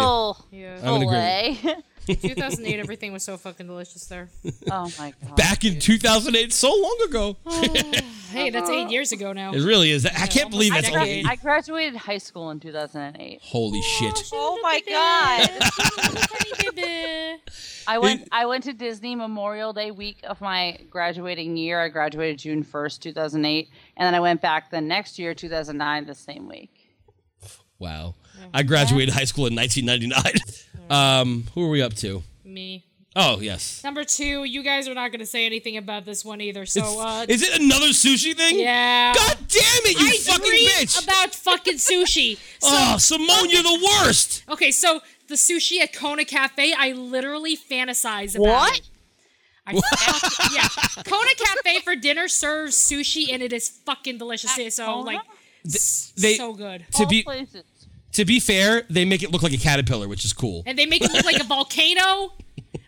[0.52, 0.60] you.
[0.60, 0.80] Yeah.
[0.84, 1.86] I'm in agreement.
[2.16, 4.30] 2008, everything was so fucking delicious there.
[4.72, 5.36] oh my god.
[5.36, 7.38] back in 2008, so long ago.
[7.46, 7.92] Oh,
[8.32, 9.54] hey, that's eight years ago now.
[9.54, 10.06] It really is.
[10.06, 11.24] I can't believe almost that's a only.
[11.24, 11.28] decade.
[11.28, 13.40] I graduated high school in 2008.
[13.42, 14.30] Holy oh, shit.
[14.34, 15.50] Oh my god.
[17.88, 18.28] I went.
[18.32, 21.82] I went to Disney Memorial Day week of my graduating year.
[21.82, 25.34] I graduated June first, two thousand eight, and then I went back the next year,
[25.34, 26.72] two thousand nine, the same week.
[27.80, 28.16] Wow.
[28.54, 30.34] I graduated high school in 1999.
[30.90, 32.24] Um, who are we up to?
[32.46, 32.86] Me.
[33.14, 33.84] Oh, yes.
[33.84, 36.66] Number two, you guys are not going to say anything about this one either.
[36.66, 38.58] So, uh, Is it another sushi thing?
[38.58, 39.14] yeah.
[39.14, 41.04] God damn it, you I fucking bitch!
[41.04, 42.40] about fucking sushi.
[42.60, 44.44] So, oh, Simone, you're the worst.
[44.48, 48.78] okay, so the sushi at Kona Cafe, I literally fantasize about What?
[48.80, 48.90] it.
[49.70, 51.04] I fuck, yeah.
[51.04, 54.58] Kona Cafe for dinner serves sushi and it is fucking delicious.
[54.58, 55.02] At so Kona?
[55.06, 55.20] like
[55.66, 56.86] s- they- so good.
[56.94, 57.64] To All be places.
[58.14, 60.64] to be fair, they make it look like a caterpillar, which is cool.
[60.66, 62.34] And they make it look like a volcano.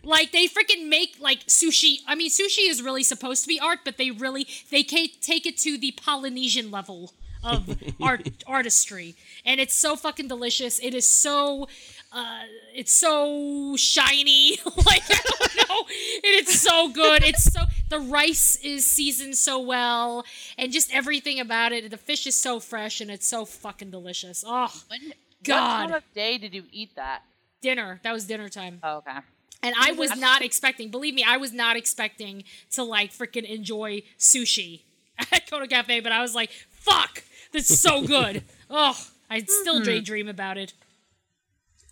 [0.02, 1.98] Like they freaking make like sushi.
[2.06, 5.44] I mean, sushi is really supposed to be art, but they really they ca- take
[5.44, 7.12] it to the Polynesian level
[7.44, 9.14] of art artistry,
[9.44, 10.78] and it's so fucking delicious.
[10.78, 11.68] It is so.
[12.12, 12.40] Uh,
[12.74, 17.22] it's so shiny, like I don't know, and it's so good.
[17.22, 20.24] It's so the rice is seasoned so well,
[20.58, 21.88] and just everything about it.
[21.90, 24.42] The fish is so fresh, and it's so fucking delicious.
[24.46, 27.22] Oh, When, What time of day did you eat that?
[27.60, 28.00] dinner.
[28.02, 28.80] That was dinner time.
[28.82, 29.18] Oh, okay.
[29.62, 34.02] And I was not expecting, believe me, I was not expecting to like freaking enjoy
[34.18, 34.80] sushi
[35.32, 37.22] at Kona Cafe, but I was like, fuck,
[37.52, 38.42] this is so good.
[38.70, 40.72] oh, I still daydream about it.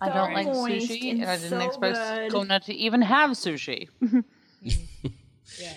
[0.00, 2.32] I don't like sushi, and and I didn't so expect good.
[2.32, 3.88] Kona to even have sushi.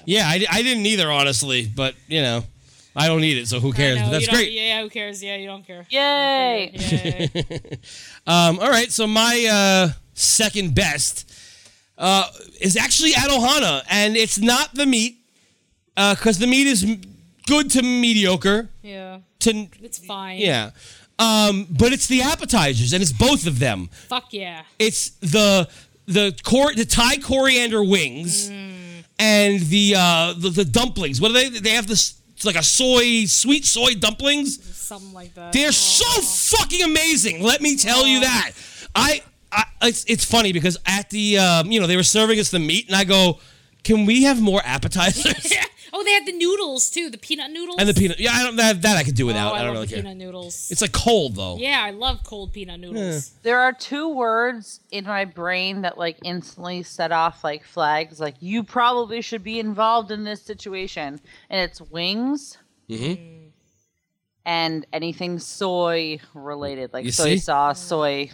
[0.06, 2.44] Yeah, I, I didn't either, honestly, but you know,
[2.96, 3.98] I don't eat it, so who cares?
[3.98, 4.52] Know, But that's great.
[4.52, 5.24] Yeah, who cares?
[5.24, 5.86] Yeah, you don't care.
[5.90, 6.72] Yay!
[6.74, 7.58] Yeah.
[8.28, 11.32] Um, all right, so my uh, second best
[11.98, 12.28] uh,
[12.60, 15.18] is actually at Ohana, and it's not the meat,
[15.96, 16.86] because the meat is
[17.48, 19.20] good to mediocre yeah.
[19.40, 20.38] to It's fine.
[20.38, 20.70] yeah,
[21.22, 23.90] um, but it's the appetizers, and it's both of them.
[24.08, 24.64] Fuck yeah.
[24.80, 25.68] It's the
[26.08, 28.50] the cor- the Thai coriander wings
[29.20, 31.22] and the, uh, the the dumplings.
[31.22, 31.50] What are they?
[31.50, 32.16] They have this.
[32.36, 34.58] It's like a soy, sweet soy dumplings.
[34.76, 35.54] Something like that.
[35.54, 35.72] They're Oh.
[35.72, 37.44] so fucking amazing.
[37.44, 38.52] Let me tell you that.
[38.96, 39.22] I,
[39.52, 42.58] I it's, it's funny because at the um, you know they were serving us the
[42.60, 43.40] meat and I go,
[43.84, 45.54] can we have more appetizers?
[46.02, 47.76] oh, they had the noodles too, the peanut noodles.
[47.80, 48.20] and the peanut.
[48.20, 49.54] Yeah, I don't that, that I could do Oh, without.
[49.54, 50.04] I, I, don't love really the care.
[50.04, 50.70] peanut noodles.
[50.72, 51.58] It's like cold though.
[51.58, 53.30] yeah, I love cold peanut noodles.
[53.44, 58.20] There are two words in my brain that like instantly set off like flags.
[58.20, 61.20] Like you probably should be involved in this situation,
[61.50, 62.58] and it's wings
[62.90, 63.48] Mm-hmm.
[64.46, 67.38] and anything soy related, like You soy see?
[67.38, 68.30] sauce, soy,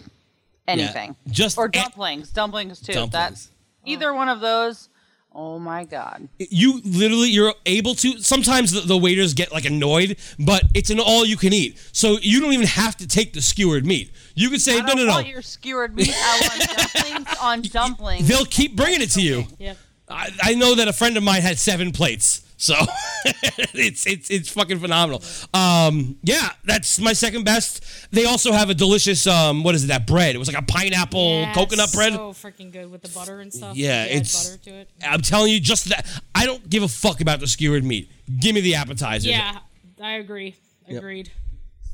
[0.66, 2.30] anything, Just or a- dumplings.
[2.30, 2.92] dumplings too.
[2.92, 3.12] Dumplings.
[3.12, 3.50] That's
[3.84, 4.88] either one of those.
[5.34, 6.28] Oh my god!
[6.38, 10.98] you literally you're able to sometimes the, the waiters get like annoyed but it's an
[10.98, 14.48] all you can eat so you don't even have to take the skewered meat you
[14.50, 16.10] could say I no no no want your skewered meat.
[16.12, 18.26] I want dumplings on dumplings.
[18.26, 19.76] they'll keep bringing it to you Yep.
[20.08, 22.74] I, I know that a friend of mine had seven plates so
[23.72, 25.22] it's it's it's fucking phenomenal
[25.54, 29.86] um yeah that's my second best they also have a delicious um what is it
[29.86, 33.02] that bread it was like a pineapple Yeah, coconut it's bread So freaking good with
[33.02, 33.76] the butter and stuff.
[33.76, 34.90] Yeah, They it's- butter to it.
[35.06, 36.04] i'm telling you just that
[36.34, 38.10] i don't give a fuck about the skewered meat
[38.40, 39.30] give me the appetizer.
[39.30, 39.58] Yeah,
[40.02, 40.54] I agree.
[40.88, 41.30] Agreed.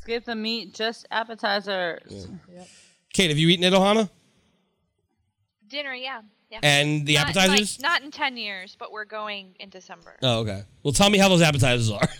[0.01, 2.27] Skip the meat, just appetizers.
[3.13, 4.09] kate have you eaten at ohana
[5.69, 6.21] Dinner, yeah.
[6.51, 6.61] Yeah.
[6.63, 10.17] and the Not- like, appetizers not in 10 years, but we're going in December.
[10.23, 10.63] Oh, okay.
[10.83, 12.09] Well, tell me how those appetizers are.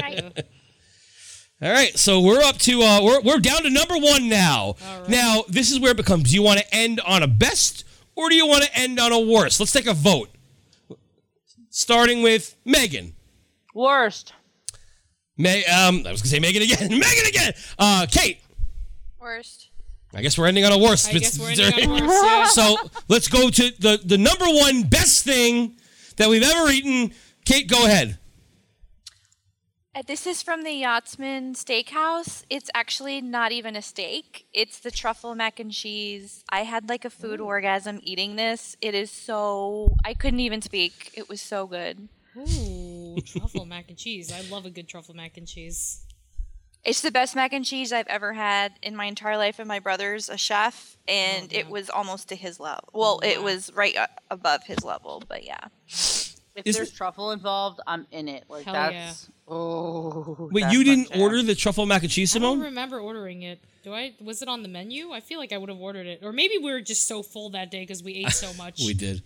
[0.00, 0.44] Right?
[1.62, 4.74] All right, so we're up to uh, we're we're down to number one now.
[5.08, 7.84] Now this is where it becomes: Do you want to end on a best
[8.16, 9.60] or do you want to end on a worst?
[9.60, 10.30] Let's take a vote.
[11.70, 13.14] Starting with Megan.
[13.74, 14.32] Worst.
[15.36, 16.90] May um, I was gonna say Megan again.
[16.98, 17.52] Megan again.
[17.78, 18.40] Uh, Kate.
[19.20, 19.67] Worst.
[20.14, 21.06] I guess we're ending on a worse.
[21.08, 22.44] I guess we're ending on worst, yeah.
[22.46, 22.76] so
[23.08, 25.76] let's go to the the number one best thing
[26.16, 27.12] that we've ever eaten.
[27.44, 28.18] Kate, go ahead.
[29.94, 32.44] Uh, This is from the Yachtsman Steakhouse.
[32.48, 34.46] It's actually not even a steak.
[34.52, 36.44] It's the truffle mac and cheese.
[36.50, 38.76] I had like a food orgasm eating this.
[38.80, 41.10] It is so I couldn't even speak.
[41.14, 42.08] It was so good.
[42.36, 44.32] Ooh, truffle mac and cheese.
[44.32, 46.04] I love a good truffle mac and cheese.
[46.88, 49.58] It's the best mac and cheese I've ever had in my entire life.
[49.58, 52.88] And my brother's a chef, and it was almost to his level.
[52.94, 55.58] Well, it was right uh, above his level, but yeah.
[55.86, 58.44] If Is there's it- truffle involved, I'm in it.
[58.48, 60.48] Like Hell that's oh.
[60.50, 61.20] Wait, that's you didn't jam.
[61.20, 62.52] order the truffle mac and cheese, Simone?
[62.52, 63.60] I don't remember ordering it.
[63.84, 64.14] Do I?
[64.20, 65.12] Was it on the menu?
[65.12, 67.50] I feel like I would have ordered it, or maybe we were just so full
[67.50, 68.80] that day because we ate so much.
[68.80, 69.22] We did.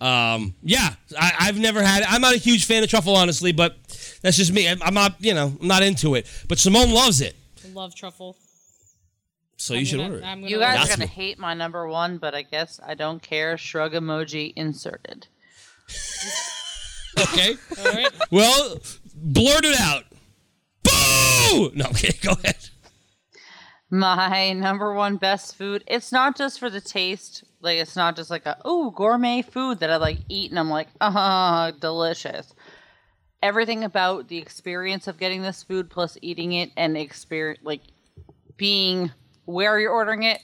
[0.00, 2.12] Um, yeah, I, I've never had it.
[2.12, 3.76] I'm not a huge fan of truffle, honestly, but
[4.22, 4.68] that's just me.
[4.68, 6.26] I'm, I'm not, you know, I'm not into it.
[6.48, 7.34] But Simone loves it.
[7.64, 8.36] I love truffle.
[9.56, 10.26] So I'm you should gonna- order it.
[10.26, 12.94] I'm gonna You guys That's are gonna hate my number one, but I guess I
[12.94, 13.56] don't care.
[13.56, 15.26] Shrug emoji inserted.
[17.16, 17.54] Okay.
[17.78, 18.10] All right.
[18.32, 18.78] Well,
[19.14, 20.02] blurt it out.
[20.82, 21.70] Boo!
[21.74, 22.56] No, okay, go ahead.
[23.90, 25.84] My number one best food.
[25.86, 27.44] It's not just for the taste.
[27.64, 30.70] Like it's not just like a oh gourmet food that I like eat and I'm
[30.70, 32.54] like ah delicious.
[33.42, 37.80] Everything about the experience of getting this food plus eating it and experience like
[38.56, 39.10] being
[39.46, 40.40] where you're ordering it.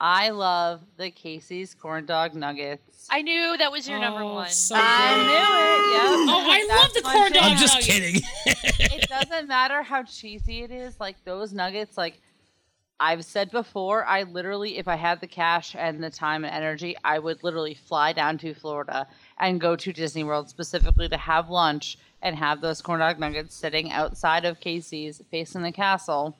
[0.00, 3.06] I love the Casey's corn dog nuggets.
[3.10, 4.48] I knew that was your number one.
[4.48, 5.82] so I knew it.
[5.92, 6.34] Yep.
[6.34, 7.88] Oh, I love the corn dog I'm just nugget.
[7.88, 8.22] kidding.
[8.98, 10.98] it doesn't matter how cheesy it is.
[10.98, 12.20] Like those nuggets, like
[13.02, 16.94] I've said before, I literally, if I had the cash and the time and energy,
[17.02, 19.08] I would literally fly down to Florida
[19.40, 23.56] and go to Disney World specifically to have lunch and have those corn dog nuggets
[23.56, 26.36] sitting outside of Casey's facing the castle.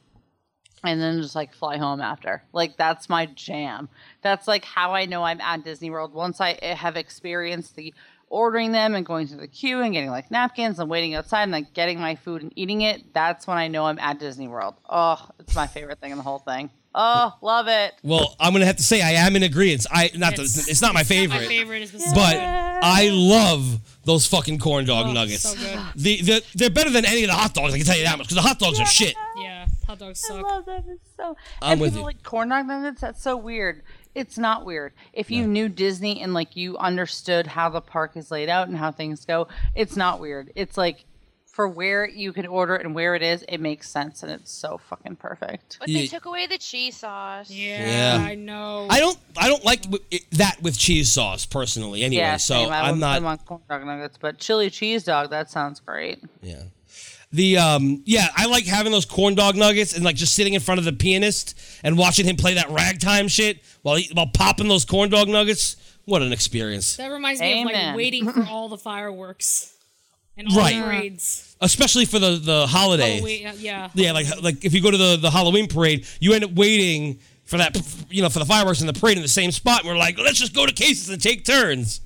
[0.85, 2.45] And then just like fly home after.
[2.53, 3.89] Like that's my jam.
[4.21, 6.15] That's like how I know I'm at Disney World.
[6.15, 7.93] Once I eh, have experienced the
[8.33, 11.53] ordering them and going through the queue and getting like napkins and waiting outside and
[11.53, 14.75] like getting my food and eating it, that's when I know I'm at Disney World.
[14.89, 16.71] Oh, it's my favorite thing in the whole thing.
[16.95, 17.95] Oh, love it.
[18.03, 19.87] well, I'm gonna have to say I am in agreement.
[19.91, 23.81] I not It's- that it's not my favorite, My favorite is the but I love
[24.05, 25.43] those fucking corn dog Oh, nuggets.
[25.43, 25.79] so good.
[25.95, 27.73] The, the they're better than any of the hot dogs.
[27.73, 29.15] I can tell you that much because the hot dogs are shit.
[29.39, 30.37] Yeah, hot dogs suck.
[30.37, 30.51] I suck.
[30.51, 30.85] love that.
[30.89, 31.37] It's so.
[31.63, 32.07] I'm and with people you.
[32.07, 33.01] like corn dog nuggets.
[33.01, 33.83] That's so weird.
[34.15, 34.93] It's not weird.
[35.13, 38.77] If you knew Disney and like you understood how the park is laid out and
[38.77, 40.53] how things go, it's not weird.
[40.55, 41.05] It's like
[41.47, 44.51] for where you can order it and where it is, it makes sense and it's
[44.51, 45.77] so fucking perfect.
[45.81, 46.01] But Yeah.
[46.01, 47.51] they took away the cheese sauce.
[47.51, 48.25] Yeah, Yeah.
[48.27, 48.87] I know.
[48.91, 52.03] I don't I don't like it- that with cheese sauce personally.
[52.05, 52.73] Anyway, yeah, so same.
[52.73, 53.13] I I'm wouldn't not.
[53.15, 55.29] put 'em on corn dog nuggets, but chili cheese dog.
[55.31, 56.21] That sounds great.
[56.43, 56.63] Yeah.
[57.33, 60.61] The um yeah, I like having those corn dog nuggets and like just sitting in
[60.61, 64.69] front of the pianist and watching him play that ragtime shit while he, while popping
[64.69, 65.77] those corn dog nuggets.
[66.05, 66.97] What an experience.
[66.97, 69.73] that reminds me of like waiting for all the fireworks
[70.37, 70.75] and all Right.
[70.77, 71.57] the parades.
[71.61, 73.15] Especially for the the holiday.
[73.15, 73.89] Halloween, yeah.
[73.95, 77.21] Yeah, like like if you go to the the Halloween parade, you end up waiting
[77.45, 77.77] for that
[78.11, 79.81] you know for the fireworks and the parade in the same spot.
[79.85, 82.01] And we're like, let's just go to Casey's and take turns.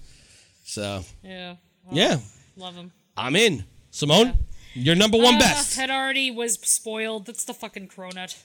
[0.65, 1.57] So Yeah.
[1.91, 2.19] yeah,
[2.57, 2.93] Love them.
[3.17, 3.65] I'm in.
[3.91, 4.35] Simone,
[4.77, 5.79] your number one best.
[5.79, 7.27] It already was spoiled.
[7.27, 8.37] That's the fucking cronut.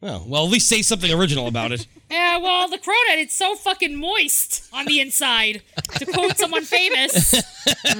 [0.00, 1.86] Oh, well, at least say something original about it.
[2.10, 5.60] Yeah, well, the cronut, it's so fucking moist on the inside.
[5.96, 7.34] to quote someone famous.
[7.34, 7.42] Well,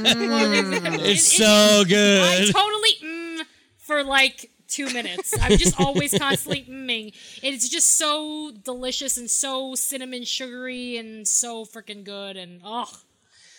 [1.05, 2.23] It's it- so good.
[2.23, 3.41] I totally mm
[3.79, 5.35] for like two minutes.
[5.41, 7.15] I'm just always constantly mming.
[7.43, 12.91] It's just so delicious and so cinnamon sugary and so freaking good and oh,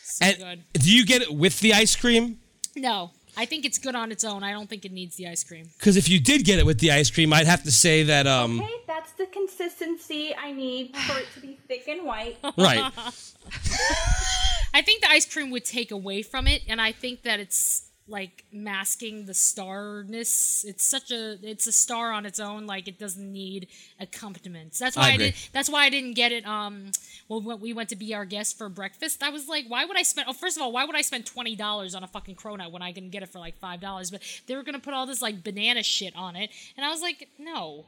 [0.03, 0.63] so And good.
[0.73, 2.39] do you get it with the ice cream?
[2.75, 4.43] No, I think it's good on its own.
[4.43, 5.69] I don't think it needs the ice cream.
[5.77, 8.27] Because if you did get it with the ice cream, I'd have to say that
[8.27, 12.37] um Okay, that's the consistency I need for it to be thick and white.
[12.57, 12.91] right.
[14.73, 17.88] I think the ice cream would take away from it, and I think that it's
[18.09, 20.65] like masking the starness.
[20.67, 22.65] It's such a it's a star on its own.
[22.67, 23.67] Like it doesn't need
[23.99, 24.79] accompaniments.
[24.79, 25.25] That's why I, agree.
[25.27, 25.35] did.
[25.53, 26.45] That's why I didn't get it.
[26.45, 26.91] Um,
[27.27, 29.97] well, when we went to be our guest for breakfast, I was like, why would
[29.97, 30.27] I spend?
[30.29, 32.81] Oh, first of all, why would I spend twenty dollars on a fucking cronut when
[32.81, 34.11] I can get it for like five dollars?
[34.11, 37.01] But they were gonna put all this like banana shit on it, and I was
[37.01, 37.85] like, no.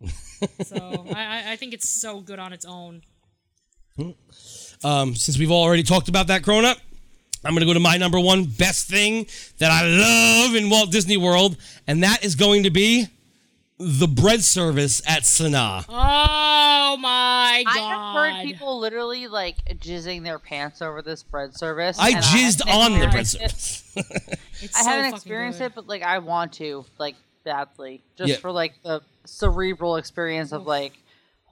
[0.64, 3.02] so I, I- I think it's so good on its own.
[4.82, 6.78] Um, since we've already talked about that cronut,
[7.44, 9.26] I'm gonna go to my number one best thing
[9.58, 11.56] that I love in Walt Disney World,
[11.86, 13.06] and that is going to be
[13.78, 15.84] the bread service at Sanaa.
[15.88, 17.76] Oh my god!
[17.76, 21.98] I have heard people literally like jizzing their pants over this bread service.
[21.98, 23.80] I jizzed haven't on the bread service.
[24.62, 25.66] It's I so haven't experienced good.
[25.66, 28.36] it, but like I want to, like badly, just Yeah.
[28.36, 30.94] for like the cerebral experience of like,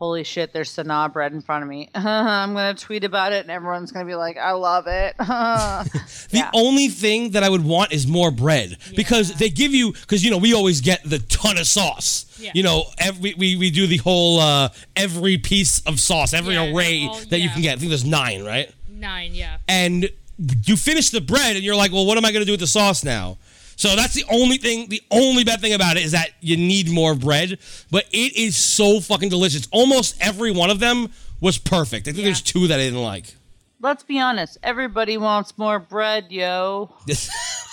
[0.02, 1.88] holy shit, there's Sanaa bread in front of me.
[1.94, 5.14] I'm gonna tweet about it, and everyone's gonna be like, I love it.
[6.32, 6.50] The Yeah.
[6.54, 10.30] only thing that I would want is more bread because they give you because you
[10.30, 12.24] know we always get the ton of sauce.
[12.40, 12.50] Yeah.
[12.54, 16.72] You know, every we, we do the whole uh, every piece of sauce, every Yeah,
[16.74, 17.74] array all- that you can get.
[17.74, 18.68] I think there's nine, right?
[18.88, 19.58] Nine, yeah.
[19.68, 20.08] and
[20.64, 22.60] you finish the bread and you're like, well, what am I going to do with
[22.60, 23.36] the sauce now?
[23.76, 26.90] So that's the only thing, the only bad thing about it is that you need
[26.90, 27.58] more bread,
[27.90, 29.66] but it is so fucking delicious.
[29.72, 32.06] Almost every one of them was perfect.
[32.06, 32.24] I think Yeah.
[32.26, 33.34] there's two that I didn't like.
[33.80, 36.94] Let's be honest, everybody wants more bread, yo.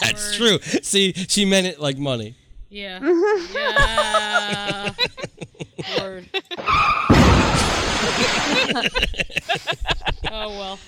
[0.02, 0.58] that's true.
[0.82, 2.36] See, she meant it like money.
[2.72, 3.00] Yeah.
[3.54, 4.94] yeah.
[6.00, 6.26] Word.
[10.32, 10.80] oh well.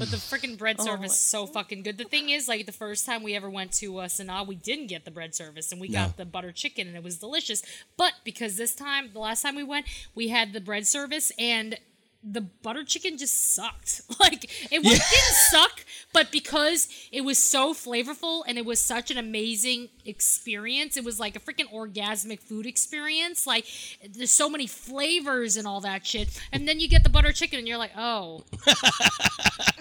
[0.00, 1.98] But the freaking bread service is so fucking good.
[1.98, 4.86] The thing is, like the first time we ever went to uh, Sanaa, we didn't
[4.86, 6.06] get the bread service, and we No.
[6.06, 7.62] got the butter chicken, and it was delicious.
[7.98, 11.78] But because this time, the last time we went, we had the bread service, and
[12.22, 14.02] the butter chicken just sucked.
[14.20, 19.10] Like it was, didn't suck, but because it was so flavorful and it was such
[19.10, 23.46] an amazing experience, it was like a freaking orgasmic food experience.
[23.46, 23.64] Like
[24.12, 27.60] there's so many flavors and all that shit, and then you get the butter chicken,
[27.60, 28.44] and you're like, oh,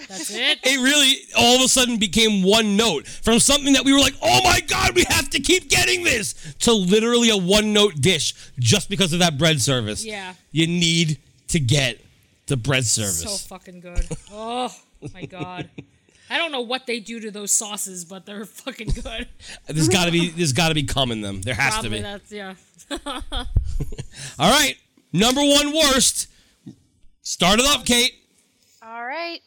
[0.08, 0.60] that's it.
[0.64, 4.16] It really all of a sudden became one note from something that we were like,
[4.22, 8.34] oh my god, we have to keep getting this to literally a one note dish
[8.58, 10.06] just because of that bread service.
[10.06, 10.36] Yeah.
[10.54, 11.18] You need
[11.50, 12.00] to get
[12.50, 13.24] the bread service.
[13.24, 14.06] So fucking good.
[14.32, 14.74] Oh
[15.14, 15.70] my god.
[16.30, 19.28] I don't know what they do to those sauces, but they're fucking good.
[19.68, 21.42] there's gotta be there's gotta be cum in them.
[21.42, 22.02] There has Probably to be.
[22.02, 22.54] that's yeah.
[24.40, 24.76] All right.
[25.14, 26.28] Number one worst.
[27.22, 28.14] Start it up, Kate.
[28.84, 29.40] All right.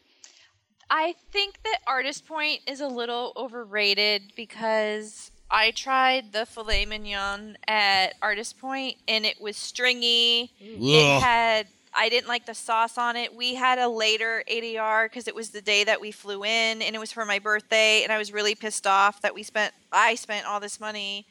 [0.91, 7.57] I think that Artist Point is a little overrated because I tried the filet mignon
[7.67, 10.51] at Artist Point and it was stringy.
[10.61, 10.77] Ugh.
[10.81, 13.35] It had I didn't like the sauce on it.
[13.35, 16.97] We had a later ADR because it was the day that we flew in and
[16.97, 20.15] it was for my birthday and I was really pissed off that we spent I
[20.15, 21.27] spent all this money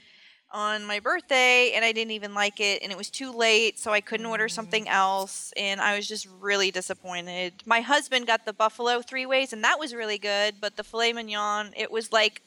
[0.51, 3.91] on my birthday and I didn't even like it and it was too late so
[3.91, 7.53] I couldn't order something else and I was just really disappointed.
[7.65, 11.13] My husband got the buffalo three ways and that was really good, but the filet
[11.13, 12.43] mignon it was like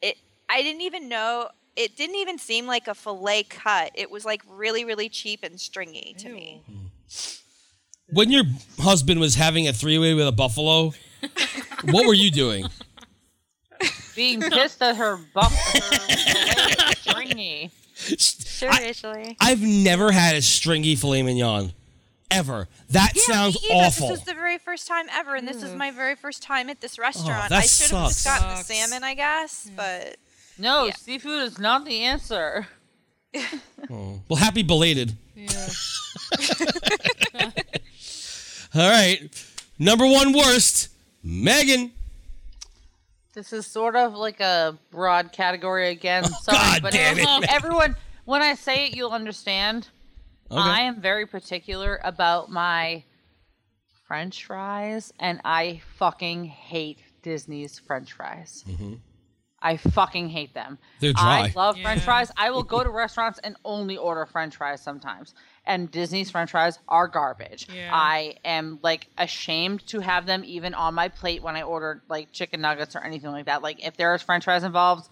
[0.00, 0.16] it
[0.48, 3.90] I didn't even know it didn't even seem like a filet cut.
[3.94, 6.62] It was like really really cheap and stringy to me.
[8.10, 8.44] When your
[8.78, 10.92] husband was having a three way with a buffalo,
[11.84, 12.66] what were you doing?
[14.14, 17.70] Being pissed at her buff, her filet stringy.
[17.94, 19.36] Seriously.
[19.40, 21.72] I've never had a stringy filet mignon.
[22.30, 22.68] Ever.
[22.90, 24.08] That Yeah, sounds me awful.
[24.08, 26.80] This was the very first time ever, and this is my very first time at
[26.80, 27.48] this restaurant.
[27.50, 28.40] that I should have just sucks.
[28.40, 30.16] gotten the salmon, I guess, but
[30.58, 30.96] No, Yeah.
[30.96, 32.68] seafood is not the answer.
[33.90, 34.20] Oh.
[34.28, 35.12] Well, happy belated.
[35.34, 35.68] Yeah.
[38.74, 39.28] All right.
[39.78, 40.88] Number one worst,
[41.22, 41.90] Megan.
[43.34, 46.24] This is sort of like a broad category again.
[46.26, 47.44] Oh, Sorry, Oh, God but damn it, man.
[47.48, 49.88] everyone, when I say it, you'll understand.
[50.50, 50.60] Okay.
[50.60, 53.02] I am very particular about my
[54.06, 58.64] French fries, and I fucking hate Disney's French fries.
[58.68, 58.94] Mm-hmm.
[59.62, 60.78] I fucking hate them.
[61.00, 61.50] They're dry.
[61.50, 62.30] I love French fries.
[62.36, 65.34] I will go to restaurants and only order French fries sometimes.
[65.64, 67.68] And Disney's French fries are garbage.
[67.72, 67.90] Yeah.
[67.92, 72.32] I am like ashamed to have them even on my plate when I order like
[72.32, 73.62] chicken nuggets or anything like that.
[73.62, 75.08] Like if there's French fries involved,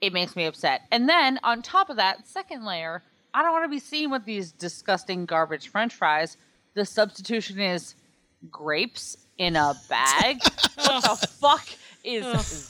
[0.00, 0.82] it makes me upset.
[0.92, 3.02] And then on top of that, second layer,
[3.34, 6.36] I don't want to be seen with these disgusting garbage French fries.
[6.74, 7.96] The substitution is
[8.50, 10.40] grapes in a bag.
[10.76, 11.68] what the fuck
[12.04, 12.24] is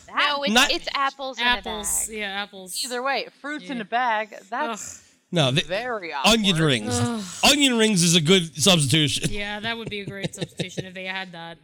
[0.06, 0.14] that?
[0.16, 1.38] no, it's, Not- it's apples.
[1.40, 2.08] apples.
[2.08, 2.18] In a bag.
[2.20, 2.84] Yeah, apples.
[2.84, 4.34] Either way, fruits in a bag.
[4.50, 6.66] That's No, the, very onion awkward.
[6.66, 7.40] rings.
[7.44, 9.30] onion rings is a good substitution.
[9.30, 11.58] Yeah, that would be a great substitution if they had that.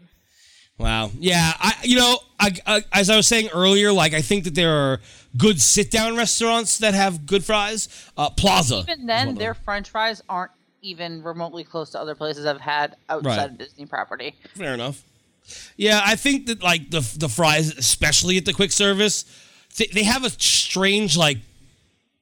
[0.79, 1.11] Wow.
[1.19, 1.53] Yeah.
[1.61, 1.75] I.
[1.85, 2.19] You know.
[2.41, 2.83] I, I.
[2.93, 5.01] As I was saying earlier, like I think that there are
[5.37, 7.89] good sit-down restaurants that have good fries.
[8.17, 8.79] Uh, Plaza.
[8.79, 9.63] is Even one then, of their them.
[9.65, 10.51] French fries aren't
[10.83, 13.51] even remotely close to other places I've had outside Right.
[13.51, 14.35] of Disney property.
[14.55, 15.03] Fair enough.
[15.77, 19.25] Yeah, I think that like the the fries, especially at the quick service,
[19.77, 21.39] they, they have a strange like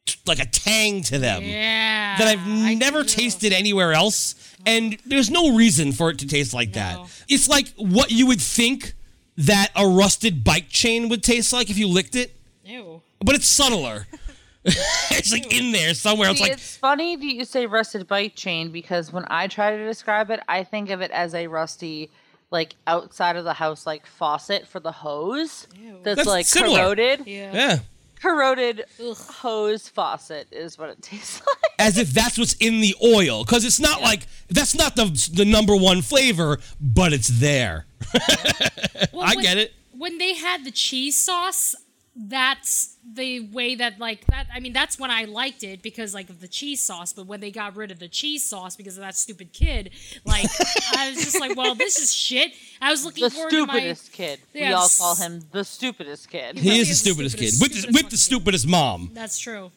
[0.07, 2.19] t- like a tang to them Yeah.
[2.19, 2.47] that I've
[2.79, 4.35] never tasted anywhere else,
[4.67, 6.75] and there's no reason for it to taste like No.
[6.75, 7.25] that.
[7.29, 8.95] It's like what you would think
[9.37, 12.35] that a rusted bike chain would taste like if you licked it,
[12.65, 13.01] Ew.
[13.21, 14.07] but it's subtler.
[14.65, 16.31] it's like in there somewhere.
[16.31, 19.77] It's See, like it's funny that you say rusted bike chain because when I try
[19.77, 22.11] to describe it, I think of it as a rusty,
[22.53, 25.67] like outside of the house, like faucet for the hose.
[26.05, 26.79] That's, That's like similar.
[26.79, 27.27] corroded.
[27.27, 27.53] Yeah.
[27.53, 27.79] yeah,
[28.21, 29.17] Corroded Ugh.
[29.17, 31.73] hose faucet is what it tastes like.
[31.81, 35.45] as if that's what's in the oil, because it's not like that's not the the
[35.45, 37.87] number one flavor, but it's there.
[39.13, 39.73] Well, I when- get it.
[39.93, 41.75] When they had the cheese sauce,
[42.15, 44.47] that's the way that like that.
[44.55, 47.13] I mean, that's when I liked it because like of the cheese sauce.
[47.13, 49.91] But when they got rid of the cheese sauce because of that stupid kid,
[50.27, 50.45] like
[50.97, 52.53] I was just like, well, this is shit.
[52.83, 53.73] I was looking for The forward to my.
[53.75, 54.41] stupidest kid.
[54.55, 56.59] We all s- call him the stupidest kid.
[56.59, 58.19] He He is the is stupidest kid stupidest- with the, stupidest with the fucking kid.
[58.19, 59.11] stupidest mom.
[59.15, 59.71] That's true.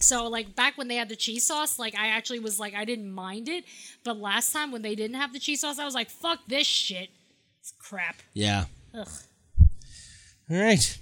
[0.00, 2.84] So like back when they had the cheese sauce, like I actually was like I
[2.84, 3.64] didn't mind it,
[4.04, 6.66] but last time when they didn't have the cheese sauce, I was like, fuck this
[6.66, 7.08] shit.
[7.60, 8.16] It's crap.
[8.32, 8.66] Yeah.
[8.96, 9.08] Ugh.
[10.50, 10.98] All right.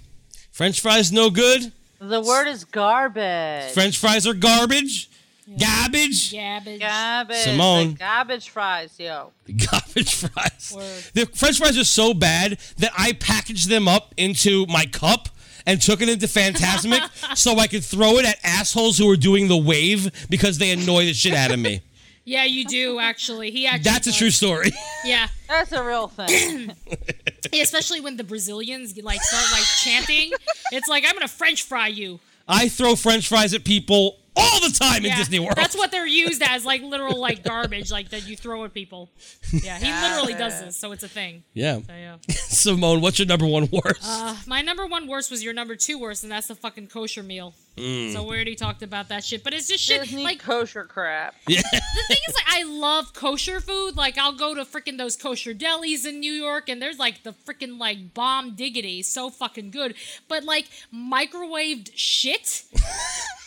[0.53, 1.71] French fries no good.
[1.97, 3.71] The word is garbage.
[3.71, 5.09] French fries are garbage.
[5.47, 6.31] Garbage.
[6.31, 6.79] Gabbage.
[6.79, 7.37] Garbage.
[7.37, 7.87] Simone.
[7.89, 9.31] like garbage fries, yo.
[9.45, 10.73] The Garbage fries.
[10.75, 11.03] Word.
[11.15, 15.29] The French fries are so bad that I packaged them up into my cup
[15.65, 19.47] and took it into Fantasmic so I could throw it at assholes who were doing
[19.47, 21.81] the wave because they annoy the shit out of me.
[22.25, 23.51] Yeah, you do actually.
[23.51, 23.83] He actually.
[23.83, 24.71] That's a true story.
[25.05, 25.27] Yeah.
[25.49, 26.71] That's a real thing.
[27.53, 30.31] Especially when the Brazilians like start like chanting.
[30.71, 32.21] It's like I'm gonna French fry you.
[32.47, 35.55] I throw French fries at people all the time in Disney World.
[35.55, 39.09] that's what they're used as, like literal like garbage, like that you throw at people.
[39.51, 41.43] Yeah, he literally does this, so it's a thing.
[41.53, 41.79] Yeah.
[41.85, 42.17] So, yeah.
[42.29, 44.01] Simone, what's your number one worst?
[44.03, 47.23] Uh, my number one worst was your number two worst, and that's the fucking kosher
[47.23, 47.53] meal.
[47.77, 48.13] Mm.
[48.13, 50.01] So we already talked about that shit, but it's just shit.
[50.01, 51.35] Disney like kosher crap.
[51.47, 51.61] Yeah.
[51.71, 53.95] the thing is, like, I love kosher food.
[53.95, 57.33] Like, I'll go to freaking those kosher delis in New York, and there's like the
[57.33, 59.95] freaking like bomb diggity, so fucking good.
[60.27, 62.63] But like microwaved shit,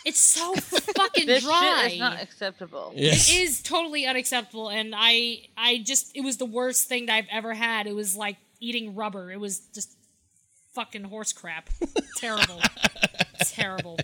[0.05, 1.81] it's so fucking This dry.
[1.85, 2.93] shit is not acceptable.
[2.95, 3.31] yes.
[3.31, 7.29] It is totally unacceptable, and I, I just, it was the worst thing that I've
[7.31, 7.87] ever had.
[7.87, 9.31] It was like eating rubber.
[9.33, 9.97] It was just
[10.75, 11.69] fucking horse crap.
[12.19, 12.61] Terrible.
[13.47, 13.99] Terrible.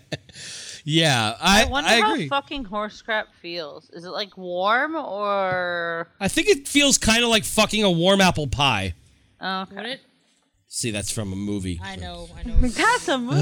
[0.84, 2.28] Yeah, I, I wonder I how agree.
[2.28, 3.88] fucking horse crap feels.
[3.90, 6.08] Is it like warm or?
[6.18, 8.94] I think it feels kind of like fucking a warm apple pie.
[9.40, 9.92] Oh, Would okay.
[9.92, 10.00] it?
[10.68, 11.78] See, that's from a movie.
[11.82, 12.28] I know.
[12.36, 12.54] I know.
[12.60, 13.36] That's a movie.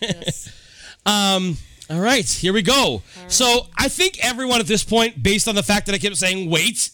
[0.00, 0.48] Yes.
[1.10, 1.56] Um,
[1.88, 3.02] all right, here we go.
[3.26, 6.48] So I think everyone at this point, based on the fact that I kept saying
[6.48, 6.90] wait,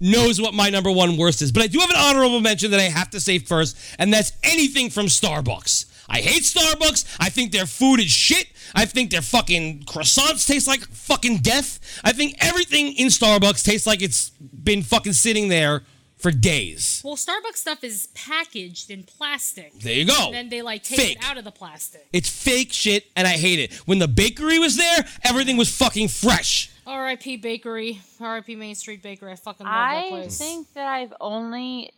[0.00, 1.50] knows what my number one worst is.
[1.50, 4.32] But I do have an honorable mention that I have to say first, and that's
[4.42, 5.86] anything from Starbucks.
[6.08, 7.16] I hate Starbucks.
[7.18, 8.48] I think their food is shit.
[8.74, 11.80] I think their fucking croissants taste like fucking death.
[12.04, 15.82] I think everything in Starbucks tastes like it's been fucking sitting there
[16.24, 17.02] for days.
[17.04, 19.78] Well, Starbucks stuff is packaged in plastic.
[19.80, 20.24] There you go.
[20.28, 21.18] And then they like take Fake.
[21.18, 22.06] it out of the plastic.
[22.14, 23.74] It's fake shit, and I hate it.
[23.84, 26.70] When the bakery was there, everything was fucking fresh.
[26.86, 27.36] R.I.P.
[27.36, 28.00] Bakery.
[28.18, 28.56] R.I.P.
[28.56, 29.32] Main Street Bakery.
[29.32, 30.40] I fucking love that place.
[30.40, 31.92] I think that I've only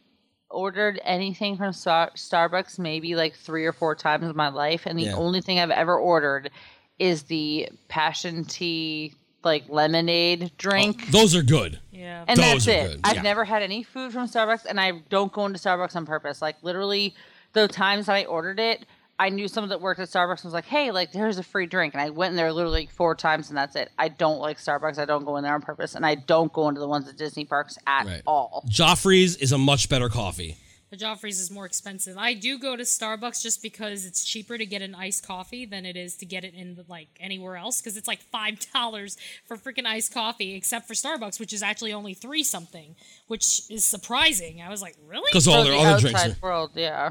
[0.50, 4.98] ordered anything from Star- Starbucks maybe like three or four times in my life, and
[4.98, 5.14] the Yeah.
[5.14, 6.50] only thing I've ever ordered
[6.98, 9.14] is the passion tea
[9.46, 11.04] like lemonade drink.
[11.08, 11.80] Oh, those are good.
[11.92, 12.24] yeah.
[12.28, 12.88] and those that's are it.
[12.90, 13.22] good, I've yeah.
[13.22, 16.42] never had any food from Starbucks, and I don't go into Starbucks on purpose.
[16.42, 17.14] Like literally,
[17.54, 18.84] the times that I ordered it,
[19.18, 21.64] I knew someone that worked at Starbucks and was like, "Hey, like there's a free
[21.64, 23.90] drink," and I went in there literally like four times, and that's it.
[23.98, 24.98] I don't like Starbucks.
[24.98, 27.16] I don't go in there on purpose, and I don't go into the ones at
[27.16, 28.22] Disney parks at Right.
[28.26, 28.62] all.
[28.68, 30.58] Joffrey's is a much better coffee.
[30.90, 32.16] The Joffrey's is more expensive.
[32.16, 35.84] I do go to Starbucks just because it's cheaper to get an iced coffee than
[35.84, 39.16] it is to get it in like anywhere else because it's like five dollars
[39.46, 42.94] for freaking iced coffee, except for Starbucks, which is actually only three something,
[43.26, 44.62] which is surprising.
[44.62, 45.28] I was like, really?
[45.30, 46.36] Because all their the other drinks are.
[46.40, 47.10] world, yeah.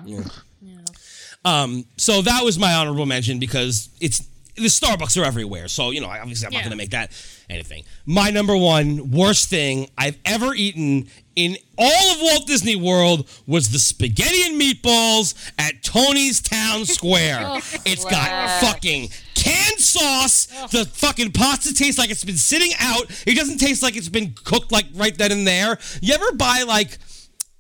[1.44, 5.68] Um, so that was my honorable mention because it's the Starbucks are everywhere.
[5.68, 7.12] So you know, obviously, I'm not going to make that
[7.50, 7.84] anything.
[8.06, 13.70] My number one worst thing I've ever eaten in all of Walt Disney World was
[13.70, 17.60] the spaghetti and meatballs at Tony's Town Square.
[17.86, 20.46] it's got fucking canned sauce.
[20.72, 23.06] The fucking pasta tastes like it's been sitting out.
[23.28, 25.78] It doesn't taste like it's been cooked like right then and there.
[26.02, 26.98] You ever buy like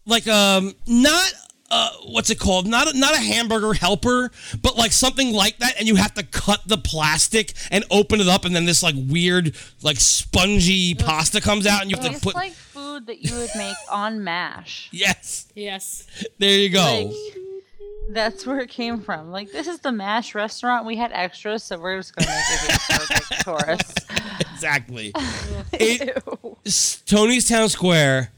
[0.05, 1.33] like um not
[1.71, 5.73] uh what's it called not a, not a hamburger helper but like something like that
[5.79, 8.95] and you have to cut the plastic and open it up and then this like
[8.97, 13.23] weird like spongy pasta comes out and you have to It's put like food that
[13.23, 14.89] you would make on MASH.
[14.93, 16.05] yes yes.
[16.37, 17.11] there you go
[18.11, 19.31] That's where it came from.
[19.31, 20.85] Like, this is the MASH restaurant.
[20.85, 24.05] We had extras, so we're just going to make it here for the tourists.
[24.53, 25.11] exactly
[25.73, 26.23] it,
[27.07, 28.31] Tony's Town Square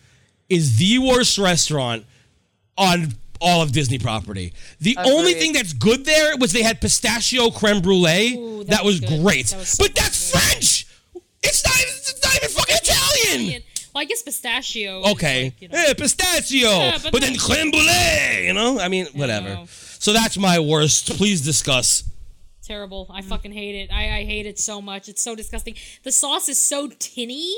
[0.47, 2.05] is the worst restaurant
[2.77, 4.53] on all of Disney property.
[4.79, 8.35] The only thing that's good there was they had pistachio creme brulee.
[8.35, 9.47] Ooh, that, that was, was great.
[9.47, 10.41] That was so but that's good.
[10.41, 10.87] French.
[11.43, 11.75] It's not.
[11.77, 13.63] It's not even fucking Italian.
[13.93, 15.03] Well, I guess pistachio.
[15.11, 15.45] Okay.
[15.45, 16.69] like, you know, Yeah, pistachio.
[16.69, 18.45] Yeah, but but then creme brulee.
[18.47, 18.79] You know.
[18.79, 19.49] I mean, whatever.
[19.49, 19.65] know.
[19.69, 21.11] So that's my worst.
[21.17, 22.03] Please discuss.
[22.63, 23.07] terrible.
[23.11, 23.91] I fucking hate it.
[23.93, 25.09] I, I hate it so much.
[25.09, 25.75] It's so disgusting.
[26.03, 27.55] The sauce is so tinny,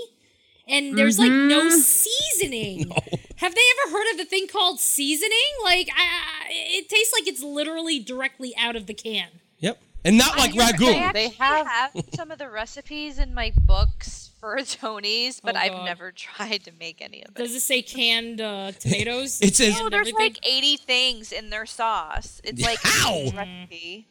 [0.69, 2.89] and there's like no seasoning.
[3.37, 5.31] Have they ever heard of the thing called seasoning?
[5.63, 9.29] Like, I, I, it tastes like it's literally directly out of the can.
[9.59, 9.81] Yep.
[10.05, 10.93] And not like I, ragu.
[11.09, 15.59] I They have- have some of the recipes in my books for Tony's, but Oh,
[15.59, 17.35] I've never tried to make any of it.
[17.35, 19.39] Does it say canned uh, tomatoes?
[19.41, 20.33] It says- No, there's everything?
[20.35, 22.41] like 80 things in their sauce.
[22.43, 23.23] It's like How?
[23.35, 24.07] recipe.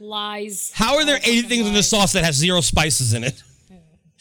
[0.00, 0.72] lies.
[0.74, 3.42] How are there 80 fucking things in the sauce that has zero spices in it?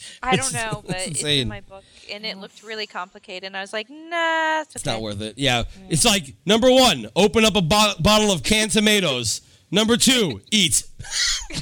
[0.24, 3.46] I don't know, but It's it's, in my book, and it looked really complicated.
[3.46, 5.38] And I was like, nah, it's, It's not worth it.
[5.38, 5.64] Yeah.
[5.64, 5.88] Mm.
[5.90, 9.42] It's like number one, open up a bo- bottle of canned tomatoes.
[9.72, 10.84] Number two, eat.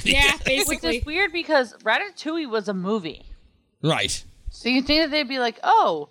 [0.04, 0.88] Yeah, basically.
[0.88, 3.24] Which is weird because Ratatouille was a movie.
[3.82, 4.24] Right.
[4.50, 6.08] So you think that they'd be like, oh,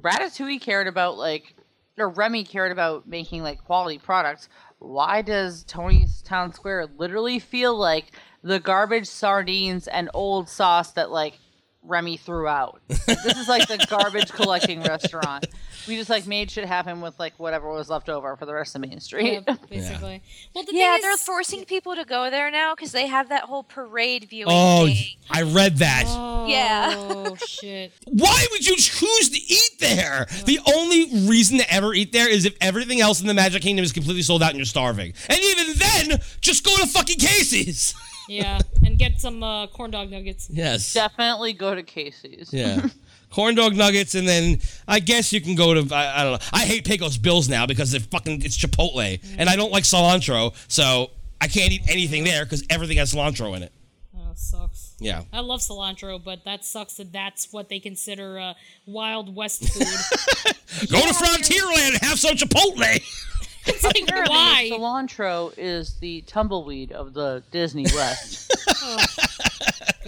[0.00, 1.54] Ratatouille cared about like,
[1.98, 4.48] or Remy cared about making like quality products.
[4.78, 11.10] Why does Tony's Town Square literally feel like the garbage sardines and old sauce that
[11.10, 11.38] like
[11.86, 12.80] Remy threw out?
[12.88, 15.46] this is like the garbage collecting restaurant.
[15.86, 18.74] We just like made shit happen with like whatever was left over for the rest
[18.74, 19.44] of Main Street.
[19.46, 20.22] Yeah, basically.
[20.54, 23.44] Well, the Yeah, thing they're forcing people to go there now because they have that
[23.44, 24.96] whole parade viewing Oh, thing.
[25.30, 26.04] I read that.
[26.08, 26.94] Oh, Yeah.
[26.96, 27.92] Oh shit.
[28.06, 30.26] Why would you choose to eat there?
[30.46, 33.84] The only reason to ever eat there is if everything else in the Magic Kingdom
[33.84, 35.12] is completely sold out and you're starving.
[35.28, 37.94] And even then, just go to fucking Casey's.
[38.28, 40.48] Yeah, and get some uh, corn dog nuggets.
[40.50, 40.92] Yes.
[40.92, 42.50] Definitely go to Casey's.
[42.52, 42.88] Yeah.
[43.30, 46.46] Corn dog nuggets, and then I guess you can go to I, I don't know.
[46.52, 50.54] I hate Pecos Bills now because they're fucking it's Chipotle, and I don't like cilantro,
[50.68, 53.72] so I can't eat anything there because everything has cilantro in it.
[54.16, 54.94] Oh, sucks.
[54.98, 55.22] Yeah.
[55.32, 58.54] I love cilantro, but that sucks that that's what they consider uh,
[58.86, 59.82] Wild West food.
[60.90, 63.02] Go to Frontierland and have some Chipotle.
[63.74, 64.70] it's like, Apparently, why?
[64.72, 68.52] cilantro is the tumbleweed of the Disney West.
[68.82, 69.04] Oh.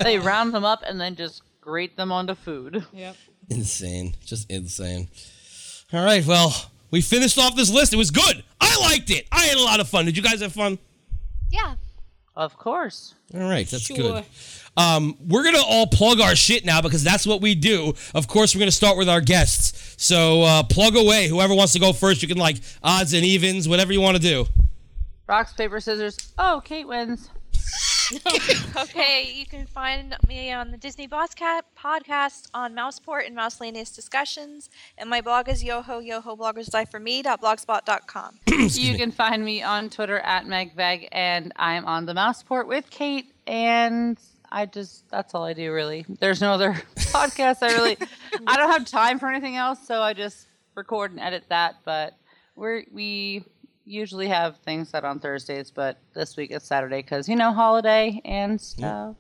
[0.03, 2.85] they round them up and then just grate them onto food.
[2.93, 3.17] Yep.
[3.51, 5.09] insane, just insane.
[5.93, 6.55] All right, well,
[6.91, 7.93] we finished off this list.
[7.93, 8.45] It was good.
[8.61, 9.27] I liked it.
[9.33, 10.05] I had a lot of fun.
[10.05, 10.79] Did you guys have fun?
[11.51, 11.75] Yeah.
[12.37, 13.15] Of course.
[13.35, 13.97] All right, that's Sure.
[13.97, 14.25] good.
[14.79, 17.95] Um, we're gonna all plug our shit now because that's what we do.
[18.15, 19.97] Of course, we're gonna start with our guests.
[20.03, 21.29] So uh, plug away.
[21.29, 24.23] Whoever wants to go first, you can like odds and evens, whatever you want to
[24.23, 24.47] do.
[25.27, 26.17] Rocks, paper, scissors.
[26.39, 27.29] Oh, Kate wins.
[28.77, 33.95] Okay, you can find me on the Disney Boss Cat podcast on Mouseport and Mouselaneous
[33.95, 38.39] Discussions, and my blog is yoho yoho bloggers die for me.blogspot.com.
[38.47, 43.33] you can find me on Twitter at MegVeg, and I'm on the Mouseport with Kate.
[43.47, 44.19] And
[44.51, 46.07] I just, that's all I do really.
[46.21, 47.59] There's no other podcast.
[47.63, 47.97] I really,
[48.47, 51.77] I don't have time for anything else, so I just record and edit that.
[51.85, 52.15] But
[52.57, 53.45] we're, we
[53.85, 58.21] usually have things set on Thursdays, but this week it's Saturday because, you know, holiday
[58.25, 59.17] and stuff.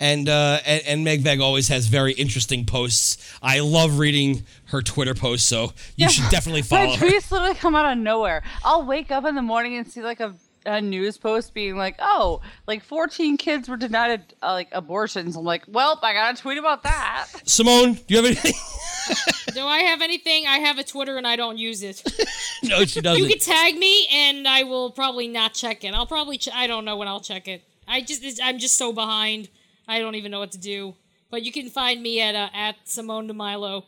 [0.00, 3.32] And uh, and, and Meg Veg always has very interesting posts.
[3.40, 7.06] I love reading her Twitter posts, so you should definitely follow her.
[7.06, 8.42] tweets literally come out of nowhere.
[8.64, 10.34] I'll wake up in the morning and see like a,
[10.66, 15.44] a news post being like, "Oh, like 14 kids were denied uh, like abortions." I'm
[15.44, 18.52] like, "Well, I got to tweet about that." Simone, do you have anything?
[19.54, 20.46] Do I have anything?
[20.46, 22.02] I have a Twitter and I don't use it.
[22.62, 23.22] no, she doesn't.
[23.22, 25.94] You can tag me and I will probably not check it.
[25.94, 27.62] I'll probably ch- I don't know when I'll check it.
[27.86, 29.48] I just I'm just so behind.
[29.86, 30.94] I don't even know what to do.
[31.34, 33.82] But you can find me at uh, at Simone DeMilo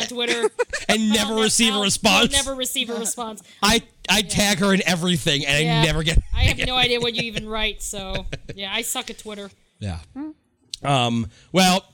[0.00, 0.50] on Twitter.
[0.88, 2.32] and never I'll- receive a response.
[2.32, 3.40] Never receive a response.
[3.62, 5.80] I I tag her in everything, and Yeah.
[5.80, 6.18] I never get.
[6.34, 7.84] I have no idea what you even write.
[7.84, 9.48] So yeah, I suck at Twitter.
[9.78, 10.00] Yeah.
[10.82, 11.84] Um, well,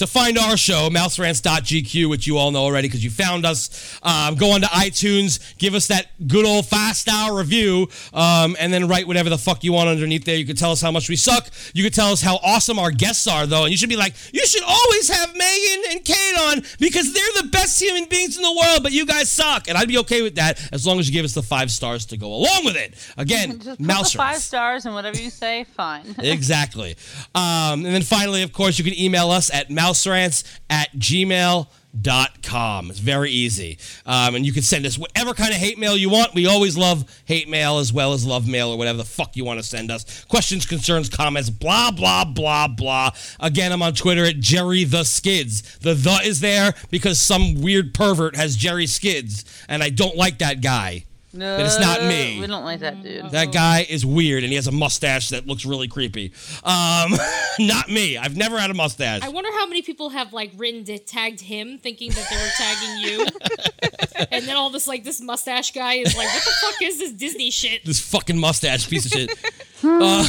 [0.00, 4.34] to find our show, mouserants.gq, which you all know already because you found us, um,
[4.34, 9.06] go onto iTunes, give us that good old five star review, um, and then write
[9.06, 10.36] whatever the fuck you want underneath there.
[10.36, 11.48] You could tell us how much we suck.
[11.74, 13.64] You could tell us how awesome our guests are, though.
[13.64, 17.42] And you should be like, you should always have Megan and Kate on because they're
[17.42, 19.68] the best human beings in the world, but you guys suck.
[19.68, 22.06] And I'd be okay with that as long as you give us the five stars
[22.06, 22.94] to go along with it.
[23.18, 26.14] Again, Just Mouse five stars and whatever you say, fine.
[26.18, 26.96] exactly.
[27.34, 32.90] Um, and then finally, of course, you can email us at mouserants at gmail.com.
[32.90, 33.78] It's very easy.
[34.06, 36.34] Um, and you can send us whatever kind of hate mail you want.
[36.34, 39.44] We always love hate mail as well as love mail or whatever the fuck you
[39.44, 40.24] want to send us.
[40.24, 43.10] Questions, concerns, comments, blah, blah, blah, blah.
[43.40, 45.78] Again, I'm on Twitter at Jerry the Skids.
[45.78, 50.38] The the is there because some weird pervert has Jerry Skids, and I don't like
[50.38, 51.04] that guy.
[51.32, 52.40] No, But it's not me.
[52.40, 53.30] We don't like that dude.
[53.30, 56.32] That guy is weird, and he has a mustache that looks really creepy.
[56.64, 57.12] Um,
[57.60, 58.18] not me.
[58.18, 59.22] I've never had a mustache.
[59.22, 62.50] I wonder how many people have like written to tagged him thinking that they were
[62.56, 64.26] tagging you.
[64.32, 67.12] and then all this like this mustache guy is like, what the fuck is this
[67.12, 67.84] Disney shit?
[67.84, 69.30] this fucking mustache piece of shit.
[69.84, 70.28] uh,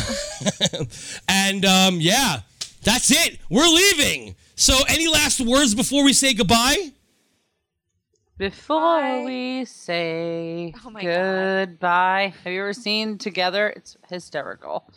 [1.27, 2.41] and um, yeah,
[2.83, 3.39] that's it.
[3.49, 4.35] We're leaving.
[4.55, 6.91] So, any last words before we say goodbye?
[8.41, 9.23] Before Bye.
[9.23, 11.69] we say Oh my God.
[11.69, 13.69] goodbye, have you ever seen Together?
[13.69, 14.91] It's hysterical.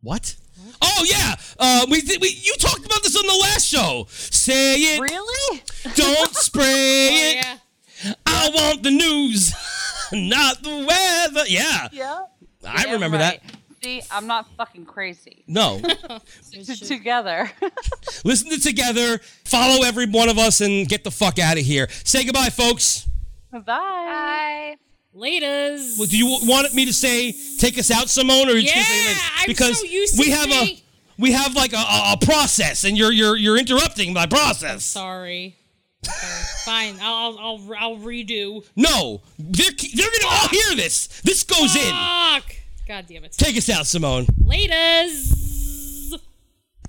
[0.00, 0.36] What?
[0.80, 4.06] Oh yeah, uh, we, did- we you talked about this on the last show.
[4.08, 5.62] Say it, Really?
[5.96, 7.34] don't spray Oh, it.
[7.44, 8.14] yeah.
[8.24, 9.52] I want the news,
[10.14, 11.46] not the weather.
[11.48, 12.20] Yeah, Yeah.
[12.66, 13.38] I Yeah, remember right.
[13.42, 13.56] that.
[13.82, 15.42] See, I'm not fucking crazy.
[15.48, 15.80] No,
[16.86, 17.50] Together.
[18.24, 19.18] listen to together.
[19.44, 21.88] Follow every one of us and get the fuck out of here.
[22.04, 23.08] Say goodbye, folks.
[23.50, 23.60] Bye.
[23.60, 24.76] Bye.
[25.16, 25.98] Laters.
[25.98, 28.88] Well, do you want me to say take us out, Simone, or are you just
[28.88, 29.18] say Yeah.
[29.38, 30.82] I'm because so used to we have saying- a
[31.18, 34.84] we have like a, a, a process, and you're you're you're interrupting my process.
[34.84, 35.56] Sorry.
[36.04, 36.16] Sorry.
[36.64, 36.96] Fine.
[37.02, 38.64] I'll, I'll I'll I'll redo.
[38.76, 41.08] No, they're they're gonna all hear this.
[41.22, 41.94] This goes in.
[42.82, 42.88] Fuck.
[42.88, 43.32] God damn it.
[43.32, 44.26] Take us out, Simone.
[44.44, 46.12] Laters.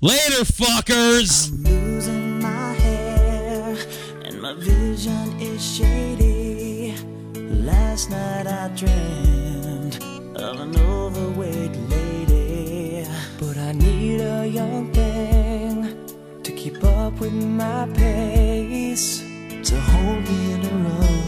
[0.02, 1.50] Later, fuckers.
[1.50, 3.76] I'm losing my hair
[4.24, 6.96] and my vision is shady.
[7.34, 9.96] Last night I dreamed
[10.36, 13.06] of an overweight lady,
[13.38, 20.52] but I need a young thing to keep up with my pace, to hold me
[20.52, 21.23] in her arms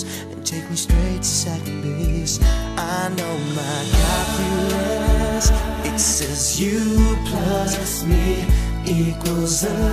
[0.00, 2.40] and take me straight to second base.
[2.78, 5.50] I know my calculus.
[5.84, 8.44] It says you plus me
[8.86, 9.84] equals us.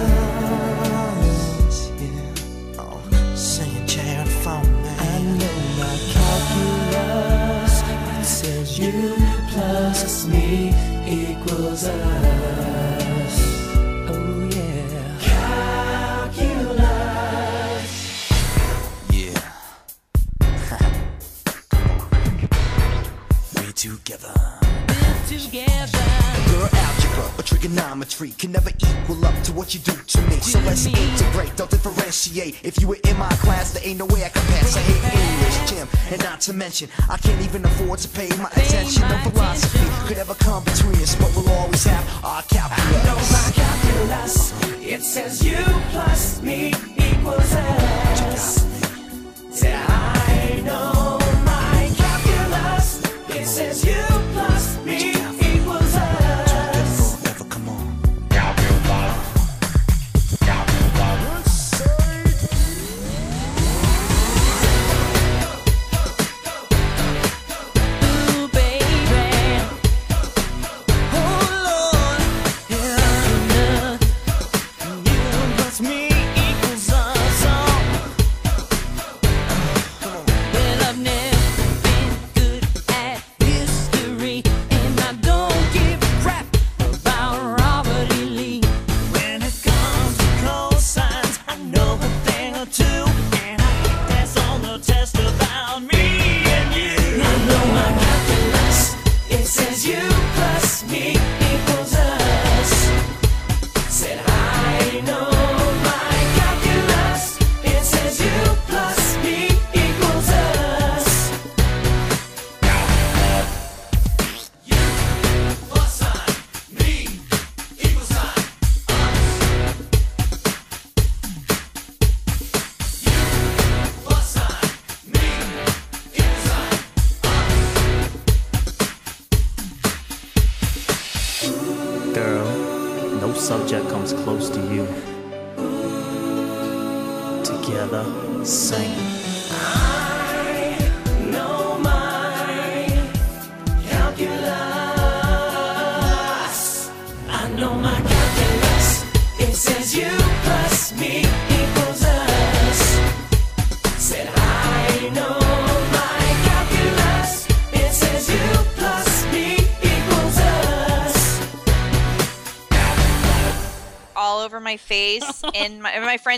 [1.99, 2.79] Yeah.
[2.79, 3.01] Oh,
[3.35, 4.99] singing chair and phone man.
[4.99, 7.73] I know my calculus.
[8.19, 9.17] It says you
[9.51, 10.73] plus me
[11.05, 12.68] equals us.
[23.85, 24.33] We together.
[26.47, 30.37] Girl, algebra or trigonometry can never equal up to what you do to me.
[30.39, 32.59] So let's integrate, don't differentiate.
[32.63, 34.75] If you were in my class, there ain't no way I can pass.
[34.75, 38.49] I hate English, gym, and not to mention, I can't even afford to pay my
[38.51, 39.07] attention.
[39.07, 43.51] No philosophy could ever come between us, but we'll always have our calculus.
[43.55, 44.81] calculus.
[44.81, 45.57] It says you
[45.91, 48.65] plus me equals us.
[49.51, 51.08] Say I know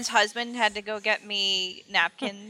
[0.02, 2.50] friend's husband had to go get me napkins